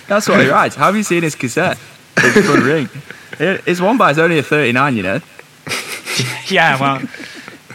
That's 0.09 0.29
what 0.29 0.41
he 0.41 0.49
rides. 0.49 0.75
How 0.75 0.87
have 0.87 0.97
you 0.97 1.03
seen 1.03 1.23
his 1.23 1.35
cassette? 1.35 1.79
His 2.19 2.45
front 2.45 2.65
ring. 2.65 2.89
His 3.65 3.81
one 3.81 3.97
by 3.97 4.11
is 4.11 4.19
only 4.19 4.39
a 4.39 4.43
39, 4.43 4.97
you 4.97 5.03
know. 5.03 5.21
Yeah, 6.49 6.81
well, 6.81 7.01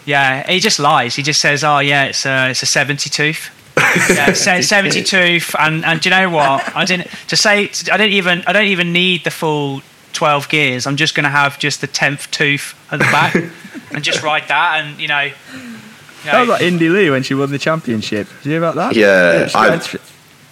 yeah, 0.05 0.45
he 0.51 0.59
just 0.59 0.79
lies. 0.79 1.15
He 1.15 1.23
just 1.23 1.39
says, 1.39 1.63
"Oh, 1.63 1.79
yeah, 1.79 2.05
it's 2.05 2.25
a 2.25 2.49
it's 2.49 2.61
a 2.61 2.65
70 2.65 3.09
tooth." 3.09 3.49
Yeah, 4.09 4.33
se- 4.33 4.63
70 4.63 5.03
tooth, 5.03 5.55
and 5.57 5.85
and 5.85 6.01
do 6.01 6.09
you 6.09 6.15
know 6.15 6.29
what? 6.29 6.75
I 6.75 6.83
didn't 6.83 7.07
to 7.29 7.37
say 7.37 7.71
I 7.89 7.97
don't 7.97 8.11
even 8.11 8.43
I 8.45 8.51
don't 8.51 8.67
even 8.67 8.91
need 8.91 9.23
the 9.23 9.31
full 9.31 9.81
12 10.15 10.49
gears. 10.49 10.87
I'm 10.87 10.95
just 10.95 11.13
going 11.13 11.25
to 11.25 11.29
have 11.29 11.59
just 11.59 11.81
the 11.81 11.87
10th 11.87 12.31
tooth 12.31 12.73
at 12.91 12.97
the 12.99 13.05
back 13.05 13.35
and 13.93 14.03
just 14.03 14.23
ride 14.23 14.47
that, 14.47 14.83
and 14.83 14.99
you 14.99 15.07
know. 15.07 15.21
you 15.21 15.31
That 16.25 16.39
was 16.41 16.49
like 16.49 16.61
Indy 16.61 16.89
Lee 16.89 17.09
when 17.11 17.21
she 17.23 17.33
won 17.35 17.51
the 17.51 17.59
championship. 17.59 18.27
Did 18.37 18.45
you 18.45 18.51
hear 18.53 18.59
about 18.63 18.75
that? 18.75 18.95
Yeah, 18.95 19.45
she 19.47 19.53
got 19.53 19.93
I- 19.95 19.99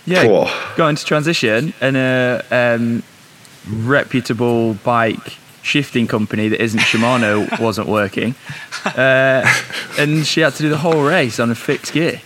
yeah, 0.06 0.26
Whoa. 0.28 0.76
got 0.76 0.90
into 0.90 1.06
transition 1.06 1.74
and 1.80 1.96
a 1.98 2.44
um, 2.52 3.04
reputable 3.70 4.74
bike 4.76 5.38
shifting 5.62 6.08
company 6.08 6.50
that 6.50 6.62
isn't 6.62 6.82
Shimano 6.82 7.58
wasn't 7.62 7.88
working, 7.88 8.36
uh, 8.86 9.50
and 9.98 10.26
she 10.28 10.42
had 10.42 10.54
to 10.56 10.64
do 10.64 10.70
the 10.70 10.78
whole 10.78 11.04
race 11.04 11.40
on 11.40 11.50
a 11.52 11.56
fixed 11.56 11.94
gear. 11.94 12.20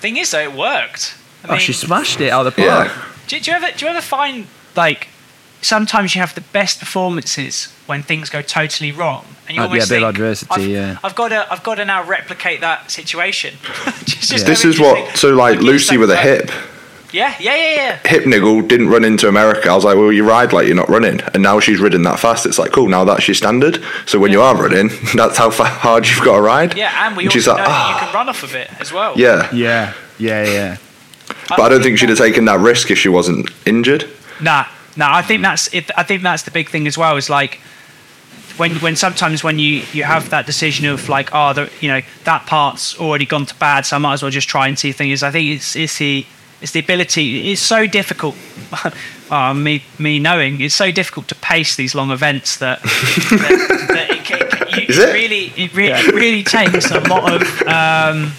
thing 0.00 0.16
is, 0.18 0.30
though, 0.30 0.40
it 0.40 0.52
worked. 0.52 1.16
I 1.44 1.48
Oh, 1.48 1.50
mean, 1.52 1.60
she 1.60 1.72
smashed 1.72 2.20
it 2.20 2.28
out 2.30 2.46
of 2.46 2.54
the 2.54 2.62
park. 2.66 2.88
Yeah. 2.88 3.04
Do, 3.28 3.40
do 3.40 3.50
you 3.50 3.56
ever 3.56 3.68
do 3.76 3.86
you 3.86 3.90
ever 3.92 4.02
find 4.02 4.46
like 4.76 5.08
sometimes 5.62 6.14
you 6.14 6.20
have 6.20 6.34
the 6.34 6.40
best 6.40 6.78
performances 6.78 7.72
when 7.86 8.02
things 8.02 8.30
go 8.30 8.42
totally 8.42 8.92
wrong, 8.92 9.24
and 9.48 9.56
you 9.56 9.62
Uh, 9.62 9.66
yeah, 9.66 9.68
almost 9.70 9.86
a 9.90 9.94
bit 9.94 10.02
of 10.02 10.06
think, 10.08 10.16
adversity, 10.16 10.50
I've, 10.62 10.66
yeah. 10.68 10.98
I've 11.02 11.14
got 11.14 11.28
to 11.28 11.52
I've 11.52 11.62
got 11.62 11.74
to 11.76 11.84
now 11.84 12.02
replicate 12.04 12.60
that 12.60 12.90
situation. 12.90 13.54
Just- 14.04 14.30
just 14.30 14.46
This 14.46 14.64
is 14.64 14.78
what 14.78 14.96
think, 14.96 15.16
so 15.16 15.30
like 15.30 15.60
Lucy 15.60 15.96
with 15.96 16.10
a 16.10 16.14
work." 16.14 16.22
hip. 16.22 16.50
Yeah, 17.12 17.34
yeah, 17.40 17.56
yeah, 17.56 17.74
yeah. 17.74 17.98
Hip 18.08 18.24
niggle 18.26 18.62
didn't 18.62 18.88
run 18.88 19.02
into 19.02 19.26
America. 19.26 19.68
I 19.68 19.74
was 19.74 19.82
like, 19.84 19.96
well, 19.96 20.12
you 20.12 20.22
ride 20.24 20.52
like 20.52 20.68
you're 20.68 20.76
not 20.76 20.88
running, 20.88 21.20
and 21.34 21.42
now 21.42 21.58
she's 21.58 21.80
ridden 21.80 22.02
that 22.04 22.20
fast. 22.20 22.46
It's 22.46 22.56
like, 22.56 22.70
cool. 22.70 22.88
Now 22.88 23.02
that's 23.04 23.26
your 23.26 23.34
standard. 23.34 23.82
So 24.06 24.20
when 24.20 24.30
you 24.30 24.40
are 24.42 24.54
running, 24.54 24.90
that's 25.16 25.36
how 25.36 25.50
fa- 25.50 25.64
hard 25.64 26.06
you've 26.06 26.20
got 26.24 26.36
to 26.36 26.42
ride. 26.42 26.76
Yeah, 26.76 27.06
and 27.08 27.16
we 27.16 27.28
she's 27.28 27.48
also 27.48 27.58
like, 27.60 27.68
know 27.68 27.74
that 27.74 27.80
"Ah." 27.82 27.94
you 27.94 28.06
can 28.06 28.14
run 28.14 28.28
off 28.28 28.44
of 28.44 28.54
it 28.54 28.70
as 28.78 28.92
well. 28.92 29.14
Yeah, 29.18 29.48
Yeah, 29.52 29.92
yeah, 30.18 30.44
yeah. 30.44 30.76
but 31.48 31.60
I 31.62 31.68
don't 31.68 31.82
think 31.82 31.98
she'd 31.98 32.10
have 32.10 32.18
taken 32.18 32.44
that 32.44 32.60
risk 32.60 32.92
if 32.92 32.98
she 32.98 33.08
wasn't 33.08 33.50
injured. 33.66 34.08
Nah, 34.40 34.66
nah. 34.96 35.14
I 35.14 35.22
think 35.22 35.42
that's 35.42 35.72
it. 35.74 35.90
I 35.96 36.02
think 36.02 36.22
that's 36.22 36.42
the 36.42 36.50
big 36.50 36.68
thing 36.68 36.86
as 36.86 36.96
well. 36.98 37.16
Is 37.16 37.30
like 37.30 37.60
when 38.56 38.72
when 38.76 38.96
sometimes 38.96 39.42
when 39.42 39.58
you 39.58 39.82
you 39.92 40.04
have 40.04 40.30
that 40.30 40.46
decision 40.46 40.86
of 40.86 41.08
like, 41.08 41.30
oh, 41.32 41.52
the, 41.52 41.70
you 41.80 41.88
know, 41.88 42.00
that 42.24 42.46
part's 42.46 42.98
already 42.98 43.26
gone 43.26 43.46
to 43.46 43.54
bad, 43.56 43.86
so 43.86 43.96
I 43.96 43.98
might 43.98 44.14
as 44.14 44.22
well 44.22 44.30
just 44.30 44.48
try 44.48 44.68
and 44.68 44.78
see 44.78 44.92
things. 44.92 45.22
I 45.22 45.30
think 45.30 45.48
it's 45.48 45.74
it's 45.76 45.98
the 45.98 46.26
it's 46.60 46.72
the 46.72 46.80
ability. 46.80 47.50
It's 47.52 47.62
so 47.62 47.86
difficult. 47.86 48.36
oh, 49.30 49.54
me 49.54 49.82
me 49.98 50.18
knowing 50.18 50.60
it's 50.60 50.74
so 50.74 50.90
difficult 50.90 51.28
to 51.28 51.34
pace 51.36 51.76
these 51.76 51.94
long 51.94 52.10
events 52.10 52.58
that, 52.58 52.82
that, 52.82 53.86
that 53.88 54.10
it, 54.10 54.24
can- 54.24 54.78
you, 54.78 54.86
Is 54.88 54.98
it, 54.98 55.08
it? 55.08 55.12
really 55.12 55.44
it, 55.56 55.74
re- 55.74 55.92
it 55.92 56.14
really 56.14 56.42
takes 56.42 56.90
a 56.90 57.00
lot 57.00 57.32
of 57.32 57.42
um, 57.66 58.32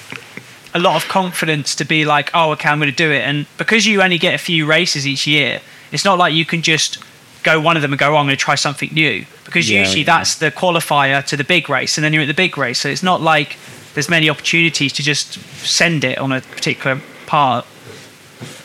a 0.73 0.79
lot 0.79 0.95
of 1.01 1.09
confidence 1.09 1.75
to 1.75 1.85
be 1.85 2.05
like, 2.05 2.29
oh, 2.33 2.51
okay, 2.51 2.69
I'm 2.69 2.79
going 2.79 2.89
to 2.91 2.95
do 2.95 3.11
it. 3.11 3.21
And 3.21 3.45
because 3.57 3.85
you 3.85 4.01
only 4.01 4.17
get 4.17 4.33
a 4.33 4.37
few 4.37 4.65
races 4.65 5.05
each 5.07 5.27
year, 5.27 5.61
it's 5.91 6.05
not 6.05 6.17
like 6.17 6.33
you 6.33 6.45
can 6.45 6.61
just 6.61 7.03
go 7.43 7.59
one 7.59 7.75
of 7.75 7.81
them 7.81 7.91
and 7.91 7.99
go, 7.99 8.13
oh, 8.13 8.17
I'm 8.17 8.25
going 8.25 8.37
to 8.37 8.43
try 8.43 8.55
something 8.55 8.89
new. 8.93 9.25
Because 9.45 9.69
Yeah, 9.69 9.79
usually 9.79 10.01
yeah. 10.01 10.17
that's 10.17 10.35
the 10.35 10.51
qualifier 10.51 11.25
to 11.25 11.37
the 11.37 11.43
big 11.43 11.69
race, 11.69 11.97
and 11.97 12.03
then 12.05 12.13
you're 12.13 12.23
at 12.23 12.27
the 12.27 12.33
big 12.33 12.57
race. 12.57 12.79
So 12.79 12.89
it's 12.89 13.03
not 13.03 13.21
like 13.21 13.57
there's 13.93 14.09
many 14.09 14.29
opportunities 14.29 14.93
to 14.93 15.03
just 15.03 15.33
send 15.65 16.03
it 16.03 16.17
on 16.17 16.31
a 16.31 16.41
particular 16.41 17.01
part. 17.25 17.65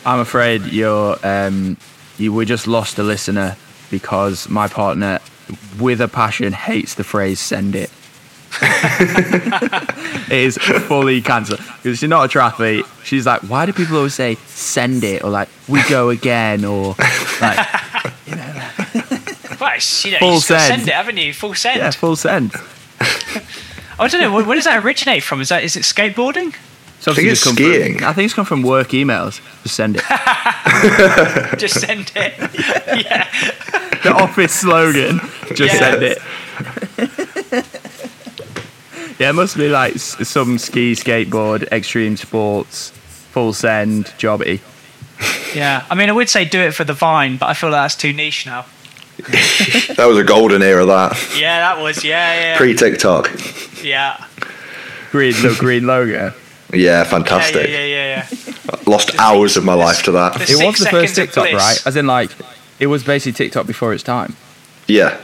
I'm 0.05 0.19
afraid 0.19 0.65
you're 0.65 1.17
um, 1.23 1.77
you 2.17 2.33
we 2.33 2.45
just 2.45 2.67
lost 2.67 2.97
a 2.97 3.03
listener 3.03 3.57
because 3.91 4.49
my 4.49 4.67
partner, 4.67 5.19
with 5.79 6.01
a 6.01 6.07
passion, 6.07 6.53
hates 6.53 6.95
the 6.95 7.03
phrase 7.03 7.39
"send 7.39 7.75
it." 7.75 7.91
it 10.29 10.31
is 10.31 10.57
fully 10.57 11.21
cancelled 11.21 11.59
because 11.83 11.99
she's 11.99 12.09
not 12.09 12.25
a 12.33 12.37
triathlete. 12.37 12.85
She's 13.05 13.25
like, 13.25 13.41
why 13.41 13.65
do 13.65 13.73
people 13.73 13.97
always 13.97 14.13
say 14.13 14.35
"send 14.47 15.03
it" 15.03 15.23
or 15.23 15.29
like 15.29 15.49
"we 15.67 15.81
go 15.89 16.09
again" 16.09 16.65
or 16.65 16.95
like 17.41 17.57
Well, 19.59 19.73
you 20.05 20.11
know, 20.11 20.17
Full 20.19 20.33
you 20.33 20.35
just 20.35 20.49
gotta 20.49 20.59
send. 20.61 20.75
send 20.81 20.87
it, 20.87 20.93
haven't 20.93 21.17
you? 21.17 21.33
Full 21.33 21.53
send. 21.55 21.79
yeah, 21.79 21.91
full 21.91 22.15
send? 22.15 22.51
I 23.99 24.07
don't 24.07 24.21
know. 24.21 24.31
Where, 24.31 24.45
where 24.45 24.55
does 24.55 24.65
that 24.65 24.83
originate 24.83 25.23
from? 25.23 25.41
Is 25.41 25.49
that 25.49 25.63
is 25.63 25.75
it 25.75 25.83
skateboarding? 25.83 26.55
So 26.99 27.11
I 27.11 27.15
think 27.15 27.27
it's 27.29 27.43
come 27.43 27.55
from- 27.55 27.63
skiing. 27.65 28.03
I 28.03 28.13
think 28.13 28.25
it's 28.25 28.33
come 28.33 28.45
from 28.45 28.61
work 28.63 28.89
emails. 28.89 29.39
Just 29.63 29.75
send 29.75 29.97
it. 29.97 30.03
Just 31.59 31.79
send 31.79 32.11
it. 32.15 32.33
yeah. 33.05 33.27
the 34.03 34.13
office 34.13 34.53
slogan. 34.53 35.19
Just 35.53 35.73
Yeah. 35.73 35.79
send 35.79 36.03
it. 36.03 36.17
Yeah, 39.19 39.29
it 39.29 39.33
must 39.33 39.57
be 39.57 39.69
like 39.69 39.97
some 39.97 40.57
ski, 40.57 40.93
skateboard, 40.93 41.63
extreme 41.71 42.17
sports, 42.17 42.91
full 42.91 43.53
send, 43.53 44.05
jobby. 44.17 44.59
Yeah. 45.55 45.85
I 45.89 45.95
mean, 45.95 46.09
I 46.09 46.11
would 46.11 46.29
say 46.29 46.45
do 46.45 46.59
it 46.59 46.73
for 46.73 46.83
the 46.83 46.93
Vine, 46.93 47.37
but 47.37 47.47
I 47.47 47.53
feel 47.53 47.69
like 47.69 47.81
that's 47.83 47.95
too 47.95 48.13
niche 48.13 48.45
now. 48.45 48.65
That 49.97 50.05
was 50.07 50.17
a 50.17 50.23
golden 50.23 50.61
era. 50.61 50.85
That 50.85 51.17
Yeah, 51.35 51.59
that 51.59 51.81
was. 51.81 52.03
Yeah, 52.03 52.39
yeah. 52.39 52.57
pre 52.57 52.75
TikTok. 52.75 53.31
yeah. 53.83 54.23
Green, 55.11 55.33
the 55.33 55.55
green 55.57 55.87
logo. 55.87 56.11
Yeah, 56.11 56.31
Yeah, 56.73 57.03
fantastic. 57.03 57.67
yeah, 57.67 57.83
yeah, 57.85 57.85
yeah, 57.85 58.27
yeah. 58.31 58.75
Lost 58.85 59.17
hours 59.17 59.57
of 59.57 59.63
my 59.63 59.73
life 59.73 60.03
to 60.03 60.11
that. 60.11 60.47
It 60.49 60.63
was 60.63 60.77
the 60.77 60.89
first 60.89 61.15
TikTok, 61.15 61.51
right? 61.53 61.81
As 61.87 61.95
in, 61.95 62.05
like, 62.05 62.29
it 62.79 62.87
was 62.87 63.03
basically 63.03 63.31
TikTok 63.33 63.65
before 63.65 63.93
its 63.93 64.03
time. 64.03 64.35
Yeah, 64.87 65.17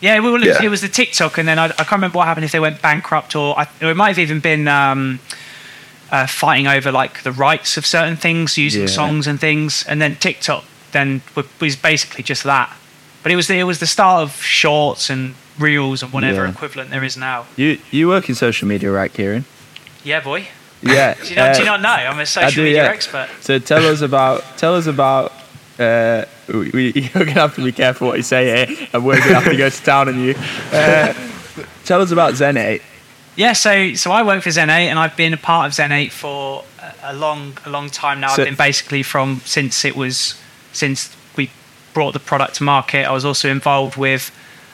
Yeah, 0.00 0.18
well, 0.20 0.36
it, 0.36 0.46
Yeah. 0.46 0.62
it 0.62 0.68
was 0.68 0.80
the 0.80 0.88
TikTok, 0.88 1.38
and 1.38 1.48
then 1.48 1.58
I, 1.58 1.64
I 1.66 1.68
can't 1.70 1.92
remember 1.92 2.18
what 2.18 2.26
happened 2.28 2.44
if 2.44 2.52
they 2.52 2.60
went 2.60 2.80
bankrupt 2.80 3.34
or, 3.34 3.58
I, 3.58 3.66
or 3.82 3.90
it 3.90 3.96
might 3.96 4.08
have 4.08 4.18
even 4.18 4.40
been 4.40 4.68
um, 4.68 5.18
uh, 6.10 6.26
fighting 6.26 6.66
over 6.66 6.92
like 6.92 7.22
the 7.22 7.32
rights 7.32 7.76
of 7.76 7.84
certain 7.84 8.16
things, 8.16 8.56
using 8.56 8.82
Yeah. 8.82 8.88
songs 8.88 9.26
and 9.26 9.40
things, 9.40 9.84
and 9.88 10.00
then 10.00 10.16
TikTok 10.16 10.64
then 10.92 11.20
was 11.60 11.76
basically 11.76 12.22
just 12.22 12.44
that. 12.44 12.74
But 13.22 13.32
it 13.32 13.36
was 13.36 13.48
the, 13.48 13.58
it 13.58 13.64
was 13.64 13.78
the 13.80 13.86
start 13.86 14.22
of 14.22 14.40
shorts 14.42 15.10
and 15.10 15.34
reels 15.58 16.02
and 16.02 16.12
whatever 16.12 16.44
Yeah. 16.44 16.50
equivalent 16.50 16.90
there 16.90 17.04
is 17.04 17.16
now. 17.16 17.46
You 17.56 17.78
you 17.90 18.08
work 18.08 18.28
in 18.28 18.34
social 18.34 18.68
media, 18.68 18.90
right, 18.92 19.12
Kieran? 19.12 19.44
Yeah, 20.04 20.20
boy. 20.20 20.46
Yeah. 20.80 21.14
Do 21.22 21.28
you, 21.28 21.34
not, 21.36 21.54
do 21.56 21.62
you 21.62 21.68
uh, 21.68 21.76
not 21.76 21.82
know? 21.82 21.88
I'm 22.08 22.20
a 22.20 22.24
social 22.24 22.62
do, 22.62 22.62
media 22.62 22.88
expert. 22.88 23.28
So 23.40 23.58
tell 23.58 23.84
us 23.84 24.00
about 24.00 24.44
tell 24.56 24.76
us 24.76 24.86
about. 24.86 25.32
Uh, 25.78 26.24
we, 26.48 26.70
we, 26.70 26.92
you're 27.14 27.24
gonna 27.24 27.32
have 27.32 27.54
to 27.54 27.64
be 27.64 27.72
careful 27.72 28.08
what 28.08 28.16
you 28.16 28.22
say 28.22 28.66
here, 28.66 28.88
and 28.92 29.04
we're 29.04 29.18
gonna 29.18 29.34
have 29.34 29.44
to 29.44 29.56
go 29.56 29.68
to 29.70 29.82
town 29.82 30.08
on 30.08 30.18
you. 30.18 30.34
Uh, 30.72 31.14
tell 31.84 32.00
us 32.02 32.10
about 32.10 32.34
Zen8. 32.34 32.82
Yeah, 33.36 33.52
so 33.52 33.94
so 33.94 34.10
I 34.10 34.24
work 34.24 34.42
for 34.42 34.50
Zen8 34.50 34.68
and 34.68 34.98
I've 34.98 35.16
been 35.16 35.32
a 35.32 35.36
part 35.36 35.66
of 35.68 35.72
Zen8 35.72 36.10
for 36.10 36.64
a, 36.82 37.12
a 37.12 37.14
long 37.14 37.56
a 37.64 37.70
long 37.70 37.88
time 37.88 38.18
now. 38.20 38.34
So- 38.34 38.42
I've 38.42 38.48
been 38.48 38.56
basically 38.56 39.04
from 39.04 39.40
since 39.44 39.84
it 39.84 39.94
was 39.94 40.34
since 40.72 41.16
we 41.36 41.48
brought 41.94 42.14
the 42.14 42.20
product 42.20 42.56
to 42.56 42.64
market. 42.64 43.06
I 43.06 43.12
was 43.12 43.24
also 43.24 43.48
involved 43.48 43.96
with 43.96 44.32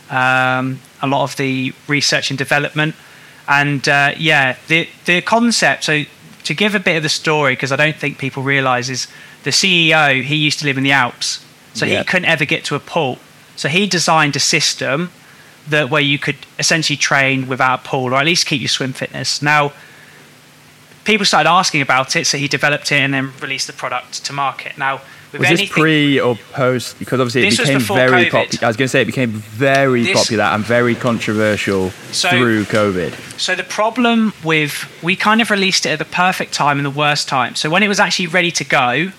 um, 0.08 0.80
a 1.02 1.06
lot 1.06 1.24
of 1.24 1.36
the 1.36 1.74
research 1.88 2.30
and 2.30 2.38
development, 2.38 2.94
and 3.46 3.86
uh, 3.86 4.12
yeah, 4.16 4.56
the 4.68 4.88
the 5.04 5.20
concept. 5.20 5.84
So 5.84 6.04
to 6.44 6.54
give 6.54 6.74
a 6.74 6.80
bit 6.80 6.96
of 6.96 7.02
the 7.02 7.10
story, 7.10 7.52
because 7.52 7.70
I 7.70 7.76
don't 7.76 7.96
think 7.96 8.16
people 8.16 8.42
realise 8.42 8.88
is 8.88 9.08
the 9.44 9.50
CEO. 9.50 10.22
He 10.22 10.36
used 10.36 10.58
to 10.60 10.64
live 10.66 10.76
in 10.76 10.84
the 10.84 10.92
Alps, 10.92 11.44
so 11.74 11.86
he 11.86 12.02
couldn't 12.04 12.26
ever 12.28 12.44
get 12.44 12.64
to 12.66 12.74
a 12.74 12.80
pool. 12.80 13.18
So 13.56 13.68
he 13.68 13.86
designed 13.86 14.34
a 14.36 14.40
system 14.40 15.10
that 15.68 15.88
where 15.88 16.02
you 16.02 16.18
could 16.18 16.36
essentially 16.58 16.96
train 16.96 17.46
without 17.46 17.80
a 17.80 17.82
pool, 17.88 18.12
or 18.12 18.16
at 18.16 18.26
least 18.26 18.46
keep 18.46 18.60
your 18.60 18.68
swim 18.68 18.92
fitness. 18.92 19.40
Now, 19.40 19.72
people 21.04 21.24
started 21.24 21.48
asking 21.48 21.80
about 21.80 22.16
it, 22.16 22.26
so 22.26 22.36
he 22.38 22.48
developed 22.48 22.90
it 22.92 22.96
and 22.96 23.14
then 23.14 23.32
released 23.40 23.66
the 23.66 23.72
product 23.72 24.24
to 24.26 24.32
market. 24.32 24.76
Now, 24.76 25.00
Was 25.32 25.48
this 25.48 25.68
pre 25.68 26.20
or 26.20 26.36
post? 26.52 26.98
Because 26.98 27.18
obviously 27.20 27.46
it 27.46 27.50
became 27.50 27.80
very 27.80 28.30
popular. 28.30 28.64
I 28.64 28.68
was 28.68 28.76
going 28.76 28.86
to 28.86 28.88
say 28.88 29.02
it 29.02 29.06
became 29.06 29.30
very 29.32 30.04
This- 30.04 30.16
popular 30.20 30.44
and 30.44 30.64
very 30.64 30.94
controversial 30.94 31.90
So- 32.12 32.30
through 32.30 32.64
COVID. 32.66 33.14
So 33.40 33.54
the 33.56 33.64
problem 33.64 34.32
with 34.44 34.86
we 35.02 35.16
kind 35.16 35.40
of 35.42 35.50
released 35.50 35.86
it 35.86 35.90
at 35.90 35.98
the 35.98 36.04
perfect 36.04 36.52
time 36.52 36.78
and 36.78 36.86
the 36.86 36.90
worst 36.90 37.26
time. 37.26 37.54
So 37.56 37.68
when 37.68 37.82
it 37.82 37.88
was 37.88 37.98
actually 37.98 38.28
ready 38.28 38.50
to 38.52 38.64
go, 38.64 39.10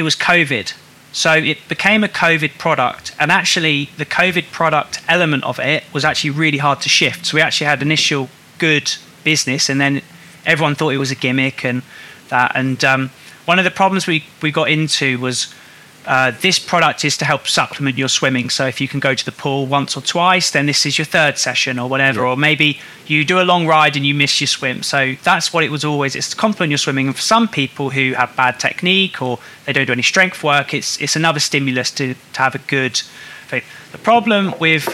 it 0.00 0.02
was 0.02 0.16
COVID. 0.16 0.72
So 1.12 1.32
it 1.34 1.58
became 1.68 2.02
a 2.02 2.08
COVID 2.08 2.56
product, 2.58 3.14
and 3.18 3.30
actually 3.30 3.90
the 3.96 4.06
COVID 4.06 4.50
product 4.50 5.00
element 5.08 5.44
of 5.44 5.58
it 5.58 5.84
was 5.92 6.04
actually 6.04 6.30
really 6.30 6.58
hard 6.58 6.80
to 6.82 6.88
shift. 6.88 7.26
So 7.26 7.36
we 7.36 7.42
actually 7.42 7.66
had 7.66 7.82
initial 7.82 8.28
good 8.58 8.94
business, 9.24 9.68
and 9.68 9.80
then 9.80 10.02
everyone 10.46 10.74
thought 10.74 10.90
it 10.90 10.98
was 10.98 11.10
a 11.10 11.16
gimmick 11.16 11.64
and 11.64 11.82
that. 12.28 12.52
And 12.54 12.82
um, 12.84 13.10
one 13.44 13.58
of 13.58 13.64
the 13.64 13.70
problems 13.70 14.06
we 14.06 14.24
we 14.40 14.50
got 14.50 14.70
into 14.70 15.18
was 15.18 15.52
uh, 16.10 16.32
this 16.40 16.58
product 16.58 17.04
is 17.04 17.16
to 17.16 17.24
help 17.24 17.46
supplement 17.46 17.96
your 17.96 18.08
swimming. 18.08 18.50
So 18.50 18.66
if 18.66 18.80
you 18.80 18.88
can 18.88 18.98
go 18.98 19.14
to 19.14 19.24
the 19.24 19.30
pool 19.30 19.66
once 19.66 19.96
or 19.96 20.00
twice, 20.00 20.50
then 20.50 20.66
this 20.66 20.84
is 20.84 20.98
your 20.98 21.04
third 21.04 21.38
session 21.38 21.78
or 21.78 21.88
whatever. 21.88 22.26
Or 22.26 22.36
maybe 22.36 22.80
you 23.06 23.24
do 23.24 23.40
a 23.40 23.46
long 23.46 23.64
ride 23.64 23.94
and 23.94 24.04
you 24.04 24.12
miss 24.12 24.40
your 24.40 24.48
swim. 24.48 24.82
So 24.82 25.14
that's 25.22 25.52
what 25.52 25.62
it 25.62 25.70
was 25.70 25.84
always. 25.84 26.16
It's 26.16 26.30
to 26.30 26.36
complement 26.36 26.70
your 26.70 26.78
swimming. 26.78 27.06
And 27.06 27.14
for 27.14 27.22
some 27.22 27.46
people 27.46 27.90
who 27.90 28.14
have 28.14 28.34
bad 28.34 28.58
technique 28.58 29.22
or 29.22 29.38
they 29.66 29.72
don't 29.72 29.86
do 29.86 29.92
any 29.92 30.02
strength 30.02 30.42
work, 30.42 30.74
it's 30.74 31.00
it's 31.00 31.14
another 31.14 31.38
stimulus 31.38 31.92
to, 31.92 32.14
to 32.32 32.38
have 32.40 32.56
a 32.56 32.62
good 32.66 32.96
thing. 33.46 33.62
The 33.92 33.98
problem 33.98 34.52
with 34.58 34.86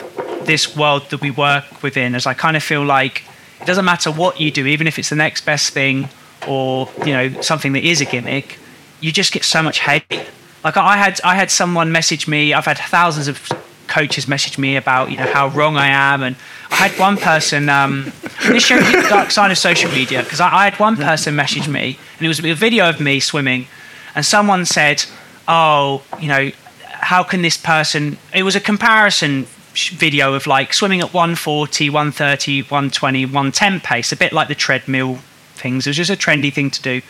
this 0.44 0.76
world 0.76 1.08
that 1.08 1.22
we 1.22 1.30
work 1.30 1.82
within 1.82 2.14
is 2.14 2.26
I 2.26 2.34
kind 2.34 2.58
of 2.58 2.62
feel 2.62 2.84
like 2.84 3.22
it 3.62 3.66
doesn't 3.66 3.86
matter 3.86 4.12
what 4.12 4.38
you 4.38 4.50
do, 4.50 4.66
even 4.66 4.86
if 4.86 4.98
it's 4.98 5.08
the 5.08 5.16
next 5.16 5.46
best 5.46 5.72
thing 5.72 6.10
or 6.46 6.90
you 7.06 7.14
know 7.14 7.40
something 7.40 7.72
that 7.72 7.84
is 7.84 8.02
a 8.02 8.04
gimmick, 8.04 8.58
you 9.00 9.12
just 9.12 9.32
get 9.32 9.44
so 9.44 9.62
much 9.62 9.78
hate. 9.78 10.26
Like 10.66 10.76
I 10.76 10.96
had 10.96 11.20
I 11.22 11.36
had 11.36 11.52
someone 11.52 11.92
message 11.92 12.26
me. 12.26 12.52
I've 12.52 12.64
had 12.64 12.76
thousands 12.76 13.28
of 13.28 13.40
coaches 13.86 14.26
message 14.26 14.58
me 14.58 14.74
about 14.74 15.12
you 15.12 15.16
know 15.16 15.32
how 15.32 15.46
wrong 15.46 15.76
I 15.76 15.86
am, 15.86 16.24
and 16.24 16.34
I 16.72 16.88
had 16.88 16.98
one 16.98 17.18
person. 17.18 17.68
Um, 17.68 18.12
this 18.48 18.64
shows 18.64 18.84
the 18.90 19.06
dark 19.08 19.30
side 19.30 19.52
of 19.52 19.58
social 19.58 19.92
media 19.92 20.24
because 20.24 20.40
I, 20.40 20.52
I 20.52 20.64
had 20.64 20.80
one 20.80 20.96
person 20.96 21.36
message 21.36 21.68
me, 21.68 21.96
and 22.18 22.24
it 22.24 22.26
was 22.26 22.40
a 22.44 22.54
video 22.54 22.88
of 22.88 22.98
me 23.00 23.20
swimming, 23.20 23.68
and 24.16 24.26
someone 24.26 24.66
said, 24.66 25.04
"Oh, 25.46 26.02
you 26.18 26.26
know, 26.26 26.50
how 26.94 27.22
can 27.22 27.42
this 27.42 27.56
person?" 27.56 28.18
It 28.34 28.42
was 28.42 28.56
a 28.56 28.60
comparison 28.60 29.46
video 29.92 30.34
of 30.34 30.48
like 30.48 30.74
swimming 30.74 31.00
at 31.00 31.14
140, 31.14 31.90
130, 31.90 32.62
120, 32.62 33.24
110 33.24 33.80
pace, 33.82 34.10
a 34.10 34.16
bit 34.16 34.32
like 34.32 34.48
the 34.48 34.56
treadmill 34.56 35.20
things. 35.54 35.86
It 35.86 35.90
was 35.90 35.96
just 35.96 36.10
a 36.10 36.16
trendy 36.16 36.52
thing 36.52 36.72
to 36.72 36.82
do. 36.82 37.02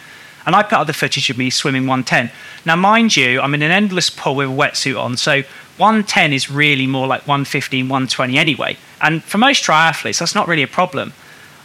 And 0.47 0.55
I 0.55 0.63
put 0.63 0.75
up 0.75 0.87
the 0.87 0.93
footage 0.93 1.29
of 1.29 1.37
me 1.37 1.51
swimming 1.51 1.87
110. 1.87 2.31
Now, 2.65 2.77
mind 2.77 3.17
you, 3.17 3.41
I'm 3.41 3.53
in 3.53 3.63
an 3.63 3.73
endless 3.73 4.09
pool 4.11 4.37
with 4.37 4.49
a 4.49 4.53
wetsuit 4.53 4.99
on, 4.99 5.17
so 5.17 5.43
110 5.77 6.33
is 6.33 6.51
really 6.51 6.87
more 6.87 7.07
like 7.07 7.27
115, 7.27 7.89
120 7.89 8.39
anyway. 8.39 8.77
And 9.03 9.23
for 9.23 9.39
most 9.39 9.65
triathletes, 9.65 10.21
that's 10.21 10.35
not 10.35 10.49
really 10.49 10.63
a 10.63 10.69
problem. 10.69 11.13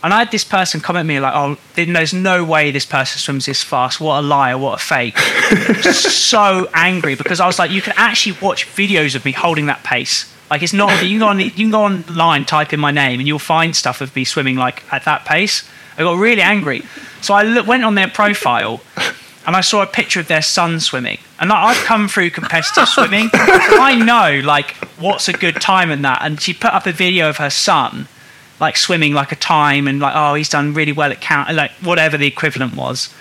And 0.03 0.13
I 0.13 0.19
had 0.19 0.31
this 0.31 0.43
person 0.43 0.81
comment 0.81 1.07
me 1.07 1.19
like, 1.19 1.33
"Oh, 1.35 1.57
there's 1.75 2.13
no 2.13 2.43
way 2.43 2.71
this 2.71 2.87
person 2.87 3.19
swims 3.19 3.45
this 3.45 3.61
fast. 3.61 4.01
What 4.01 4.19
a 4.19 4.21
liar! 4.21 4.57
What 4.57 4.81
a 4.81 4.83
fake!" 4.83 5.17
so 5.93 6.67
angry 6.73 7.13
because 7.13 7.39
I 7.39 7.45
was 7.45 7.59
like, 7.59 7.69
"You 7.69 7.83
can 7.83 7.93
actually 7.97 8.35
watch 8.41 8.67
videos 8.67 9.15
of 9.15 9.23
me 9.23 9.31
holding 9.31 9.67
that 9.67 9.83
pace. 9.83 10.25
Like 10.49 10.63
it's 10.63 10.73
not. 10.73 11.03
You 11.03 11.09
can 11.09 11.19
go 11.19 11.27
on. 11.27 11.39
You 11.39 11.51
can 11.51 11.69
go 11.69 11.83
online, 11.83 12.45
type 12.45 12.73
in 12.73 12.79
my 12.79 12.89
name, 12.89 13.19
and 13.19 13.27
you'll 13.27 13.37
find 13.37 13.75
stuff 13.75 14.01
of 14.01 14.15
me 14.15 14.25
swimming 14.25 14.55
like 14.55 14.83
at 14.91 15.05
that 15.05 15.23
pace." 15.23 15.69
I 15.97 16.03
got 16.03 16.17
really 16.17 16.41
angry, 16.41 16.83
so 17.21 17.33
I 17.33 17.43
look, 17.43 17.67
went 17.67 17.83
on 17.83 17.95
their 17.95 18.07
profile. 18.07 18.81
And 19.43 19.55
I 19.55 19.61
saw 19.61 19.81
a 19.81 19.87
picture 19.87 20.19
of 20.19 20.27
their 20.27 20.43
son 20.43 20.79
swimming, 20.79 21.17
and 21.39 21.51
I- 21.51 21.69
I've 21.69 21.83
come 21.85 22.07
through 22.07 22.29
competitive 22.29 22.87
swimming. 22.95 23.31
I 23.33 23.95
know 23.95 24.39
like 24.45 24.75
what's 24.99 25.27
a 25.27 25.33
good 25.33 25.59
time 25.59 25.89
in 25.89 26.03
that. 26.03 26.19
And 26.21 26.39
she 26.39 26.53
put 26.53 26.71
up 26.71 26.85
a 26.85 26.91
video 26.91 27.27
of 27.27 27.37
her 27.37 27.49
son, 27.49 28.07
like 28.59 28.77
swimming 28.77 29.13
like 29.15 29.31
a 29.31 29.35
time 29.35 29.87
and 29.87 29.99
like 29.99 30.13
oh 30.15 30.35
he's 30.35 30.47
done 30.49 30.75
really 30.75 30.91
well 30.91 31.11
at 31.11 31.19
count 31.19 31.51
like 31.55 31.71
whatever 31.81 32.15
the 32.17 32.27
equivalent 32.27 32.75
was 32.75 33.11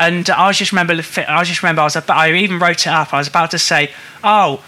and 0.00 0.30
I 0.30 0.46
was 0.48 0.56
just 0.56 0.72
remember 0.72 0.94
I 0.94 1.38
was 1.38 1.48
just 1.48 1.62
remember 1.62 1.82
I 1.82 1.84
was 1.84 1.96
about, 1.96 2.16
I 2.16 2.32
even 2.32 2.58
wrote 2.58 2.86
it 2.86 2.90
up 2.90 3.12
I 3.12 3.18
was 3.18 3.28
about 3.28 3.50
to 3.50 3.58
say 3.58 3.90
oh 4.24 4.62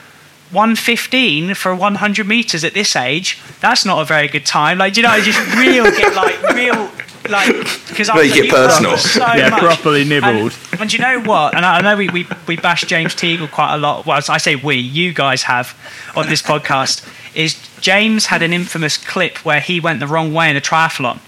115 0.53 1.55
for 1.55 1.75
100 1.75 2.27
meters 2.27 2.65
at 2.65 2.75
this 2.75 2.97
age. 2.97 3.39
That's 3.61 3.85
not 3.85 4.03
a 4.03 4.05
very 4.05 4.27
good 4.27 4.45
time. 4.45 4.79
Like, 4.79 4.95
do 4.95 5.01
you 5.01 5.07
know, 5.07 5.13
I 5.13 5.21
just 5.21 5.39
real 5.57 5.85
get 5.85 6.13
like 6.17 6.43
real 6.55 6.91
like 7.29 7.49
because 7.89 8.09
I 8.09 8.17
Make 8.17 8.37
it 8.37 8.51
personal. 8.51 8.97
So 8.97 9.21
Yeah, 9.35 9.51
much. 9.51 9.61
properly 9.61 10.05
nibbled. 10.05 10.57
And, 10.73 10.81
and 10.83 10.93
you 10.93 10.99
know 10.99 11.21
what? 11.21 11.55
And 11.55 11.65
I, 11.65 11.79
I 11.79 11.81
know 11.83 11.97
we, 11.97 12.09
we 12.09 12.27
we 12.47 12.57
bash 12.57 12.85
James 12.85 13.15
Teagle 13.15 13.51
quite 13.51 13.75
a 13.75 13.79
lot. 13.79 14.07
Well, 14.07 14.21
I 14.29 14.39
say 14.39 14.57
we, 14.57 14.77
you 14.77 15.13
guys 15.13 15.43
have 15.45 15.77
on 16.17 16.29
this 16.29 16.43
podcast. 16.43 17.07
Is 17.35 17.55
James 17.81 18.27
had 18.27 18.43
an 18.43 18.53
infamous 18.53 18.97
clip 18.97 19.45
where 19.45 19.61
he 19.61 19.79
went 19.81 20.01
the 20.01 20.07
wrong 20.07 20.33
way 20.35 20.51
in 20.51 20.57
a 20.57 20.61
triathlon, 20.61 21.21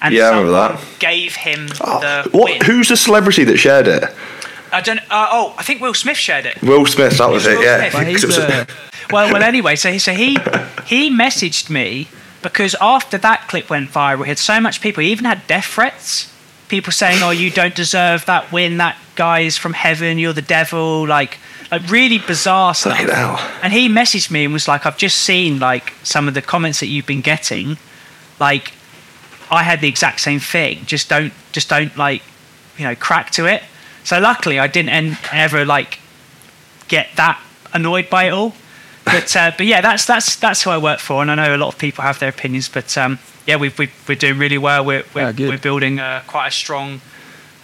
and 0.00 0.14
Yeah, 0.14 0.24
I 0.26 0.28
remember 0.30 0.52
that. 0.52 0.80
gave 1.00 1.34
him 1.36 1.66
the 1.68 2.22
Oh, 2.26 2.28
what? 2.30 2.44
win. 2.50 2.62
Who's 2.62 2.88
the 2.88 2.96
celebrity 2.96 3.44
that 3.44 3.56
shared 3.56 3.88
it? 3.88 4.04
I 4.72 4.80
don't. 4.80 5.00
Uh, 5.10 5.26
oh, 5.32 5.54
I 5.58 5.64
think 5.64 5.80
Will 5.80 5.94
Smith 5.94 6.16
shared 6.16 6.46
it. 6.46 6.62
Will 6.62 6.86
Smith. 6.86 7.18
That 7.18 7.28
was 7.30 7.46
Will 7.46 7.60
it. 7.60 7.64
Yeah. 7.64 7.90
Smith. 7.90 7.94
Well, 7.94 8.06
It 8.14 8.24
was- 8.24 8.38
a- 8.38 8.66
Well, 9.10 9.32
well. 9.32 9.42
Anyway, 9.42 9.74
so 9.74 9.90
he, 9.90 9.98
so 9.98 10.12
he 10.12 10.36
he 10.86 11.10
messaged 11.10 11.68
me 11.70 12.06
because 12.42 12.74
after 12.80 13.18
that 13.18 13.48
clip 13.48 13.70
went 13.70 13.90
viral, 13.90 14.24
he 14.24 14.28
had 14.28 14.38
so 14.38 14.60
much 14.60 14.80
people. 14.80 15.02
He 15.02 15.10
even 15.10 15.24
had 15.24 15.46
death 15.46 15.66
threats. 15.66 16.32
People 16.68 16.92
saying, 16.92 17.22
"Oh, 17.22 17.30
you 17.30 17.50
don't 17.50 17.74
deserve 17.74 18.24
that 18.26 18.52
win. 18.52 18.76
That 18.78 18.96
guy's 19.16 19.56
from 19.58 19.72
heaven. 19.72 20.18
You're 20.18 20.32
the 20.32 20.42
devil." 20.42 21.06
Like, 21.06 21.38
like 21.70 21.88
really 21.90 22.18
bizarre 22.18 22.74
stuff. 22.74 22.98
And 23.62 23.72
he 23.72 23.88
messaged 23.88 24.30
me 24.30 24.44
and 24.44 24.52
was 24.52 24.68
like, 24.68 24.86
"I've 24.86 24.96
just 24.96 25.18
seen 25.18 25.58
like 25.58 25.92
some 26.02 26.28
of 26.28 26.34
the 26.34 26.42
comments 26.42 26.80
that 26.80 26.86
you've 26.86 27.06
been 27.06 27.22
getting. 27.22 27.76
Like, 28.38 28.72
I 29.50 29.64
had 29.64 29.80
the 29.80 29.88
exact 29.88 30.20
same 30.20 30.40
thing. 30.40 30.84
Just 30.86 31.08
don't, 31.08 31.32
just 31.52 31.68
don't 31.68 31.96
like, 31.96 32.22
you 32.78 32.84
know, 32.84 32.94
crack 32.94 33.30
to 33.32 33.46
it." 33.46 33.62
So 34.04 34.18
luckily, 34.20 34.58
I 34.58 34.66
didn't 34.66 34.90
en- 34.90 35.18
ever 35.32 35.64
like 35.64 35.98
get 36.88 37.08
that 37.16 37.40
annoyed 37.72 38.08
by 38.08 38.24
it 38.24 38.30
all. 38.30 38.54
But 39.12 39.36
uh, 39.36 39.52
but 39.56 39.66
yeah, 39.66 39.80
that's 39.80 40.04
that's 40.06 40.36
that's 40.36 40.62
who 40.62 40.70
I 40.70 40.78
work 40.78 41.00
for, 41.00 41.22
and 41.22 41.30
I 41.30 41.34
know 41.34 41.54
a 41.54 41.58
lot 41.58 41.68
of 41.68 41.78
people 41.78 42.02
have 42.04 42.18
their 42.18 42.28
opinions, 42.30 42.68
but 42.68 42.96
um, 42.98 43.18
yeah, 43.46 43.56
we 43.56 43.70
we 43.78 43.88
we're 44.08 44.14
doing 44.16 44.38
really 44.38 44.58
well. 44.58 44.84
We're 44.84 45.04
we're, 45.14 45.30
Yeah, 45.30 45.48
we're 45.48 45.58
building 45.58 45.98
uh, 46.00 46.22
quite 46.26 46.48
a 46.48 46.50
strong. 46.50 47.00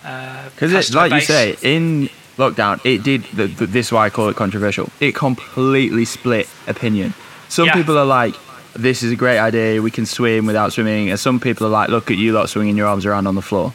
uh, 0.04 0.48
Because 0.50 0.72
it, 0.72 0.76
customer 0.76 1.00
like 1.02 1.12
you 1.12 1.20
say, 1.20 1.56
in 1.62 2.08
lockdown, 2.36 2.80
it 2.84 3.02
did. 3.02 3.24
The, 3.34 3.46
the, 3.46 3.66
this 3.66 3.86
is 3.86 3.92
why 3.92 4.06
I 4.06 4.10
call 4.10 4.28
it 4.28 4.36
controversial. 4.36 4.90
It 5.00 5.14
completely 5.14 6.04
split 6.04 6.48
opinion. 6.66 7.14
Some 7.48 7.66
Yeah. 7.66 7.74
people 7.74 7.96
are 7.98 8.04
like, 8.04 8.34
"This 8.74 9.02
is 9.02 9.12
a 9.12 9.16
great 9.16 9.38
idea. 9.38 9.80
We 9.80 9.90
can 9.90 10.06
swim 10.06 10.46
without 10.46 10.72
swimming," 10.72 11.10
and 11.10 11.18
some 11.18 11.38
people 11.40 11.66
are 11.66 11.70
like, 11.70 11.88
"Look 11.90 12.10
at 12.10 12.16
you 12.16 12.32
lot 12.32 12.48
swinging 12.48 12.76
your 12.76 12.86
arms 12.88 13.06
around 13.06 13.26
on 13.26 13.34
the 13.34 13.42
floor." 13.42 13.72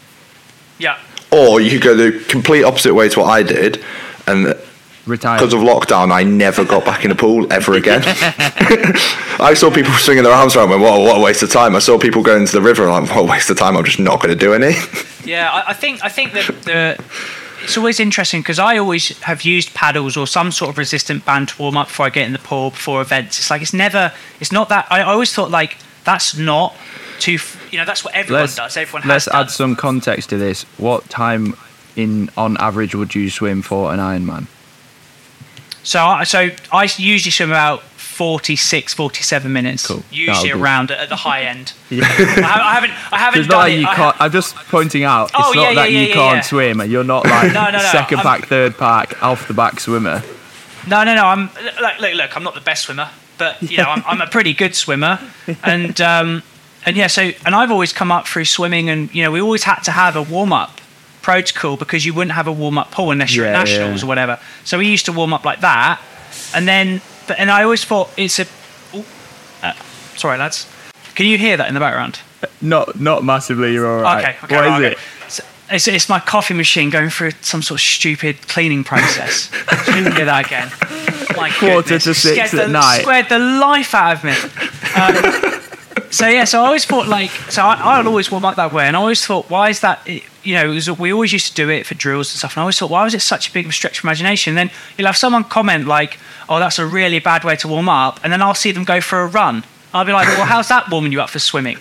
yeah, 0.80 0.98
Or 1.32 1.62
you 1.62 1.80
go 1.80 1.94
the 1.96 2.12
complete 2.28 2.64
opposite 2.64 2.94
way 2.96 3.08
to 3.10 3.20
what 3.20 3.30
I 3.30 3.44
did, 3.44 3.84
and 4.28 4.56
Retire. 5.08 5.40
because 5.40 5.54
of 5.54 5.62
lockdown, 5.62 6.12
I 6.12 6.24
never 6.24 6.64
got 6.64 6.86
back 6.86 7.04
in 7.04 7.10
the 7.10 7.16
pool 7.16 7.52
ever 7.52 7.74
again. 7.74 8.02
I 9.40 9.54
saw 9.56 9.72
people 9.72 9.92
swinging 9.94 10.24
their 10.24 10.34
arms 10.34 10.56
around. 10.56 10.72
and 10.72 10.82
Went, 10.82 10.94
what, 10.94 11.02
what 11.02 11.18
a 11.18 11.24
waste 11.24 11.42
of 11.44 11.50
time! 11.52 11.76
I 11.76 11.80
saw 11.80 11.98
people 11.98 12.22
going 12.22 12.42
into 12.42 12.54
the 12.54 12.62
river. 12.62 12.84
and 12.84 12.92
I'm 12.92 13.04
like, 13.06 13.16
what 13.16 13.26
a 13.26 13.32
waste 13.32 13.50
of 13.50 13.58
time! 13.58 13.76
I'm 13.78 13.84
just 13.84 14.00
not 14.00 14.22
going 14.22 14.30
to 14.30 14.40
do 14.40 14.54
any. 14.54 14.76
yeah. 15.26 15.50
I, 15.52 15.72
I 15.72 15.74
think 15.74 16.04
I 16.04 16.10
think 16.10 16.34
that 16.34 16.46
the 16.64 17.04
it's 17.64 17.78
always 17.78 18.00
interesting 18.00 18.42
because 18.42 18.60
I 18.60 18.78
always 18.78 19.18
have 19.20 19.44
used 19.44 19.74
paddles 19.74 20.18
or 20.18 20.26
some 20.28 20.52
sort 20.52 20.70
of 20.72 20.78
resistant 20.78 21.26
band 21.26 21.50
to 21.50 21.62
warm 21.62 21.78
up 21.78 21.88
before 21.88 22.08
I 22.08 22.10
get 22.10 22.26
in 22.26 22.34
the 22.34 22.40
pool 22.40 22.72
before 22.72 23.02
events. 23.02 23.38
It's 23.40 23.50
like 23.50 23.62
it's 23.62 23.74
never 23.74 24.14
it's 24.40 24.52
not 24.52 24.70
that. 24.70 24.88
I, 24.90 25.02
I 25.02 25.14
always 25.14 25.34
thought 25.34 25.52
like 25.52 25.78
that's 26.04 26.38
not 26.38 26.76
too. 27.20 27.38
You 27.72 27.78
know, 27.80 27.86
that's 27.86 28.04
what 28.04 28.14
everyone 28.14 28.42
let's 28.44 28.56
does. 28.56 28.78
Everyone 28.78 29.08
let's 29.08 29.26
has 29.26 29.34
add 29.34 29.40
done. 29.44 29.50
some 29.50 29.76
context 29.76 30.30
to 30.30 30.38
this. 30.38 30.64
What 30.78 31.10
time 31.10 31.56
in 31.96 32.30
on 32.38 32.58
average 32.58 32.94
would 32.96 33.16
you 33.16 33.30
swim 33.30 33.62
for 33.62 33.94
an 33.94 34.00
Ironman? 34.00 34.48
So, 35.84 36.00
I, 36.04 36.24
so 36.24 36.50
I 36.72 36.90
usually 36.98 37.32
swim 37.32 37.50
about 37.50 37.82
46, 37.84 38.94
47 38.94 39.52
minutes. 39.52 39.88
Cool. 39.88 40.04
Usually 40.12 40.52
around 40.52 40.92
at 40.92 41.10
the 41.10 41.16
high 41.16 41.44
end. 41.44 41.74
Yeah. 41.90 42.06
I, 42.06 42.62
I 42.70 42.74
haven't, 42.76 42.92
I 43.14 43.18
haven't 43.18 43.40
It's 43.42 43.50
done 43.50 43.58
not 43.58 43.64
like 43.64 43.74
it. 43.74 43.80
you 43.82 43.88
I 43.88 43.96
can't. 43.96 44.16
I'm 44.22 44.32
just 44.32 44.56
pointing 44.56 45.04
out. 45.04 45.26
It's 45.26 45.34
Oh, 45.36 45.52
not 45.54 45.56
yeah, 45.56 45.74
that 45.76 45.92
yeah, 45.92 46.00
you 46.02 46.08
yeah, 46.08 46.14
can't 46.14 46.46
swim. 46.46 46.82
You're 46.90 47.04
not 47.04 47.26
like 47.30 47.52
No, 47.54 47.66
no, 47.66 47.72
no, 47.72 47.80
second 47.80 48.20
I'm- 48.20 48.26
pack, 48.42 48.48
third 48.48 48.78
pack, 48.78 49.22
off 49.24 49.48
the 49.48 49.54
back 49.54 49.80
swimmer. 49.80 50.24
no, 50.88 51.04
no, 51.04 51.16
no. 51.16 51.26
I'm 51.26 51.50
look, 51.82 52.00
look, 52.00 52.14
look. 52.14 52.38
I'm 52.38 52.44
not 52.44 52.54
the 52.54 52.62
best 52.62 52.84
swimmer, 52.86 53.10
but 53.38 53.62
you 53.62 53.78
know, 53.78 53.86
I'm, 53.86 54.04
I'm 54.06 54.22
a 54.22 54.28
pretty 54.28 54.54
good 54.54 54.76
swimmer, 54.76 55.20
and 55.64 56.00
um, 56.00 56.44
and 56.86 56.96
yeah. 56.96 57.08
So, 57.08 57.32
and 57.46 57.54
I've 57.56 57.72
always 57.72 57.92
come 57.94 58.12
up 58.12 58.28
through 58.28 58.46
swimming, 58.46 58.90
and 58.90 59.14
you 59.14 59.24
know, 59.24 59.32
we 59.32 59.42
always 59.42 59.64
had 59.64 59.80
to 59.84 59.92
have 59.92 60.16
a 60.16 60.22
warm 60.22 60.54
up 60.54 60.80
protocol 61.22 61.78
because 61.78 62.06
you 62.06 62.14
wouldn't 62.14 62.34
have 62.34 62.48
a 62.48 62.52
warm 62.52 62.78
up 62.78 62.92
pool 62.92 63.12
unless 63.12 63.36
you're 63.36 63.46
at 63.46 63.54
nationals 63.54 64.02
yeah. 64.02 64.06
or 64.06 64.08
whatever. 64.08 64.40
So 64.64 64.78
we 64.78 64.88
used 64.88 65.06
to 65.06 65.12
warm 65.12 65.34
up 65.34 65.46
like 65.46 65.62
that, 65.62 66.02
and 66.54 66.68
then, 66.68 67.02
but 67.28 67.40
and 67.40 67.52
I 67.52 67.64
always 67.64 67.84
thought 67.84 68.10
it's 68.18 68.40
a. 68.40 68.48
ooh, 68.96 69.06
uh, 69.64 69.74
sorry, 70.16 70.38
lads. 70.38 70.68
Can 71.16 71.26
you 71.26 71.38
hear 71.38 71.58
that 71.58 71.68
in 71.68 71.74
the 71.74 71.80
background? 71.80 72.20
Not 72.62 73.00
not 73.00 73.24
massively. 73.24 73.74
You're 73.74 73.88
all 73.88 74.02
right. 74.02 74.24
Okay, 74.24 74.38
okay, 74.46 74.56
What 74.56 74.66
is 74.66 74.72
right, 74.72 74.84
it? 74.84 74.94
okay. 74.94 75.02
So 75.28 75.44
it's, 75.70 75.88
it's 75.88 76.10
my 76.10 76.20
coffee 76.20 76.54
machine 76.54 76.90
going 76.90 77.10
through 77.10 77.32
some 77.42 77.62
sort 77.62 77.80
of 77.80 77.86
stupid 77.86 78.48
cleaning 78.48 78.84
process. 78.84 79.50
Shouldn't 79.86 80.16
do 80.16 80.26
that 80.26 80.46
again. 80.46 80.72
My 81.38 81.50
Quarter 81.60 81.82
goodness, 81.84 82.04
to 82.06 82.14
six 82.14 82.50
scared 82.50 82.62
at 82.62 82.68
the, 82.68 82.72
night. 82.72 83.02
Scared 83.02 83.30
the 83.30 83.40
life 83.40 83.94
out 83.94 84.18
of 84.18 84.24
me. 84.24 84.32
Um, 84.96 86.02
so 86.12 86.28
yeah, 86.28 86.44
so 86.44 86.62
I 86.62 86.66
always 86.66 86.86
thought 86.86 87.08
like, 87.08 87.30
so 87.50 87.64
I, 87.64 88.00
I'd 88.00 88.08
always 88.08 88.32
warm 88.32 88.46
up 88.46 88.56
that 88.56 88.74
way, 88.74 88.86
and 88.86 88.96
I 88.96 89.00
always 89.00 89.26
thought, 89.26 89.50
why 89.50 89.70
is 89.70 89.80
that? 89.82 90.08
You 90.44 90.56
know, 90.56 90.72
it 90.72 90.74
was, 90.74 90.90
we 90.92 91.14
always 91.14 91.32
used 91.34 91.48
to 91.48 91.54
do 91.54 91.70
it 91.70 91.86
for 91.86 91.94
drills 91.94 92.32
and 92.32 92.40
stuff, 92.40 92.54
and 92.54 92.60
I 92.60 92.62
always 92.62 92.80
thought, 92.80 92.90
why 92.90 93.04
was 93.04 93.14
it 93.14 93.22
such 93.22 93.50
a 93.50 93.54
big 93.54 93.72
stretch 93.72 94.00
of 94.00 94.06
imagination? 94.06 94.56
then 94.56 94.72
you'll 94.98 95.06
have 95.08 95.18
someone 95.18 95.44
comment 95.44 95.86
like, 95.86 96.18
oh, 96.50 96.60
that's 96.60 96.80
a 96.80 96.86
really 96.86 97.20
bad 97.20 97.44
way 97.44 97.56
to 97.58 97.68
warm 97.68 97.90
up, 97.90 98.20
and 98.24 98.34
then 98.34 98.42
I'll 98.42 98.56
see 98.56 98.72
them 98.72 98.84
go 98.84 99.02
for 99.02 99.22
a 99.22 99.28
run. 99.28 99.64
I'll 99.94 100.06
be 100.06 100.14
like, 100.14 100.28
well, 100.30 100.46
how's 100.46 100.70
that 100.70 100.90
warming 100.90 101.12
you 101.12 101.22
up 101.22 101.30
for 101.30 101.40
swimming? 101.40 101.78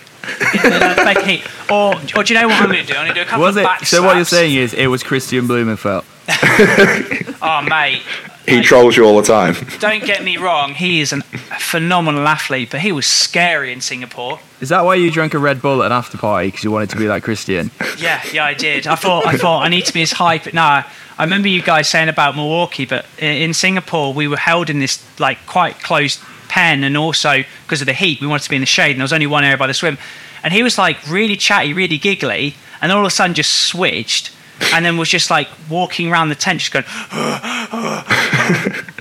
In 0.53 0.69
the 0.69 1.23
heat? 1.25 1.43
Or, 1.71 1.95
or 2.15 2.23
do 2.23 2.33
you 2.33 2.39
know 2.39 2.47
what 2.47 2.61
I'm 2.61 2.69
going 2.69 2.85
to 2.85 2.93
do? 2.93 2.99
I'm 2.99 3.05
going 3.05 3.07
to 3.07 3.13
do 3.15 3.21
a 3.21 3.25
couple 3.25 3.45
Was 3.45 3.55
of 3.55 3.61
it? 3.61 3.63
back 3.63 3.85
So 3.85 4.03
what 4.03 4.17
you're 4.17 4.25
saying 4.25 4.55
is 4.55 4.73
it 4.73 4.87
was 4.87 5.01
Kristian 5.03 5.47
Blummenfelt. 5.47 6.05
Oh, 7.43 7.61
mate. 7.63 8.03
He 8.47 8.57
Like, 8.57 8.65
trolls 8.65 8.97
you 8.97 9.05
all 9.05 9.17
the 9.21 9.27
time. 9.27 9.55
Don't 9.79 10.03
get 10.03 10.23
me 10.23 10.37
wrong. 10.37 10.73
He 10.73 10.99
is 10.99 11.13
an, 11.13 11.21
a 11.33 11.59
phenomenal 11.59 12.27
athlete, 12.27 12.69
but 12.71 12.79
he 12.79 12.91
was 12.91 13.05
scary 13.05 13.71
in 13.71 13.81
Singapore. 13.81 14.39
Is 14.61 14.69
that 14.69 14.83
why 14.83 14.95
you 14.95 15.11
drank 15.11 15.33
a 15.35 15.39
Red 15.39 15.61
Bull 15.61 15.83
at 15.83 15.87
an 15.87 15.91
after 15.91 16.17
party 16.17 16.47
because 16.47 16.63
you 16.63 16.71
wanted 16.71 16.89
to 16.89 16.97
be 16.97 17.07
like 17.07 17.23
Christian? 17.23 17.69
Yeah, 17.97 18.19
yeah, 18.33 18.43
I 18.45 18.55
did. 18.55 18.87
I 18.87 18.95
thought, 18.95 19.27
I 19.27 19.37
thought 19.37 19.63
I 19.63 19.67
need 19.69 19.85
to 19.85 19.93
be 19.93 20.01
as 20.01 20.11
hype. 20.13 20.53
No, 20.55 20.61
I 20.63 20.85
remember 21.19 21.47
you 21.49 21.61
guys 21.61 21.87
saying 21.87 22.09
about 22.09 22.35
Milwaukee, 22.35 22.85
but 22.85 23.05
i- 23.21 23.25
in 23.25 23.53
Singapore 23.53 24.11
we 24.13 24.27
were 24.27 24.37
held 24.37 24.71
in 24.71 24.79
this 24.79 25.03
like 25.19 25.37
quite 25.45 25.79
closed 25.83 26.19
pen, 26.47 26.83
and 26.83 26.97
also 26.97 27.43
because 27.63 27.81
of 27.81 27.85
the 27.85 27.93
heat, 27.93 28.19
we 28.21 28.25
wanted 28.27 28.43
to 28.43 28.49
be 28.49 28.55
in 28.55 28.61
the 28.61 28.65
shade, 28.65 28.91
and 28.91 28.99
there 28.99 29.03
was 29.03 29.13
only 29.13 29.27
one 29.27 29.43
area 29.43 29.57
by 29.57 29.67
the 29.67 29.73
swim. 29.75 29.99
And 30.43 30.51
he 30.51 30.63
was 30.63 30.79
like 30.79 30.97
really 31.07 31.35
chatty, 31.37 31.73
really 31.73 31.99
giggly, 31.99 32.55
and 32.81 32.91
all 32.91 33.01
of 33.01 33.05
a 33.05 33.11
sudden 33.11 33.35
just 33.35 33.51
switched, 33.67 34.31
and 34.73 34.85
then 34.85 34.97
was 34.97 35.09
just 35.09 35.29
like 35.29 35.47
walking 35.69 36.11
around 36.11 36.29
the 36.29 36.35
tent, 36.35 36.59
just 36.59 36.71
going, 36.71 36.85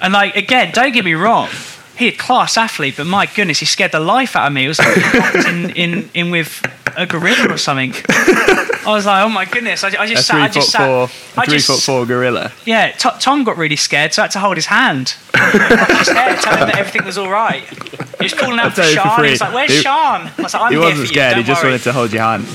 and 0.03 0.13
like 0.13 0.37
again, 0.37 0.71
don't 0.73 0.93
get 0.93 1.05
me 1.05 1.15
wrong. 1.15 1.49
He 1.97 2.09
a 2.09 2.13
class 2.13 2.57
athlete, 2.57 2.95
but 2.97 3.07
my 3.07 3.27
goodness, 3.27 3.59
he 3.61 3.67
scared 3.67 3.93
the 3.93 4.01
life 4.01 4.35
out 4.35 4.47
of 4.47 4.53
me. 4.55 4.65
It 4.65 4.69
was 4.69 4.79
like 4.79 5.47
in, 5.47 5.71
in, 5.77 6.11
in 6.15 6.31
with 6.31 6.63
a 6.97 7.05
gorilla 7.07 7.53
or 7.53 7.59
something. 7.59 7.93
I 8.09 8.85
was 8.87 9.05
like, 9.05 9.23
oh 9.23 9.29
my 9.29 9.45
goodness! 9.45 9.85
I 9.85 10.07
just 10.07 10.27
sat. 10.27 10.35
three 10.35 10.43
I 10.43 10.49
just 10.49 10.75
four, 10.75 11.09
sat. 11.09 11.37
a 11.37 11.41
I 11.41 11.45
three 11.45 11.55
just, 11.57 11.67
foot 11.67 11.81
four 11.83 12.07
gorilla. 12.07 12.53
Yeah, 12.65 12.93
T- 12.93 13.11
Tom 13.21 13.45
got 13.45 13.59
really 13.59 13.77
scared, 13.77 14.15
so 14.15 14.23
I 14.23 14.25
had 14.25 14.31
to 14.33 14.39
hold 14.39 14.57
his 14.57 14.65
hand. 14.67 15.11
His 15.35 16.09
hair, 16.09 16.37
tell 16.37 16.57
him 16.57 16.69
that 16.69 16.77
everything 16.79 17.05
was 17.05 17.19
all 17.19 17.31
right. 17.31 17.63
He 17.65 18.25
was 18.25 18.33
calling 18.33 18.59
out 18.59 18.73
for 18.73 18.83
Sean. 18.83 19.19
free. 19.19 19.27
He 19.29 19.33
was 19.33 19.41
like, 19.43 19.53
"Where's 19.55 19.71
He- 19.71 19.83
Sean?" 19.83 20.31
I 20.39 20.43
was 20.43 20.55
like, 20.55 20.63
"I'm 20.63 20.69
He 20.73 20.79
here 20.79 20.81
wasn't 20.81 20.97
for 20.97 21.03
you, 21.03 21.07
scared. 21.09 21.37
He 21.37 21.43
just 21.43 21.63
worry." 21.63 21.73
wanted 21.73 21.85
to 21.85 21.93
hold 21.93 22.13
your 22.15 22.23
hand. 22.23 22.47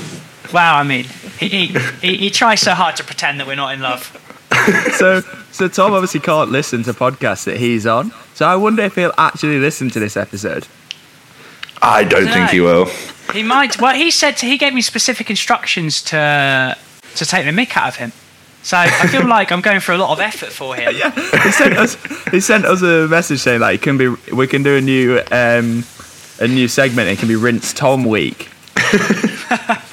Wow, 0.52 0.76
I 0.76 0.82
mean, 0.82 1.04
he, 1.38 1.48
he, 1.48 1.66
he, 2.00 2.16
he 2.16 2.30
tries 2.30 2.60
so 2.60 2.72
hard 2.72 2.96
to 2.96 3.04
pretend 3.04 3.40
that 3.40 3.46
we're 3.46 3.56
not 3.56 3.74
in 3.74 3.80
love. 3.80 4.22
So, 4.96 5.20
so 5.52 5.68
Tom 5.68 5.92
obviously 5.92 6.18
can't 6.20 6.50
listen 6.50 6.82
to 6.84 6.92
podcasts 6.92 7.44
that 7.44 7.58
he's 7.58 7.86
on. 7.86 8.12
So 8.34 8.46
I 8.46 8.56
wonder 8.56 8.82
if 8.82 8.94
he'll 8.96 9.12
actually 9.16 9.58
listen 9.60 9.90
to 9.90 10.00
this 10.00 10.16
episode. 10.16 10.66
I 11.82 12.02
don't 12.02 12.26
think 12.26 12.50
he 12.50 12.60
will. 12.60 12.86
He 13.32 13.42
might. 13.44 13.80
Well, 13.80 13.94
he 13.94 14.10
said 14.10 14.40
he 14.40 14.56
gave 14.58 14.74
me 14.74 14.80
specific 14.82 15.30
instructions 15.30 16.02
to 16.04 16.76
to 17.16 17.24
take 17.24 17.44
the 17.44 17.52
mick 17.52 17.76
out 17.76 17.88
of 17.88 17.96
him. 17.96 18.12
So 18.62 18.76
I 18.78 19.06
feel 19.06 19.26
like 19.28 19.52
I'm 19.52 19.60
going 19.60 19.78
through 19.78 19.96
a 19.96 19.98
lot 19.98 20.10
of 20.10 20.20
effort 20.20 20.50
for 20.50 20.74
him. 20.74 20.94
yeah, 20.96 21.10
He 21.42 21.52
sent 21.52 21.76
us. 21.76 21.96
He 22.32 22.40
sent 22.40 22.64
us 22.64 22.82
a 22.82 23.06
message 23.08 23.40
saying 23.40 23.60
like 23.60 23.76
it 23.76 23.82
can 23.82 23.98
be. 23.98 24.08
We 24.32 24.46
can 24.48 24.62
do 24.64 24.76
a 24.76 24.80
new 24.80 25.20
um, 25.30 25.84
a 26.40 26.48
new 26.48 26.66
segment. 26.66 27.08
It 27.08 27.18
can 27.18 27.28
be 27.28 27.36
rinse 27.36 27.72
Tom 27.72 28.04
week. 28.04 28.48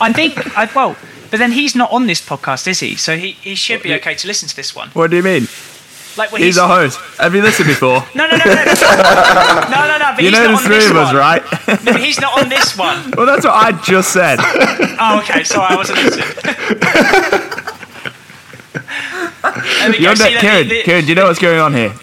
I 0.00 0.12
think. 0.12 0.56
I, 0.56 0.68
well, 0.74 0.96
but 1.30 1.38
then 1.38 1.52
he's 1.52 1.74
not 1.76 1.90
on 1.92 2.06
this 2.06 2.20
podcast, 2.20 2.66
is 2.66 2.80
he? 2.80 2.96
So 2.96 3.16
he, 3.16 3.32
he 3.32 3.54
should 3.54 3.82
be 3.82 3.94
okay 3.94 4.14
to 4.14 4.26
listen 4.26 4.48
to 4.48 4.56
this 4.56 4.74
one. 4.74 4.88
What 4.90 5.10
do 5.10 5.16
you 5.16 5.22
mean? 5.22 5.46
Like 6.16 6.32
when 6.32 6.40
He's 6.42 6.56
he's, 6.56 6.58
our 6.58 6.68
host. 6.68 6.98
Have 7.18 7.34
you 7.36 7.40
listened 7.42 7.68
before? 7.68 8.02
no, 8.16 8.26
no, 8.26 8.36
no, 8.36 8.44
no, 8.44 8.54
no, 8.54 8.64
no, 8.64 9.86
no, 9.86 9.98
no. 9.98 10.10
But 10.16 10.18
You 10.18 10.30
he's 10.30 10.32
know 10.38 10.50
not 10.50 10.62
the 10.62 10.68
three 10.68 10.86
of 10.90 10.96
us, 10.96 11.06
one. 11.12 11.16
right? 11.16 11.42
No, 11.84 11.92
he's 11.94 12.20
not 12.20 12.42
on 12.42 12.48
this 12.48 12.76
one. 12.76 13.10
well, 13.16 13.26
that's 13.26 13.44
what 13.44 13.54
I 13.54 13.70
just 13.80 14.12
said. 14.12 14.38
Oh, 14.98 15.20
okay. 15.22 15.44
Sorry, 15.44 15.66
I 15.72 15.76
wasn't 15.76 15.98
listening. 16.02 16.26
There 19.42 19.90
we 19.90 19.96
go. 19.96 20.00
You're 20.02 20.16
not, 20.16 20.40
Kieran, 20.40 20.68
Kieran, 20.84 21.02
do 21.04 21.08
you 21.08 21.14
know 21.14 21.26
what's 21.26 21.38
going 21.38 21.60
on 21.60 21.74
here? 21.74 21.94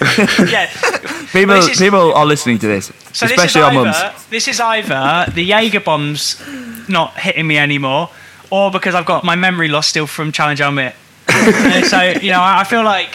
yeah. 0.50 0.66
People, 1.32 1.54
Well, 1.56 1.68
is- 1.70 1.78
people 1.78 2.14
are 2.14 2.24
listening 2.26 2.58
to 2.60 2.66
this, 2.66 2.86
So 3.12 3.26
especially 3.26 3.44
this 3.46 3.56
our 3.56 3.70
is 3.72 3.74
mums. 4.02 4.26
This 4.30 4.48
is 4.48 4.60
either 4.60 5.26
the 5.32 5.42
Jaeger 5.44 5.80
bombs 5.80 6.40
not 6.88 7.18
hitting 7.18 7.46
me 7.46 7.58
anymore, 7.58 8.10
or 8.50 8.70
because 8.70 8.94
I've 8.94 9.06
got 9.06 9.24
my 9.24 9.34
memory 9.36 9.68
loss 9.68 9.86
still 9.88 10.06
from 10.06 10.32
Challenge 10.32 10.60
Almere. 10.60 10.94
Uh, 11.28 11.82
so 11.82 12.00
you 12.20 12.30
know, 12.30 12.40
I 12.40 12.60
I 12.60 12.64
feel 12.64 12.84
like 12.84 13.10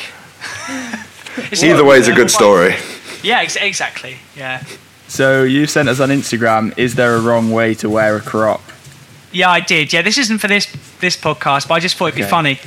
it's 1.52 1.64
Either 1.64 1.84
way 1.84 1.98
is 1.98 2.08
a 2.08 2.14
good 2.14 2.30
story. 2.30 2.76
Yeah, 3.24 3.40
ex- 3.42 3.56
exactly. 3.56 4.18
Yeah, 4.36 4.64
So 5.08 5.44
you 5.44 5.68
sent 5.68 5.90
us 5.90 6.00
on 6.00 6.10
Instagram. 6.10 6.74
Is 6.78 6.96
there 6.96 7.16
a 7.16 7.20
wrong 7.22 7.52
way 7.52 7.74
to 7.76 7.90
wear 7.90 8.16
a 8.18 8.22
croc? 8.22 8.62
yeah, 9.32 9.50
I 9.50 9.62
did. 9.62 9.94
Yeah, 9.94 10.02
this 10.04 10.18
isn't 10.18 10.40
for 10.40 10.48
this 10.48 10.68
this 11.00 11.16
podcast, 11.18 11.68
but 11.68 11.76
I 11.76 11.80
just 11.80 11.96
thought 11.96 12.08
it'd 12.10 12.18
be 12.18 12.24
funny 12.24 12.60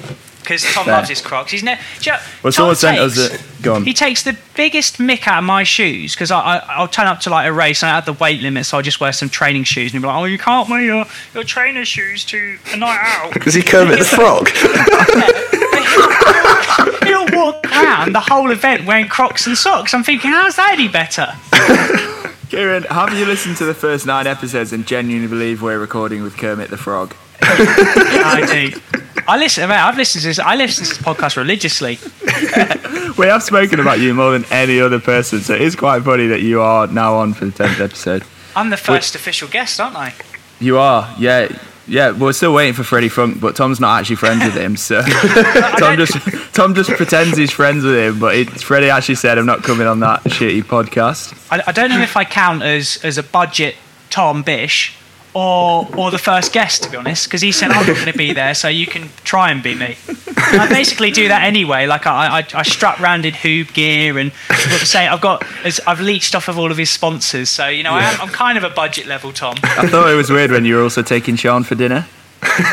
because 0.44 0.62
Tom 0.62 0.84
Fair. 0.84 0.94
loves 0.94 1.08
his 1.08 1.20
Crocs. 1.20 1.50
He's 1.50 1.62
ne- 1.64 1.78
do 2.00 2.10
you 2.10 2.12
know, 2.12 2.18
Well, 2.42 2.52
Tom 2.52 2.54
someone 2.74 2.76
sent 2.76 2.98
us 2.98 3.30
takes- 3.30 3.58
a. 3.58 3.62
Go 3.62 3.74
on. 3.76 3.84
He 3.84 3.94
takes 3.94 4.22
the 4.24 4.36
biggest 4.54 4.98
mick 4.98 5.26
out 5.26 5.38
of 5.38 5.44
my 5.44 5.64
shoes 5.64 6.14
because 6.14 6.30
I, 6.30 6.38
I, 6.38 6.56
I'll 6.76 6.88
turn 6.88 7.06
up 7.06 7.20
to 7.20 7.30
like 7.30 7.48
a 7.48 7.52
race 7.52 7.82
and 7.82 7.90
I 7.90 7.94
have 7.94 8.04
the 8.04 8.12
weight 8.12 8.42
limit, 8.42 8.66
so 8.66 8.76
I'll 8.76 8.82
just 8.82 9.00
wear 9.00 9.10
some 9.12 9.30
training 9.30 9.64
shoes 9.64 9.92
and 9.94 10.02
he'll 10.02 10.02
be 10.02 10.06
like, 10.14 10.22
"Oh, 10.22 10.26
you 10.26 10.36
can't 10.38 10.68
wear 10.68 10.82
your, 10.82 11.06
your 11.32 11.44
trainer 11.44 11.84
shoes 11.86 12.24
to 12.26 12.58
a 12.72 12.76
night 12.76 12.98
out." 13.00 13.34
Is 13.46 13.54
he 13.54 13.62
Kermit 13.62 13.98
the 13.98 14.04
Frog? 14.04 14.48
He'll 17.04 17.26
walk 17.32 17.64
around 17.72 18.14
the 18.14 18.20
whole 18.20 18.50
event 18.50 18.84
wearing 18.86 19.08
Crocs 19.08 19.46
and 19.46 19.56
socks. 19.56 19.94
I'm 19.94 20.02
thinking, 20.04 20.30
how's 20.32 20.56
that 20.56 20.72
any 20.72 20.88
better? 20.88 21.32
Kieran, 22.50 22.82
have 22.84 23.12
you 23.14 23.24
listened 23.26 23.56
to 23.58 23.64
the 23.64 23.74
first 23.74 24.06
nine 24.06 24.26
episodes 24.26 24.72
and 24.72 24.86
genuinely 24.86 25.28
believe 25.28 25.62
we're 25.62 25.78
recording 25.78 26.22
with 26.22 26.36
Kermit 26.36 26.70
the 26.70 26.76
Frog? 26.76 27.14
I 27.40 28.70
do. 28.70 28.80
I 29.26 29.36
listen. 29.38 29.68
Man, 29.68 29.80
I've 29.80 29.96
listened 29.96 30.22
to 30.22 30.28
this. 30.28 30.38
I 30.38 30.54
listen 30.54 30.84
to 30.84 30.90
this 30.90 30.98
podcast 30.98 31.36
religiously. 31.36 31.98
We 33.16 33.26
have 33.26 33.44
spoken 33.44 33.78
about 33.78 34.00
you 34.00 34.12
more 34.12 34.32
than 34.32 34.44
any 34.50 34.80
other 34.80 34.98
person, 34.98 35.40
so 35.40 35.54
it 35.54 35.60
is 35.60 35.76
quite 35.76 36.02
funny 36.02 36.26
that 36.26 36.42
you 36.42 36.60
are 36.60 36.88
now 36.88 37.14
on 37.14 37.32
for 37.32 37.44
the 37.44 37.52
tenth 37.52 37.80
episode. 37.80 38.24
I'm 38.56 38.70
the 38.70 38.76
first 38.76 39.14
official 39.14 39.46
guest, 39.46 39.78
aren't 39.78 39.94
I? 39.94 40.14
You 40.58 40.78
are, 40.78 41.14
yeah, 41.16 41.56
yeah. 41.86 42.10
We're 42.10 42.32
still 42.32 42.52
waiting 42.52 42.74
for 42.74 42.82
Freddie 42.82 43.08
Funk, 43.08 43.40
but 43.40 43.54
Tom's 43.54 43.78
not 43.78 44.00
actually 44.00 44.16
friends 44.16 44.44
with 44.44 44.54
him, 44.54 44.76
so 44.76 45.00
Tom 45.78 45.96
just 45.96 46.14
Tom 46.54 46.74
just 46.74 46.90
pretends 46.90 47.36
he's 47.36 47.52
friends 47.52 47.84
with 47.84 47.94
him, 47.94 48.18
but 48.18 48.34
it, 48.34 48.50
Freddie 48.50 48.90
actually 48.90 49.14
said, 49.14 49.38
"I'm 49.38 49.46
not 49.46 49.62
coming 49.62 49.86
on 49.86 50.00
that 50.00 50.24
shitty 50.24 50.62
podcast." 50.64 51.38
I, 51.52 51.62
I 51.68 51.72
don't 51.72 51.90
know 51.90 52.00
if 52.00 52.16
I 52.16 52.24
count 52.24 52.64
as 52.64 52.98
as 53.04 53.16
a 53.16 53.22
budget 53.22 53.76
Tom 54.10 54.42
Bish 54.42 54.96
or 55.34 55.88
or 55.96 56.10
the 56.10 56.18
first 56.18 56.52
guest 56.52 56.82
to 56.84 56.90
be 56.90 56.96
honest, 56.96 57.26
because 57.26 57.42
he 57.42 57.52
said 57.52 57.70
I'm 57.70 57.86
not 57.86 57.94
going 57.96 58.12
to 58.12 58.18
be 58.18 58.32
there, 58.32 58.54
so 58.54 58.68
you 58.68 58.86
can 58.86 59.10
try 59.24 59.50
and 59.50 59.62
be 59.62 59.74
me. 59.74 59.96
And 60.08 60.60
I 60.60 60.68
basically 60.68 61.10
do 61.10 61.28
that 61.28 61.42
anyway. 61.42 61.86
Like 61.86 62.06
I 62.06 62.38
I, 62.38 62.46
I 62.54 62.62
strap 62.62 63.00
rounded 63.00 63.34
HUUB 63.34 63.74
gear 63.74 64.18
and 64.18 64.32
what 64.32 64.80
to 64.80 64.86
say 64.86 65.06
I've 65.06 65.20
got 65.20 65.44
as 65.64 65.80
I've 65.86 66.00
leached 66.00 66.34
off 66.34 66.48
of 66.48 66.58
all 66.58 66.70
of 66.70 66.78
his 66.78 66.90
sponsors, 66.90 67.50
so 67.50 67.68
you 67.68 67.82
know 67.82 67.92
I 67.92 68.02
am, 68.02 68.20
I'm 68.20 68.28
kind 68.28 68.56
of 68.56 68.64
a 68.64 68.70
budget 68.70 69.06
level 69.06 69.32
Tom. 69.32 69.56
I 69.62 69.88
thought 69.88 70.08
it 70.08 70.16
was 70.16 70.30
weird 70.30 70.50
when 70.50 70.64
you 70.64 70.76
were 70.76 70.82
also 70.82 71.02
taking 71.02 71.36
Sean 71.36 71.64
for 71.64 71.74
dinner. 71.74 72.06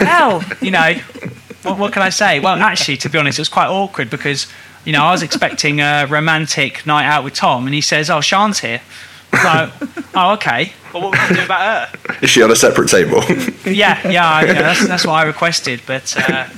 Well, 0.01 0.43
you 0.61 0.71
know, 0.71 0.95
what, 1.63 1.77
what 1.77 1.93
can 1.93 2.01
I 2.01 2.09
say? 2.09 2.39
Well, 2.39 2.55
actually, 2.55 2.97
to 2.97 3.09
be 3.09 3.17
honest, 3.17 3.39
it 3.39 3.41
was 3.41 3.49
quite 3.49 3.67
awkward 3.67 4.09
because, 4.09 4.47
you 4.85 4.91
know, 4.91 5.03
I 5.03 5.11
was 5.11 5.23
expecting 5.23 5.79
a 5.79 6.05
romantic 6.09 6.85
night 6.85 7.05
out 7.05 7.23
with 7.23 7.33
Tom, 7.33 7.65
and 7.65 7.73
he 7.73 7.81
says, 7.81 8.09
"Oh, 8.09 8.21
Sean's 8.21 8.59
here." 8.59 8.81
So, 9.31 9.71
oh, 10.15 10.33
okay. 10.33 10.73
Well, 10.93 11.03
what 11.03 11.07
are 11.07 11.11
we 11.11 11.17
going 11.17 11.29
to 11.29 11.35
do 11.35 11.45
about 11.45 11.89
her? 11.89 12.15
Is 12.21 12.29
she 12.29 12.41
on 12.43 12.51
a 12.51 12.55
separate 12.55 12.89
table? 12.89 13.21
Yeah, 13.63 14.09
yeah, 14.09 14.27
I, 14.27 14.43
yeah 14.43 14.53
that's, 14.53 14.87
that's 14.87 15.05
what 15.05 15.13
I 15.13 15.23
requested, 15.23 15.81
but, 15.85 16.13
uh, 16.17 16.49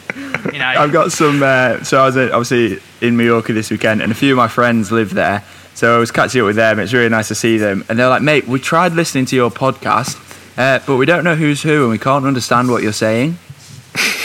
you 0.51 0.57
know, 0.57 0.65
I've 0.65 0.93
got 0.93 1.11
some. 1.11 1.43
Uh, 1.43 1.83
so 1.83 2.01
I 2.01 2.05
was 2.05 2.15
uh, 2.15 2.29
obviously 2.33 2.79
in 3.05 3.17
Mallorca 3.17 3.51
this 3.51 3.69
weekend, 3.69 4.01
and 4.01 4.11
a 4.11 4.15
few 4.15 4.31
of 4.31 4.37
my 4.37 4.47
friends 4.47 4.91
live 4.91 5.13
there. 5.13 5.43
So 5.75 5.95
I 5.95 5.99
was 5.99 6.11
catching 6.11 6.41
up 6.41 6.47
with 6.47 6.55
them. 6.55 6.79
It's 6.79 6.93
really 6.93 7.09
nice 7.09 7.27
to 7.27 7.35
see 7.35 7.57
them, 7.57 7.83
and 7.89 7.99
they're 7.99 8.09
like, 8.09 8.21
"Mate, 8.21 8.47
we 8.47 8.59
tried 8.59 8.93
listening 8.93 9.25
to 9.25 9.35
your 9.35 9.51
podcast, 9.51 10.17
uh, 10.57 10.79
but 10.87 10.95
we 10.95 11.05
don't 11.05 11.23
know 11.23 11.35
who's 11.35 11.61
who, 11.61 11.83
and 11.83 11.91
we 11.91 11.99
can't 11.99 12.25
understand 12.25 12.69
what 12.69 12.83
you're 12.83 12.93
saying." 12.93 13.37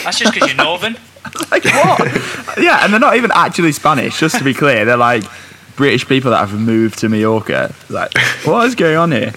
that's 0.04 0.18
just 0.18 0.32
because 0.32 0.48
you're 0.48 0.64
Northern. 0.64 0.96
Like 1.50 1.64
what? 1.64 2.56
yeah, 2.58 2.84
and 2.84 2.92
they're 2.92 3.00
not 3.00 3.16
even 3.16 3.30
actually 3.34 3.72
Spanish. 3.72 4.18
Just 4.18 4.38
to 4.38 4.44
be 4.44 4.54
clear, 4.54 4.86
they're 4.86 4.96
like 4.96 5.24
British 5.78 6.06
people 6.06 6.30
that 6.32 6.46
have 6.46 6.52
moved 6.60 6.98
to 6.98 7.08
Mallorca. 7.08 7.72
Like, 7.88 8.12
what 8.44 8.66
is 8.66 8.74
going 8.74 8.96
on 8.98 9.12
here? 9.12 9.32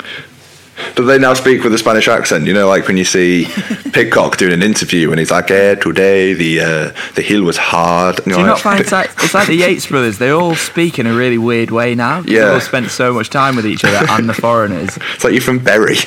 Do 0.95 1.05
they 1.05 1.19
now 1.19 1.35
speak 1.35 1.63
with 1.63 1.73
a 1.75 1.77
Spanish 1.77 2.07
accent? 2.07 2.47
You 2.47 2.53
know, 2.55 2.67
like 2.67 2.87
when 2.87 2.97
you 2.97 3.03
see 3.05 3.45
Pidcock 3.93 4.37
doing 4.37 4.51
an 4.53 4.63
interview 4.63 5.11
and 5.11 5.19
he's 5.19 5.29
like, 5.29 5.51
"Eh, 5.51 5.75
today 5.75 6.33
the 6.33 6.59
uh, 6.61 6.91
the 7.13 7.21
hill 7.21 7.43
was 7.43 7.55
hard." 7.57 8.15
And 8.21 8.33
Do 8.33 8.39
you're 8.39 8.47
not 8.47 8.59
find 8.59 8.79
it's 8.81 8.91
like 8.91 9.11
it's 9.21 9.33
like 9.35 9.47
the 9.47 9.53
Yates 9.65 9.85
brothers? 9.85 10.17
They 10.17 10.31
all 10.31 10.55
speak 10.55 10.97
in 10.97 11.05
a 11.05 11.13
really 11.13 11.37
weird 11.37 11.69
way 11.69 11.93
now. 11.93 12.17
Yeah, 12.19 12.23
They 12.23 12.33
Yeah. 12.33 12.53
all 12.53 12.59
spent 12.61 12.89
so 12.89 13.13
much 13.13 13.29
time 13.29 13.55
with 13.55 13.67
each 13.67 13.83
other 13.85 14.05
and 14.09 14.27
the 14.27 14.33
foreigners. 14.33 14.97
It's 15.13 15.23
like 15.23 15.33
you're 15.33 15.41
from 15.43 15.59
Bury. 15.59 15.97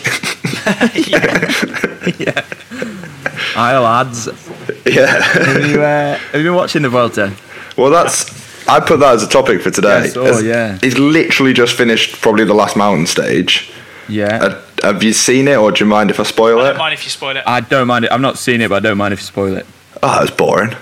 Hi 3.54 3.78
lads. 3.78 4.26
yeah. 4.86 5.22
Have 5.22 5.66
you, 5.70 5.82
uh, 5.82 6.16
have 6.16 6.34
you 6.34 6.42
been 6.42 6.54
watching 6.54 6.82
the 6.82 6.88
Vuelta? 6.88 7.32
Well, 7.76 7.90
that's. 7.90 8.43
I 8.68 8.80
put 8.80 9.00
that 9.00 9.14
as 9.14 9.22
a 9.22 9.28
topic 9.28 9.60
for 9.62 9.70
today. 9.70 10.04
Yes, 10.04 10.16
oh, 10.16 10.24
As- 10.26 10.42
yeah. 10.42 10.78
He's 10.80 10.98
literally 10.98 11.52
just 11.52 11.76
finished 11.76 12.20
probably 12.20 12.44
the 12.44 12.54
last 12.54 12.76
mountain 12.76 13.06
stage. 13.06 13.70
Yeah. 14.08 14.36
Uh, 14.36 14.62
have 14.82 15.02
you 15.02 15.12
seen 15.12 15.48
it, 15.48 15.56
or 15.56 15.70
do 15.72 15.84
you 15.84 15.88
mind 15.88 16.10
if 16.10 16.20
I 16.20 16.24
spoil 16.24 16.60
I 16.60 16.62
it? 16.62 16.64
I 16.64 16.68
don't 16.70 16.78
mind 16.78 16.94
if 16.94 17.04
you 17.04 17.10
spoil 17.10 17.36
it. 17.36 17.42
I 17.46 17.60
don't 17.60 17.86
mind 17.86 18.04
it. 18.04 18.12
I've 18.12 18.20
not 18.20 18.38
seen 18.38 18.60
it, 18.60 18.68
but 18.68 18.76
I 18.76 18.80
don't 18.80 18.98
mind 18.98 19.14
if 19.14 19.20
you 19.20 19.24
spoil 19.26 19.56
it. 19.56 19.66
Oh, 20.02 20.08
that 20.12 20.20
was 20.22 20.30
boring. 20.30 20.76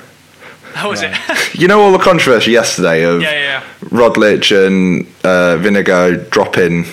How 0.75 0.91
was 0.91 1.03
it? 1.03 1.13
You 1.55 1.69
know 1.69 1.81
all 1.83 1.93
the 1.93 1.99
controversy 2.03 2.51
yesterday 2.51 3.03
of 3.05 3.21
yeah, 3.21 3.31
yeah, 3.31 3.39
yeah. 3.41 3.63
Roglic 3.91 4.51
and 4.67 5.07
uh, 5.23 5.59
Vingegaard 5.63 6.31
dropping 6.31 6.87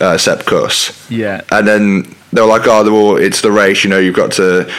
uh, 0.00 0.16
Sepp 0.16 0.46
Kuss. 0.46 1.08
Yeah. 1.10 1.42
and 1.52 1.68
then 1.68 2.14
they 2.34 2.40
were 2.42 2.46
like, 2.48 2.66
"Oh, 2.66 2.82
well, 2.92 3.16
it's 3.16 3.40
the 3.40 3.50
race. 3.50 3.84
You 3.84 3.90
know, 3.90 3.98
you've 3.98 4.14
got 4.16 4.32
to, 4.32 4.70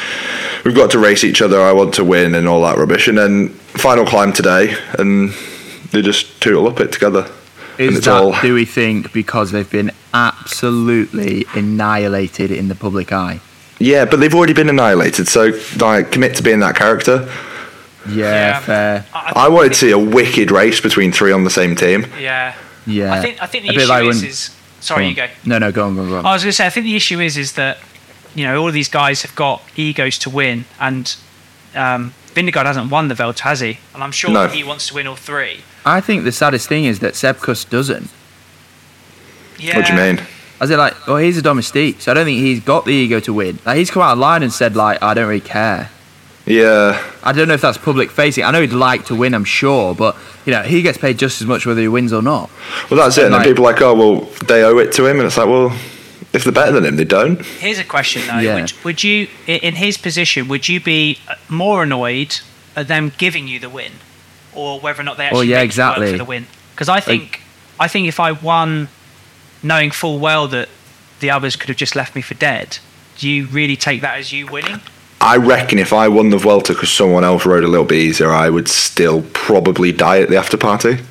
we've 0.63 0.75
got 0.75 0.91
to 0.91 0.99
race 0.99 1.23
each 1.23 1.41
other. 1.41 1.59
I 1.61 1.71
want 1.71 1.93
to 1.95 2.03
win, 2.03 2.35
and 2.35 2.47
all 2.47 2.61
that 2.61 2.77
rubbish." 2.77 3.07
And 3.07 3.17
then 3.17 3.49
final 3.49 4.05
climb 4.05 4.33
today, 4.33 4.75
and 4.99 5.31
they 5.91 6.01
just 6.01 6.41
tootle 6.41 6.67
up 6.67 6.79
it 6.79 6.91
together. 6.91 7.29
and 7.79 7.89
Is 7.89 7.97
it's 7.97 8.05
that, 8.05 8.21
all 8.21 8.39
do 8.41 8.53
we 8.53 8.65
think, 8.65 9.11
because 9.13 9.51
they've 9.51 9.69
been 9.69 9.91
absolutely 10.13 11.45
annihilated 11.55 12.51
in 12.51 12.67
the 12.67 12.75
public 12.75 13.11
eye? 13.11 13.39
yeah, 13.79 14.05
but 14.05 14.21
they've 14.21 14.33
already 14.33 14.53
been 14.53 14.69
annihilated. 14.69 15.27
So 15.27 15.51
like, 15.79 16.11
commit 16.11 16.35
to 16.37 16.43
being 16.43 16.59
that 16.61 16.75
character. 16.77 17.27
Yeah, 18.07 18.23
Yeah. 18.23 18.59
fair. 18.61 19.05
I 19.13 19.49
wanted 19.49 19.69
to 19.73 19.77
see 19.79 19.91
a 19.91 19.97
wicked 19.99 20.49
race 20.51 20.79
between 20.79 21.11
three 21.11 21.31
on 21.33 21.43
the 21.43 21.49
same 21.49 21.75
team. 21.75 22.05
Yeah. 22.19 22.53
Yeah. 22.87 23.13
I 23.13 23.19
think 23.21 23.41
I 23.41 23.47
think 23.47 23.65
A 23.65 23.67
the 23.69 23.73
bit 23.73 23.81
issue 23.83 23.89
like 23.91 24.05
is, 24.05 24.21
when- 24.21 24.29
is 24.29 24.54
sorry, 24.85 25.07
you 25.07 25.15
go. 25.15 25.27
No, 25.45 25.57
no, 25.57 25.71
go 25.71 25.85
on, 25.85 25.95
go 25.95 26.01
on, 26.03 26.09
go 26.09 26.17
on. 26.17 26.25
I 26.25 26.33
was 26.33 26.43
going 26.43 26.49
to 26.51 26.55
say, 26.55 26.65
I 26.65 26.69
think 26.69 26.85
the 26.85 26.95
issue 26.95 27.19
is 27.19 27.37
is 27.37 27.53
that 27.53 27.77
you 28.35 28.45
know 28.45 28.59
all 28.61 28.67
of 28.67 28.73
these 28.73 28.89
guys 28.89 29.21
have 29.23 29.35
got 29.35 29.61
egos 29.75 30.17
to 30.19 30.29
win, 30.29 30.65
and 30.79 31.15
um, 31.75 32.13
Vingegaard 32.33 32.65
hasn't 32.65 32.91
won 32.91 33.07
the 33.07 33.15
Vuelta, 33.15 33.43
has 33.43 33.59
he? 33.61 33.79
And 33.93 34.03
I'm 34.03 34.11
sure 34.11 34.29
No. 34.31 34.47
he 34.47 34.63
wants 34.63 34.87
to 34.89 34.93
win 34.95 35.07
all 35.07 35.15
three. 35.15 35.61
I 35.85 36.01
think 36.01 36.23
the 36.23 36.31
saddest 36.31 36.67
thing 36.67 36.85
is 36.85 36.99
that 36.99 37.15
Sepp 37.15 37.37
Kuss 37.39 37.63
doesn't. 37.65 38.09
Yeah. 39.57 39.77
What 39.77 39.85
do 39.85 39.93
you 39.93 39.99
mean? 39.99 40.21
I 40.59 40.65
in, 40.65 40.77
like, 40.77 41.07
well, 41.07 41.17
he's 41.17 41.37
a 41.37 41.41
domestique, 41.41 41.99
so 42.01 42.11
I 42.11 42.13
don't 42.13 42.25
think 42.25 42.39
he's 42.39 42.61
got 42.61 42.85
the 42.85 42.91
ego 42.91 43.19
to 43.19 43.33
win. 43.33 43.59
Like, 43.65 43.77
he's 43.77 43.91
come 43.91 44.01
out 44.03 44.13
of 44.13 44.19
line 44.19 44.41
and 44.41 44.51
said, 44.53 44.75
like, 44.75 45.01
I 45.03 45.13
don't 45.13 45.27
really 45.27 45.41
care. 45.41 45.89
Yeah, 46.45 47.01
I 47.23 47.31
don't 47.31 47.47
know 47.47 47.55
if 47.55 47.61
that's 47.61 47.77
public 47.79 48.11
facing. 48.11 48.43
I 48.43 48.51
know 48.51 48.61
he'd 48.61 48.71
like 48.71 49.05
to 49.05 49.15
win, 49.15 49.33
I'm 49.33 49.45
sure, 49.45 49.95
but 49.95 50.15
you 50.45 50.51
know 50.51 50.61
he 50.61 50.81
gets 50.83 50.97
paid 50.97 51.17
just 51.17 51.41
as 51.41 51.47
much 51.47 51.65
whether 51.65 51.81
he 51.81 51.87
wins 51.87 52.13
or 52.13 52.21
not. 52.21 52.51
well, 52.91 52.99
that's 52.99 53.17
it. 53.17 53.25
And 53.25 53.33
then 53.33 53.39
Like- 53.41 53.47
people 53.49 53.65
are 53.65 53.71
like, 53.73 53.81
"Oh, 53.81 53.93
well, 53.95 54.19
they 54.45 54.63
owe 54.63 54.77
it 54.77 54.91
to 54.93 55.07
him," 55.07 55.17
and 55.17 55.25
it's 55.25 55.37
like, 55.37 55.47
well, 55.47 55.75
if 56.33 56.43
they're 56.43 56.53
better 56.53 56.71
than 56.73 56.85
him, 56.85 56.97
they 56.97 57.03
don't. 57.03 57.43
Here's 57.43 57.79
a 57.79 57.83
question 57.83 58.21
though: 58.27 58.37
Yeah. 58.39 58.55
would, 58.61 58.73
would 58.83 59.03
you, 59.03 59.27
in 59.47 59.75
his 59.75 59.97
position, 59.97 60.47
would 60.47 60.69
you 60.69 60.79
be 60.79 61.17
uh, 61.27 61.33
more 61.49 61.81
annoyed 61.83 62.39
at 62.75 62.87
them 62.87 63.11
giving 63.17 63.47
you 63.47 63.59
the 63.59 63.69
win, 63.69 63.93
or 64.53 64.79
whether 64.79 65.01
or 65.01 65.03
not 65.03 65.17
they 65.17 65.25
actually 65.25 65.47
yeah, 65.47 65.55
make 65.55 65.61
work 65.61 65.65
exactly. 65.65 66.11
for 66.11 66.17
the 66.19 66.25
win? 66.25 66.45
Because 66.75 66.89
I 66.89 66.99
think, 66.99 67.41
I 67.79 67.87
think 67.87 68.07
if 68.07 68.19
I 68.19 68.33
won, 68.33 68.89
knowing 69.63 69.89
full 69.89 70.19
well 70.19 70.47
that 70.49 70.69
the 71.21 71.31
others 71.31 71.55
could 71.55 71.69
have 71.69 71.77
just 71.77 71.95
left 71.95 72.15
me 72.15 72.21
for 72.21 72.35
dead, 72.35 72.77
do 73.17 73.27
you 73.27 73.47
really 73.47 73.77
take 73.77 74.01
that 74.01 74.19
as 74.19 74.31
you 74.31 74.45
winning? 74.45 74.81
I 75.25 75.37
reckon 75.37 75.79
if 75.79 75.91
I 75.91 76.07
won 76.07 76.29
the 76.29 76.37
Vuelta 76.37 76.73
because 76.73 76.91
someone 76.91 77.23
else 77.23 77.47
rode 77.47 77.63
a 77.63 77.67
little 77.67 77.85
bit 77.85 77.97
easier, 77.97 78.31
I 78.31 78.47
would 78.47 78.67
still 78.67 79.23
probably 79.33 79.91
die 79.91 80.21
at 80.21 80.29
the 80.29 80.37
after 80.37 80.55
party. 80.55 80.99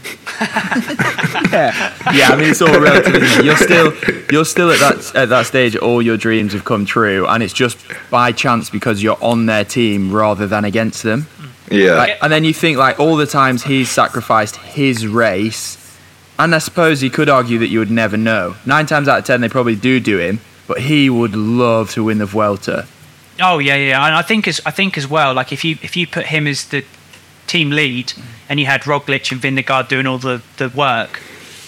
Yeah, 1.53 1.95
yeah. 2.12 2.29
I 2.31 2.37
mean, 2.37 2.51
it's 2.51 2.61
all 2.61 2.81
relative. 2.81 3.15
It? 3.15 3.45
You're 3.45 3.57
still, 3.57 3.93
you're 4.33 4.45
still 4.45 4.73
at 4.73 4.81
that 4.81 5.15
at 5.15 5.29
that 5.29 5.47
stage. 5.47 5.77
All 5.77 6.03
your 6.03 6.17
dreams 6.17 6.53
have 6.53 6.65
come 6.65 6.85
true, 6.85 7.27
and 7.29 7.45
it's 7.45 7.53
just 7.53 7.79
by 8.11 8.33
chance 8.33 8.71
because 8.71 9.05
you're 9.05 9.23
on 9.23 9.47
their 9.47 9.65
team 9.65 10.12
rather 10.12 10.49
than 10.49 10.65
against 10.65 11.05
them. 11.05 11.29
Yeah. 11.71 11.95
Like, 11.95 12.19
and 12.23 12.33
then 12.33 12.43
you 12.43 12.53
think 12.53 12.77
like 12.77 12.99
all 12.99 13.15
the 13.15 13.27
times 13.27 13.62
he's 13.62 13.89
sacrificed 13.89 14.57
his 14.57 15.07
race, 15.07 15.97
and 16.37 16.55
I 16.55 16.59
suppose 16.59 17.01
he 17.01 17.11
could 17.11 17.29
argue 17.29 17.59
that 17.61 17.69
you 17.69 17.79
would 17.79 17.91
never 17.93 18.17
know. 18.17 18.57
Nine 18.67 18.87
times 18.87 19.07
out 19.07 19.21
of 19.21 19.25
ten, 19.25 19.41
they 19.41 19.49
probably 19.49 19.77
do 19.77 20.01
do 20.01 20.19
him, 20.19 20.41
but 20.67 20.81
he 20.81 21.09
would 21.09 21.37
love 21.37 21.91
to 21.93 22.03
win 22.03 22.19
the 22.19 22.27
Vuelta. 22.27 22.89
Oh 23.41 23.59
yeah, 23.59 23.76
yeah, 23.76 24.05
and 24.07 24.14
I 24.14 24.22
think 24.22 24.47
as 24.47 24.61
I 24.64 24.70
think 24.70 24.97
as 24.97 25.07
well. 25.09 25.35
Like 25.35 25.53
if 25.53 25.64
you 25.64 25.76
if 25.82 25.97
you 25.97 26.07
put 26.07 26.26
him 26.26 26.47
as 26.47 26.66
the 26.68 26.85
team 27.47 27.70
lead, 27.70 28.12
and 28.49 28.59
you 28.61 28.66
had 28.66 28.82
Roglic 28.82 29.30
and 29.32 29.41
Vingegaard 29.41 29.89
doing 29.89 30.07
all 30.07 30.18
the 30.18 30.43
the 30.57 30.68
work, 30.68 31.20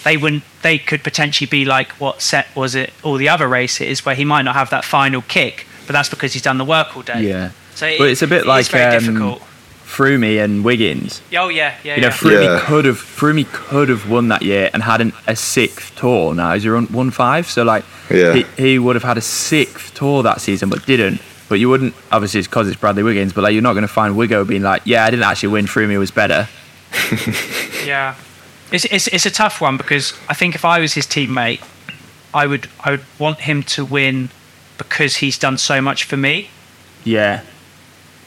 they 0.03 0.17
wouldn't. 0.17 0.43
They 0.61 0.77
could 0.77 1.03
potentially 1.03 1.47
be 1.47 1.65
like 1.65 1.91
what 1.93 2.21
set 2.21 2.47
was 2.55 2.75
it 2.75 2.91
all 3.03 3.15
the 3.17 3.29
other 3.29 3.47
races 3.47 4.05
where 4.05 4.15
he 4.15 4.25
might 4.25 4.43
not 4.43 4.55
have 4.55 4.69
that 4.69 4.85
final 4.85 5.21
kick, 5.21 5.65
but 5.85 5.93
that's 5.93 6.09
because 6.09 6.33
he's 6.33 6.41
done 6.41 6.57
the 6.57 6.65
work 6.65 6.95
all 6.95 7.03
day. 7.03 7.21
Yeah. 7.23 7.51
So 7.75 7.93
But 7.97 8.09
it's 8.09 8.21
a 8.21 8.27
bit 8.27 8.37
it 8.39 8.41
is 8.41 8.47
like, 8.47 8.65
very 8.67 8.95
um, 8.95 9.03
difficult. 9.03 9.41
Froomey 9.85 10.43
and 10.43 10.63
Wiggins. 10.65 11.21
Oh 11.33 11.47
yeah, 11.49 11.75
yeah, 11.83 11.95
You 11.95 12.01
know, 12.01 12.07
yeah. 12.07 12.13
Froomey 12.13 12.43
Yeah. 12.43 12.65
could 12.65 12.85
have 12.85 12.97
Froomey 12.97 13.45
could 13.51 13.89
have 13.89 14.09
won 14.09 14.27
that 14.29 14.41
year 14.41 14.69
and 14.73 14.83
had 14.83 14.99
an, 15.01 15.13
a 15.27 15.35
sixth 15.35 15.95
tour. 15.95 16.33
Now 16.33 16.53
he's 16.53 16.65
on 16.67 16.87
one 16.87 17.11
five, 17.11 17.47
so 17.47 17.63
like 17.63 17.85
Yeah. 18.09 18.33
he, 18.33 18.45
he 18.57 18.79
would 18.79 18.95
have 18.95 19.03
had 19.03 19.17
a 19.17 19.21
sixth 19.21 19.93
tour 19.93 20.23
that 20.23 20.41
season, 20.41 20.69
but 20.69 20.85
didn't. 20.85 21.21
But 21.49 21.59
you 21.59 21.69
wouldn't 21.69 21.93
obviously 22.11 22.39
it's 22.39 22.47
because 22.47 22.67
it's 22.67 22.79
Bradley 22.79 23.03
Wiggins, 23.03 23.31
but 23.33 23.43
like 23.43 23.53
you're 23.53 23.61
not 23.61 23.73
going 23.73 23.83
to 23.87 23.87
find 23.87 24.15
Wiggo 24.15 24.45
being 24.47 24.63
like, 24.63 24.81
yeah, 24.85 25.05
I 25.05 25.09
didn't 25.09 25.23
actually 25.25 25.49
win. 25.49 25.65
Froomey 25.65 25.97
was 25.97 26.11
better. 26.11 26.47
Yeah, 27.85 28.15
it's, 28.71 28.83
it's 28.85 29.07
it's 29.07 29.25
a 29.25 29.31
tough 29.31 29.61
one 29.61 29.77
because 29.77 30.11
I 30.27 30.33
think 30.33 30.55
if 30.55 30.65
I 30.65 30.79
was 30.79 30.93
his 30.93 31.05
teammate, 31.05 31.61
I 32.33 32.45
would 32.47 32.67
I 32.81 32.91
would 32.91 33.05
want 33.17 33.39
him 33.41 33.63
to 33.63 33.85
win 33.85 34.29
because 34.77 35.17
he's 35.17 35.37
done 35.37 35.57
so 35.57 35.81
much 35.81 36.03
for 36.03 36.17
me. 36.17 36.49
Yeah, 37.05 37.43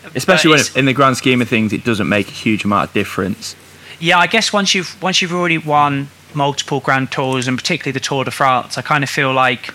But 0.02 0.16
especially 0.16 0.50
when 0.52 0.60
it's- 0.60 0.74
in 0.76 0.86
the 0.86 0.94
grand 0.94 1.18
scheme 1.18 1.42
of 1.42 1.48
things, 1.48 1.72
it 1.74 1.84
doesn't 1.84 2.08
make 2.08 2.28
a 2.28 2.32
huge 2.32 2.64
amount 2.64 2.88
of 2.88 2.94
difference. 2.94 3.54
yeah, 3.98 4.18
I 4.18 4.26
guess 4.26 4.50
once 4.52 4.74
you've 4.74 4.96
once 5.02 5.20
you've 5.20 5.34
already 5.34 5.58
won 5.58 6.08
multiple 6.32 6.80
Grand 6.80 7.10
Tours 7.12 7.46
and 7.46 7.58
particularly 7.58 7.92
the 7.92 8.00
Tour 8.00 8.24
de 8.24 8.30
France, 8.30 8.78
I 8.78 8.82
kind 8.82 9.04
of 9.04 9.10
feel 9.10 9.32
like 9.34 9.74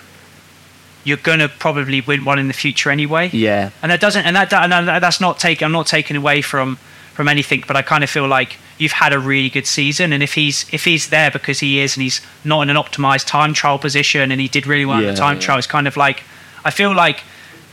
you're 1.05 1.17
gonna 1.17 1.47
probably 1.47 2.01
win 2.01 2.25
one 2.25 2.37
in 2.39 2.47
the 2.49 2.53
future 2.53 2.89
anyway. 2.91 3.29
Yeah, 3.31 3.69
and 3.81 3.91
that 3.91 4.01
doesn't 4.01 4.25
and 4.25 4.35
that 4.35 4.51
and 4.51 4.87
that's 4.87 5.21
not 5.21 5.39
taken 5.39 5.65
i'm 5.65 5.71
not 5.71 5.87
taken 5.87 6.15
away 6.17 6.41
from 6.41 6.77
from 7.13 7.29
anything 7.29 7.63
but 7.65 7.77
i 7.77 7.81
kind 7.81 8.03
of 8.03 8.09
feel 8.09 8.27
like 8.27 8.57
you've 8.77 8.91
had 8.91 9.13
a 9.13 9.19
really 9.19 9.49
good 9.49 9.65
season 9.65 10.11
and 10.11 10.21
if 10.21 10.33
he's 10.33 10.65
if 10.73 10.83
he's 10.83 11.07
there 11.09 11.31
because 11.31 11.59
he 11.61 11.79
is 11.79 11.95
and 11.95 12.03
he's 12.03 12.19
not 12.43 12.61
in 12.63 12.69
an 12.69 12.75
optimized 12.75 13.25
time 13.25 13.53
trial 13.53 13.79
position 13.79 14.31
and 14.31 14.41
he 14.41 14.49
did 14.49 14.67
really 14.67 14.83
well 14.85 14.99
in 14.99 15.05
the 15.05 15.15
time 15.15 15.35
yeah. 15.37 15.41
trial 15.41 15.57
it's 15.57 15.67
kind 15.67 15.87
of 15.87 15.95
like 15.95 16.23
i 16.65 16.69
feel 16.71 16.93
like 16.93 17.21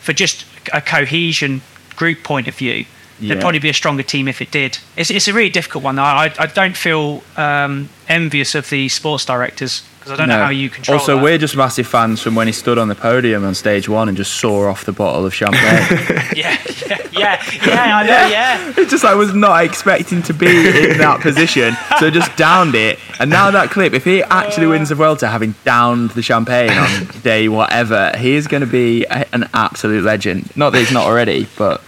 for 0.01 0.13
just 0.13 0.45
a 0.73 0.81
cohesion 0.81 1.61
group 1.97 2.23
point 2.23 2.47
of 2.47 2.55
view 2.55 2.85
Yeah. 3.19 3.29
there'd 3.29 3.41
probably 3.41 3.59
be 3.59 3.69
a 3.69 3.75
stronger 3.75 4.05
team 4.05 4.29
if 4.29 4.41
it 4.41 4.51
did 4.53 4.79
it's, 4.97 5.11
it's 5.11 5.27
a 5.27 5.33
really 5.33 5.51
difficult 5.51 5.83
one 5.83 5.99
I, 5.99 6.33
I 6.39 6.47
don't 6.47 6.77
feel 6.77 7.23
um, 7.37 7.89
envious 8.09 8.55
of 8.55 8.69
the 8.71 8.89
sports 8.89 9.25
directors 9.25 9.83
because 10.05 10.13
i 10.13 10.17
don't 10.17 10.29
know 10.29 10.43
how 10.43 10.51
you 10.51 10.69
control 10.69 10.99
Also, 10.99 11.17
that. 11.17 11.23
we're 11.23 11.39
just 11.39 11.57
massive 11.57 11.87
fans 11.87 12.21
from 12.21 12.35
when 12.35 12.47
he 12.47 12.53
stood 12.53 12.77
on 12.79 12.89
the 12.89 12.95
podium 12.95 13.45
on 13.45 13.55
stage 13.55 13.89
one 13.89 14.09
and 14.09 14.17
just 14.17 14.35
saw 14.35 14.69
off 14.69 14.85
the 14.85 14.93
bottle 14.93 15.25
of 15.25 15.33
champagne. 15.35 15.63
yeah 16.37 16.57
yeah 16.89 17.09
yeah 17.13 17.43
yeah 17.67 17.97
i 17.97 18.03
know 18.07 18.27
yeah 18.27 18.73
It's 18.77 18.91
just 18.91 19.05
I 19.05 19.15
was 19.15 19.33
not 19.35 19.65
expecting 19.65 20.23
to 20.25 20.35
be 20.35 20.47
in 20.47 20.99
that 20.99 21.21
position, 21.21 21.75
so 21.99 22.11
just 22.11 22.35
downed 22.37 22.75
it. 22.75 22.99
And 23.21 23.31
now 23.31 23.51
that 23.51 23.71
clip, 23.71 23.93
if 23.95 24.05
he 24.05 24.23
actually 24.25 24.67
wins 24.67 24.89
the 24.89 24.95
Vuelta, 24.97 25.29
having 25.29 25.55
downed 25.65 26.11
the 26.11 26.23
champagne 26.23 26.71
on 26.71 27.07
day 27.23 27.49
whatever, 27.49 28.13
he 28.17 28.35
is 28.35 28.47
going 28.49 28.63
to 28.63 28.67
be 28.67 29.05
a, 29.05 29.25
an 29.35 29.49
absolute 29.55 30.03
legend. 30.05 30.55
Not 30.57 30.71
that 30.71 30.81
he's 30.81 30.93
not 30.93 31.05
already, 31.07 31.47
but 31.57 31.81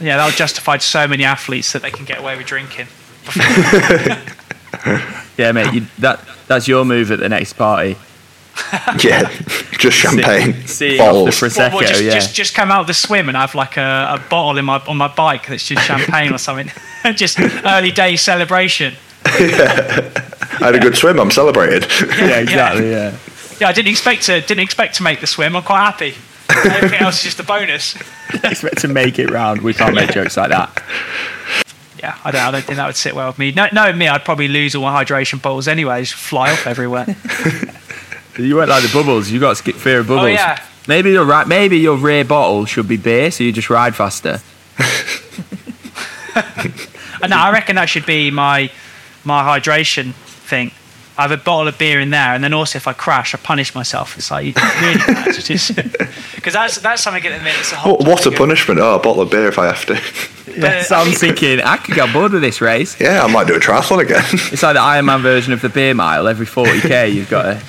Yeah, 0.00 0.16
that'll 0.16 0.32
justify 0.36 0.78
so 0.78 1.06
many 1.06 1.24
athletes 1.24 1.72
that 1.72 1.82
they 1.82 1.90
can 1.90 2.04
get 2.04 2.18
away 2.18 2.36
with 2.36 2.46
drinking. 2.46 2.86
yeah, 5.38 5.52
mate, 5.52 5.72
you, 5.72 5.86
that 5.98 6.20
that's 6.46 6.66
your 6.68 6.84
move 6.84 7.10
at 7.10 7.18
the 7.18 7.28
next 7.28 7.54
party. 7.54 7.96
Yeah, 9.04 9.28
just 9.72 9.96
champagne 9.98 10.66
see 10.66 10.98
off 10.98 11.06
the 11.06 11.12
bottles. 11.12 11.38
pres- 11.38 11.58
Well, 11.58 11.70
well, 11.70 11.82
Prosecco, 11.82 11.88
just, 11.88 12.02
yeah. 12.02 12.10
just 12.12 12.34
just 12.34 12.54
come 12.54 12.70
out 12.72 12.80
of 12.80 12.86
the 12.86 12.94
swim 12.94 13.28
and 13.28 13.36
have 13.36 13.54
like 13.54 13.76
a, 13.76 14.18
a 14.18 14.22
bottle 14.30 14.56
in 14.56 14.64
my 14.64 14.78
on 14.88 14.96
my 14.96 15.08
bike 15.08 15.46
that's 15.46 15.66
just 15.66 15.84
champagne 15.84 16.32
or 16.32 16.38
something. 16.38 16.70
just 17.14 17.38
early 17.38 17.92
day 17.92 18.16
celebration. 18.16 18.94
I 19.26 20.10
had 20.58 20.74
a 20.74 20.78
good 20.80 20.96
swim. 20.96 21.20
I'm 21.20 21.30
celebrated. 21.30 21.86
Yeah, 22.18 22.38
exactly. 22.40 22.90
Yeah. 22.90 23.16
Yeah, 23.60 23.68
I 23.68 23.72
didn't 23.72 23.88
expect 23.88 24.22
to 24.24 24.40
didn't 24.40 24.60
expect 24.64 24.94
to 24.96 25.02
make 25.02 25.20
the 25.20 25.26
swim. 25.26 25.54
I'm 25.54 25.62
quite 25.62 25.84
happy. 25.84 26.14
Everything 26.48 27.00
else 27.00 27.18
is 27.18 27.24
just 27.24 27.40
a 27.40 27.42
bonus. 27.44 27.94
Expect 28.42 28.78
to 28.78 28.88
make 28.88 29.18
it 29.18 29.30
round. 29.30 29.60
We 29.62 29.74
can't 29.74 29.94
make 29.94 30.12
jokes 30.12 30.36
like 30.36 30.50
that. 30.50 30.82
Yeah, 31.98 32.18
I 32.24 32.30
don't 32.30 32.42
I 32.42 32.50
don't 32.50 32.64
think 32.64 32.76
that 32.76 32.86
would 32.86 32.96
sit 32.96 33.14
well 33.14 33.28
with 33.28 33.38
me. 33.38 33.52
No, 33.52 33.68
no, 33.72 33.92
me, 33.92 34.08
I'd 34.08 34.24
probably 34.24 34.48
lose 34.48 34.74
all 34.74 34.82
my 34.82 35.04
hydration 35.04 35.40
bottles 35.40 35.66
anyway. 35.68 36.00
Just 36.02 36.14
fly 36.14 36.52
off 36.52 36.66
everywhere. 36.66 37.06
You 38.38 38.54
won't 38.56 38.68
like 38.68 38.82
the 38.82 38.92
bubbles. 38.92 39.30
You 39.30 39.40
got 39.40 39.56
sk- 39.56 39.72
fear 39.72 40.00
of 40.00 40.08
bubbles. 40.08 40.26
Oh, 40.26 40.28
yeah. 40.28 40.62
Maybe 40.86 41.10
your 41.10 41.24
right. 41.24 41.48
Maybe 41.48 41.78
your 41.78 41.96
rear 41.96 42.22
bottle 42.22 42.66
should 42.66 42.86
be 42.86 42.98
beer, 42.98 43.30
so 43.30 43.44
you 43.44 43.50
just 43.50 43.70
ride 43.70 43.94
faster. 43.96 44.42
And 47.22 47.30
no, 47.30 47.38
I 47.38 47.50
reckon 47.50 47.76
that 47.76 47.88
should 47.88 48.04
be 48.04 48.30
my 48.30 48.70
my 49.24 49.42
hydration 49.58 50.12
thing. 50.12 50.70
I 51.16 51.22
have 51.22 51.30
a 51.30 51.38
bottle 51.38 51.66
of 51.66 51.78
beer 51.78 51.98
in 51.98 52.10
there, 52.10 52.34
and 52.34 52.44
then 52.44 52.52
also 52.52 52.76
if 52.76 52.86
I 52.86 52.92
crash, 52.92 53.34
I 53.34 53.38
punish 53.38 53.74
myself. 53.74 54.18
It's 54.18 54.30
like 54.30 54.44
you 54.44 54.52
really 54.82 54.98
because 56.34 56.52
that's 56.52 56.78
that's 56.80 57.02
something 57.02 57.24
at 57.24 57.38
the 57.38 57.42
minute. 57.42 57.58
It's 57.60 57.72
a 57.72 57.76
whole 57.76 57.96
What, 57.96 58.06
what 58.06 58.26
a 58.26 58.30
punishment! 58.32 58.80
Oh, 58.80 58.96
a 58.96 58.98
bottle 58.98 59.22
of 59.22 59.30
beer 59.30 59.48
if 59.48 59.58
I 59.58 59.66
have 59.66 59.86
to. 59.86 59.94
Yeah, 60.56 60.82
so 60.82 60.96
I 60.96 61.00
I'm 61.02 61.12
thinking 61.12 61.60
I 61.60 61.76
could 61.76 61.94
get 61.94 62.12
bored 62.12 62.32
with 62.32 62.42
this 62.42 62.60
race. 62.60 62.98
Yeah, 63.00 63.22
I 63.24 63.26
might 63.32 63.46
do 63.46 63.54
a 63.54 63.58
triathlon 63.60 64.00
again. 64.02 64.24
It's 64.52 64.62
like 64.62 64.74
the 64.74 64.80
Ironman 64.80 65.20
version 65.22 65.52
of 65.52 65.60
the 65.60 65.68
beer 65.68 65.94
mile. 65.94 66.26
Every 66.28 66.46
40k, 66.46 67.12
you've 67.14 67.30
got 67.30 67.42
to. 67.42 67.62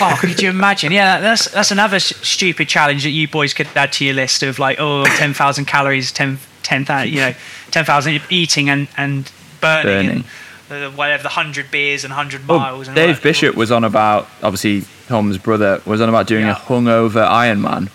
Oh, 0.00 0.16
could 0.20 0.40
you 0.40 0.48
imagine? 0.50 0.90
Yeah, 0.92 1.20
that's 1.20 1.50
that's 1.50 1.70
another 1.70 1.96
s- 1.96 2.16
stupid 2.26 2.68
challenge 2.68 3.02
that 3.04 3.10
you 3.10 3.28
boys 3.28 3.52
could 3.54 3.68
add 3.76 3.92
to 3.94 4.04
your 4.04 4.14
list 4.14 4.42
of 4.42 4.58
like, 4.58 4.78
oh, 4.80 5.04
10,000 5.16 5.66
calories, 5.66 6.10
10, 6.12 6.38
10,000, 6.62 7.08
you 7.12 7.16
know, 7.20 7.34
10,000 7.70 8.20
eating 8.30 8.70
and, 8.70 8.88
and 8.96 9.30
burning, 9.60 10.08
and 10.10 10.24
uh, 10.70 10.90
whatever, 10.92 11.22
the 11.22 11.28
100 11.28 11.70
beers 11.70 12.04
and 12.04 12.10
100 12.10 12.48
Well, 12.48 12.58
miles. 12.58 12.88
and 12.88 12.96
all 12.96 13.04
Oh, 13.04 13.06
Dave 13.06 13.16
that. 13.16 13.22
Bishop 13.22 13.54
was 13.54 13.70
on 13.70 13.84
about 13.84 14.28
obviously 14.42 14.84
Tom's 15.08 15.36
brother 15.36 15.82
was 15.84 16.00
on 16.00 16.08
about 16.08 16.26
doing 16.26 16.46
Yeah. 16.46 16.52
a 16.52 16.60
hungover 16.60 17.28
Ironman, 17.28 17.90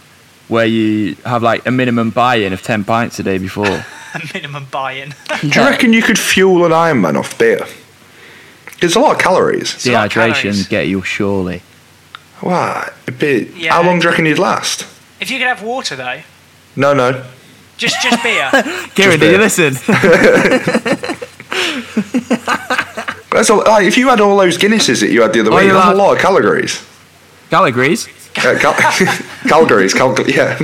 where 0.48 0.66
you 0.66 1.16
have 1.26 1.44
like 1.44 1.66
a 1.68 1.72
minimum 1.72 2.10
buy-in 2.10 2.54
of 2.54 2.62
10 2.62 2.84
pints 2.86 3.20
a 3.20 3.24
day 3.24 3.38
before. 3.38 3.66
A 4.14 4.22
minimum 4.34 4.66
buy-in. 4.72 5.14
Do 5.42 5.48
you 5.48 5.62
reckon 5.66 5.92
you 5.94 6.02
could 6.02 6.18
fuel 6.18 6.66
an 6.66 6.72
Ironman 6.72 7.18
off 7.20 7.38
beer? 7.38 7.68
It's 8.82 8.96
a 8.96 9.00
lot 9.00 9.16
of 9.18 9.22
calories. 9.22 9.86
a 9.86 9.92
lot 9.92 10.10
Dehydration 10.10 10.42
calories. 10.42 10.68
get 10.70 10.88
you 10.88 11.02
surely. 11.04 11.62
Wow. 12.42 12.90
it'd 13.08 13.54
Yeah. 13.56 13.74
How 13.74 13.84
long 13.84 14.00
do 14.00 14.06
you 14.06 14.10
reckon 14.10 14.26
you'd 14.26 14.40
last? 14.40 14.88
if 15.20 15.30
you 15.30 15.38
could 15.40 15.48
have 15.48 15.62
water 15.62 15.96
though, 15.96 16.22
No, 16.76 16.94
no. 16.94 17.24
just 17.78 18.02
just 18.02 18.24
beer. 18.24 18.50
Kieran, 18.96 19.20
did 19.20 19.32
you 19.34 19.38
listen? 19.40 19.74
That's 23.32 23.50
a, 23.50 23.56
like, 23.56 23.86
if 23.86 23.98
you 23.98 24.08
had 24.10 24.22
all 24.22 24.38
those 24.38 24.58
Guinnesses 24.58 25.02
that 25.02 25.10
you 25.12 25.22
had 25.22 25.34
the 25.34 25.42
other 25.42 25.52
Oh, 25.52 25.56
week, 25.58 25.66
you're 25.66 25.74
that's 25.74 25.92
a 25.92 25.96
lot 25.96 26.14
of 26.16 26.20
calories. 26.20 26.84
Calories, 27.50 28.08
Uh, 28.38 28.58
cal- 28.60 28.74
Calgary's, 29.48 29.94
Calgary, 29.94 30.34
yeah, 30.34 30.58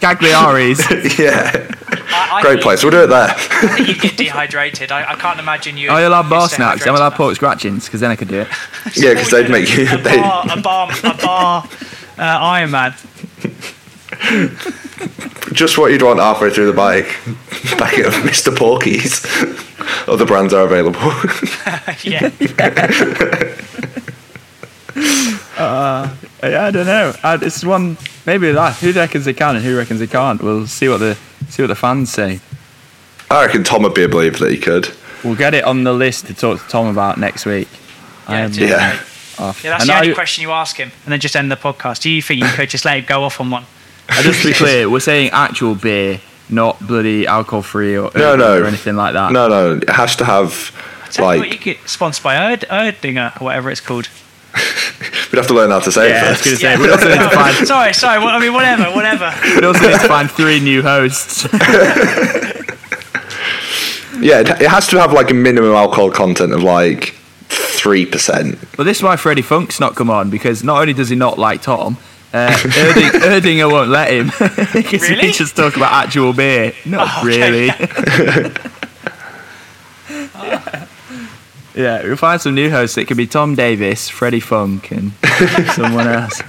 Cagliari's. 0.00 0.80
yeah. 1.18 1.70
I, 2.06 2.30
I 2.38 2.42
Great 2.42 2.60
place. 2.62 2.82
We'll 2.82 2.92
do 2.92 3.04
it 3.04 3.06
there. 3.08 3.34
You 3.78 3.84
you 3.86 3.94
get 4.00 4.16
dehydrated. 4.16 4.90
I, 4.92 5.12
I 5.12 5.14
can't 5.16 5.38
imagine 5.38 5.76
you. 5.76 5.88
Oh, 5.88 5.98
you'll 5.98 6.12
have 6.12 6.28
bar 6.30 6.48
snacks. 6.48 6.86
I'm 6.86 6.94
hydrated 6.94 6.96
allowed 6.96 7.14
pork 7.14 7.34
scratchings 7.36 7.84
because 7.86 8.00
then 8.00 8.10
I 8.10 8.16
could 8.16 8.28
do 8.28 8.40
it. 8.40 8.48
yeah, 8.96 9.10
because 9.14 9.30
they'd 9.30 9.50
make 9.50 9.68
you. 9.76 9.86
a 9.90 9.96
They, 9.98 10.16
bar, 10.16 10.46
a 10.50 10.60
bar, 10.60 10.90
a 11.04 11.14
bar 11.14 11.68
uh, 12.18 12.22
Iron 12.22 12.70
Man. 12.70 12.94
just 15.52 15.76
what 15.78 15.90
you'd 15.92 16.02
want 16.02 16.20
halfway 16.20 16.50
through 16.50 16.66
the 16.66 16.72
bike. 16.72 17.06
Packet 17.78 18.06
of 18.06 18.14
Mr. 18.14 18.56
Porky's. 18.56 19.24
Other 20.08 20.24
brands 20.26 20.52
are 20.54 20.64
available. 20.64 21.00
Yeah, 22.02 22.30
Yeah, 25.58 26.14
I 26.46 26.70
don't 26.70 26.86
know. 26.86 27.14
I, 27.22 27.34
it's 27.40 27.64
one 27.64 27.96
maybe 28.26 28.50
that. 28.52 28.76
Who 28.76 28.92
reckons 28.92 29.24
they 29.24 29.34
can 29.34 29.56
and 29.56 29.64
who 29.64 29.76
reckons 29.76 30.00
they 30.00 30.06
can't? 30.06 30.42
We'll 30.42 30.66
see 30.66 30.88
what 30.88 30.98
the 30.98 31.16
see 31.48 31.62
what 31.62 31.68
the 31.68 31.74
fans 31.74 32.10
say. 32.12 32.40
I 33.30 33.46
reckon 33.46 33.64
Tom 33.64 33.82
would 33.82 33.94
be 33.94 34.04
a 34.04 34.08
believer 34.08 34.38
that 34.44 34.50
he 34.50 34.58
could. 34.58 34.88
We'll 35.24 35.34
get 35.36 35.54
it 35.54 35.64
on 35.64 35.84
the 35.84 35.92
list 35.92 36.26
to 36.26 36.34
talk 36.34 36.60
to 36.62 36.68
Tom 36.68 36.86
about 36.88 37.18
next 37.18 37.46
week. 37.46 37.68
yeah, 38.28 38.44
Um, 38.44 38.50
do 38.52 38.66
yeah. 38.66 39.00
off. 39.38 39.64
yeah. 39.64 39.70
That's 39.70 39.82
And 39.84 39.88
the 39.90 39.94
I- 39.94 40.00
only 40.02 40.14
question 40.14 40.42
you 40.42 40.50
ask 40.52 40.76
him, 40.76 40.92
and 41.04 41.12
then 41.12 41.20
just 41.20 41.34
end 41.34 41.50
the 41.50 41.56
podcast. 41.56 42.00
Do 42.02 42.10
you 42.10 42.20
think 42.22 42.40
you 42.42 42.48
could 42.48 42.68
just 42.68 42.84
let 42.84 42.98
him 42.98 43.04
go 43.06 43.24
off 43.24 43.40
on 43.40 43.50
one? 43.50 43.64
And 44.10 44.24
just 44.24 44.42
to 44.42 44.48
be 44.48 44.54
clear, 44.62 44.88
we're 44.90 45.00
saying 45.00 45.30
actual 45.32 45.74
beer, 45.74 46.20
not 46.50 46.78
bloody 46.86 47.26
alcohol 47.26 47.62
free 47.62 47.96
or, 47.96 48.10
No, 48.14 48.36
no. 48.36 48.60
or 48.60 48.66
anything 48.66 48.96
like 48.96 49.14
that. 49.14 49.32
No, 49.32 49.48
no, 49.48 49.76
it 49.76 49.88
has 49.88 50.14
to 50.16 50.24
have 50.26 50.70
Tell 51.10 51.32
you 51.34 51.40
what, 51.40 51.46
you 51.48 51.54
like. 51.54 51.60
get 51.62 51.88
sponsored 51.88 52.22
by 52.22 52.36
Erd, 52.52 52.60
Erdinger 52.70 53.40
or 53.40 53.44
whatever 53.46 53.70
it's 53.70 53.80
called. 53.80 54.08
We'd 55.34 55.38
have 55.38 55.48
to 55.48 55.54
learn 55.54 55.70
how 55.72 55.80
to 55.80 55.90
say 55.90 56.10
Yeah, 56.10 56.22
I 56.22 56.26
it 56.26 56.30
was 56.30 56.38
first. 56.42 56.44
going 56.44 56.56
to 56.56 56.60
say, 56.62 56.76
we 56.86 56.90
also, 56.92 57.08
need 57.08 57.18
to 57.18 57.30
find, 57.30 57.66
sorry, 57.74 57.92
sorry. 57.92 58.18
Well, 58.20 58.28
I 58.28 58.38
mean, 58.38 58.52
whatever, 58.54 58.84
whatever. 58.94 59.34
we 59.60 59.66
also 59.66 59.80
need 59.88 59.98
to 60.00 60.06
find 60.06 60.30
three 60.30 60.60
new 60.60 60.80
hosts. 60.80 61.44
Yeah, 64.20 64.40
it, 64.40 64.48
it 64.62 64.68
has 64.70 64.86
to 64.88 64.98
have 65.00 65.12
like 65.12 65.30
a 65.32 65.34
minimum 65.34 65.72
alcohol 65.72 66.08
content 66.10 66.52
of 66.52 66.62
like 66.62 67.14
three 67.48 68.06
percent. 68.06 68.56
But 68.76 68.84
this 68.84 68.98
is 68.98 69.02
why 69.02 69.16
Freddie 69.16 69.42
Funk's 69.42 69.80
not 69.80 69.96
come 69.96 70.08
on 70.08 70.30
because 70.30 70.62
not 70.62 70.80
only 70.80 70.92
does 70.94 71.08
he 71.08 71.16
not 71.16 71.36
like 71.36 71.62
Tom, 71.62 71.98
uh, 72.32 72.48
Erding, 72.52 73.10
Erdinger 73.10 73.70
won't 73.70 73.90
let 73.90 74.12
him 74.12 74.26
because 74.72 75.02
Really? 75.02 75.26
he 75.26 75.32
just 75.32 75.56
talk 75.56 75.76
about 75.76 75.92
actual 75.92 76.32
beer. 76.32 76.72
Not 76.86 77.08
Oh, 77.10 77.28
okay. 77.28 77.40
really. 77.40 77.66
Yeah, 80.36 80.86
we'll 81.74 82.16
find 82.16 82.40
some 82.40 82.54
new 82.54 82.70
hosts. 82.70 82.96
It 82.98 83.06
could 83.06 83.16
be 83.16 83.26
Tom 83.26 83.54
Davis, 83.54 84.08
Freddie 84.08 84.40
Funk, 84.40 84.90
and 84.90 85.12
someone 85.74 86.06
else. 86.08 86.42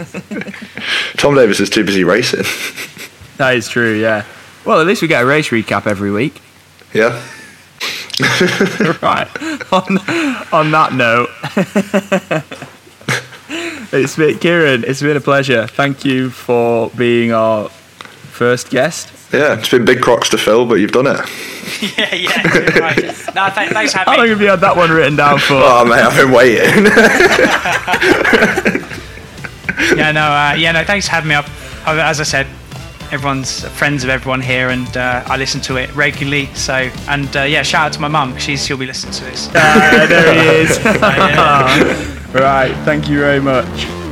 Tom 1.17 1.35
Davis 1.35 1.59
is 1.59 1.69
too 1.69 1.83
busy 1.83 2.03
racing. 2.03 2.43
That 3.37 3.55
is 3.55 3.67
true, 3.67 3.93
yeah. 3.99 4.25
Well, 4.65 4.79
at 4.79 4.87
least 4.87 5.01
we 5.01 5.07
get 5.07 5.23
a 5.23 5.25
race 5.25 5.49
recap 5.49 5.87
every 5.87 6.11
week. 6.11 6.41
yeah. 6.93 7.21
right. 9.01 9.27
On, 9.73 9.97
on 10.53 10.71
that 10.71 10.93
note, 10.93 11.29
it's 13.91 14.15
been, 14.15 14.39
Kieran, 14.39 14.85
it's 14.85 15.01
been 15.01 15.17
a 15.17 15.21
pleasure. 15.21 15.67
Thank 15.67 16.05
you 16.05 16.29
for 16.29 16.89
being 16.91 17.33
our 17.33 17.69
first 18.35 18.69
guest. 18.69 19.11
Yeah, 19.33 19.57
it's 19.57 19.69
been 19.69 19.85
big 19.85 20.01
crocs 20.01 20.29
to 20.29 20.37
fill, 20.37 20.65
but 20.65 20.75
you've 20.75 20.91
done 20.91 21.07
it. 21.07 21.17
yeah, 21.97 22.13
yeah. 22.13 22.79
Right. 22.79 22.97
No, 23.33 23.49
th- 23.49 23.71
thanks 23.71 23.93
for 23.93 23.99
How 23.99 24.05
having 24.05 24.19
long 24.19 24.27
have 24.29 24.41
you 24.41 24.47
had 24.47 24.59
that 24.61 24.75
one 24.75 24.91
written 24.91 25.15
down 25.15 25.39
for? 25.39 25.55
Oh, 25.55 25.85
mate, 25.85 26.01
I've 26.01 26.15
been 26.15 26.31
waiting. 26.31 26.85
Yeah, 29.95 30.11
no, 30.13 30.21
uh, 30.21 30.55
yeah, 30.57 30.71
no. 30.71 30.83
Thanks 30.85 31.05
for 31.05 31.11
having 31.11 31.29
me 31.29 31.35
up. 31.35 31.45
Uh, 31.85 31.99
As 32.01 32.19
I 32.19 32.23
said, 32.23 32.47
everyone's 33.11 33.63
friends 33.77 34.03
of 34.03 34.09
everyone 34.09 34.41
here, 34.41 34.69
and 34.69 34.95
uh, 34.97 35.23
I 35.25 35.37
listen 35.37 35.59
to 35.61 35.75
it 35.77 35.93
regularly. 35.95 36.47
So, 36.55 36.89
and 37.09 37.35
uh, 37.35 37.41
yeah, 37.43 37.61
shout 37.61 37.87
out 37.87 37.93
to 37.93 37.99
my 37.99 38.07
mum. 38.07 38.37
She's 38.37 38.65
she'll 38.65 38.77
be 38.77 38.85
listening 38.85 39.13
to 39.13 39.25
this. 39.25 39.49
Ah, 39.53 40.05
there 40.07 40.33
he 40.33 40.61
is. 40.63 40.79
right, 42.33 42.73
thank 42.85 43.07
you 43.09 43.19
very 43.19 43.41
much. 43.41 44.04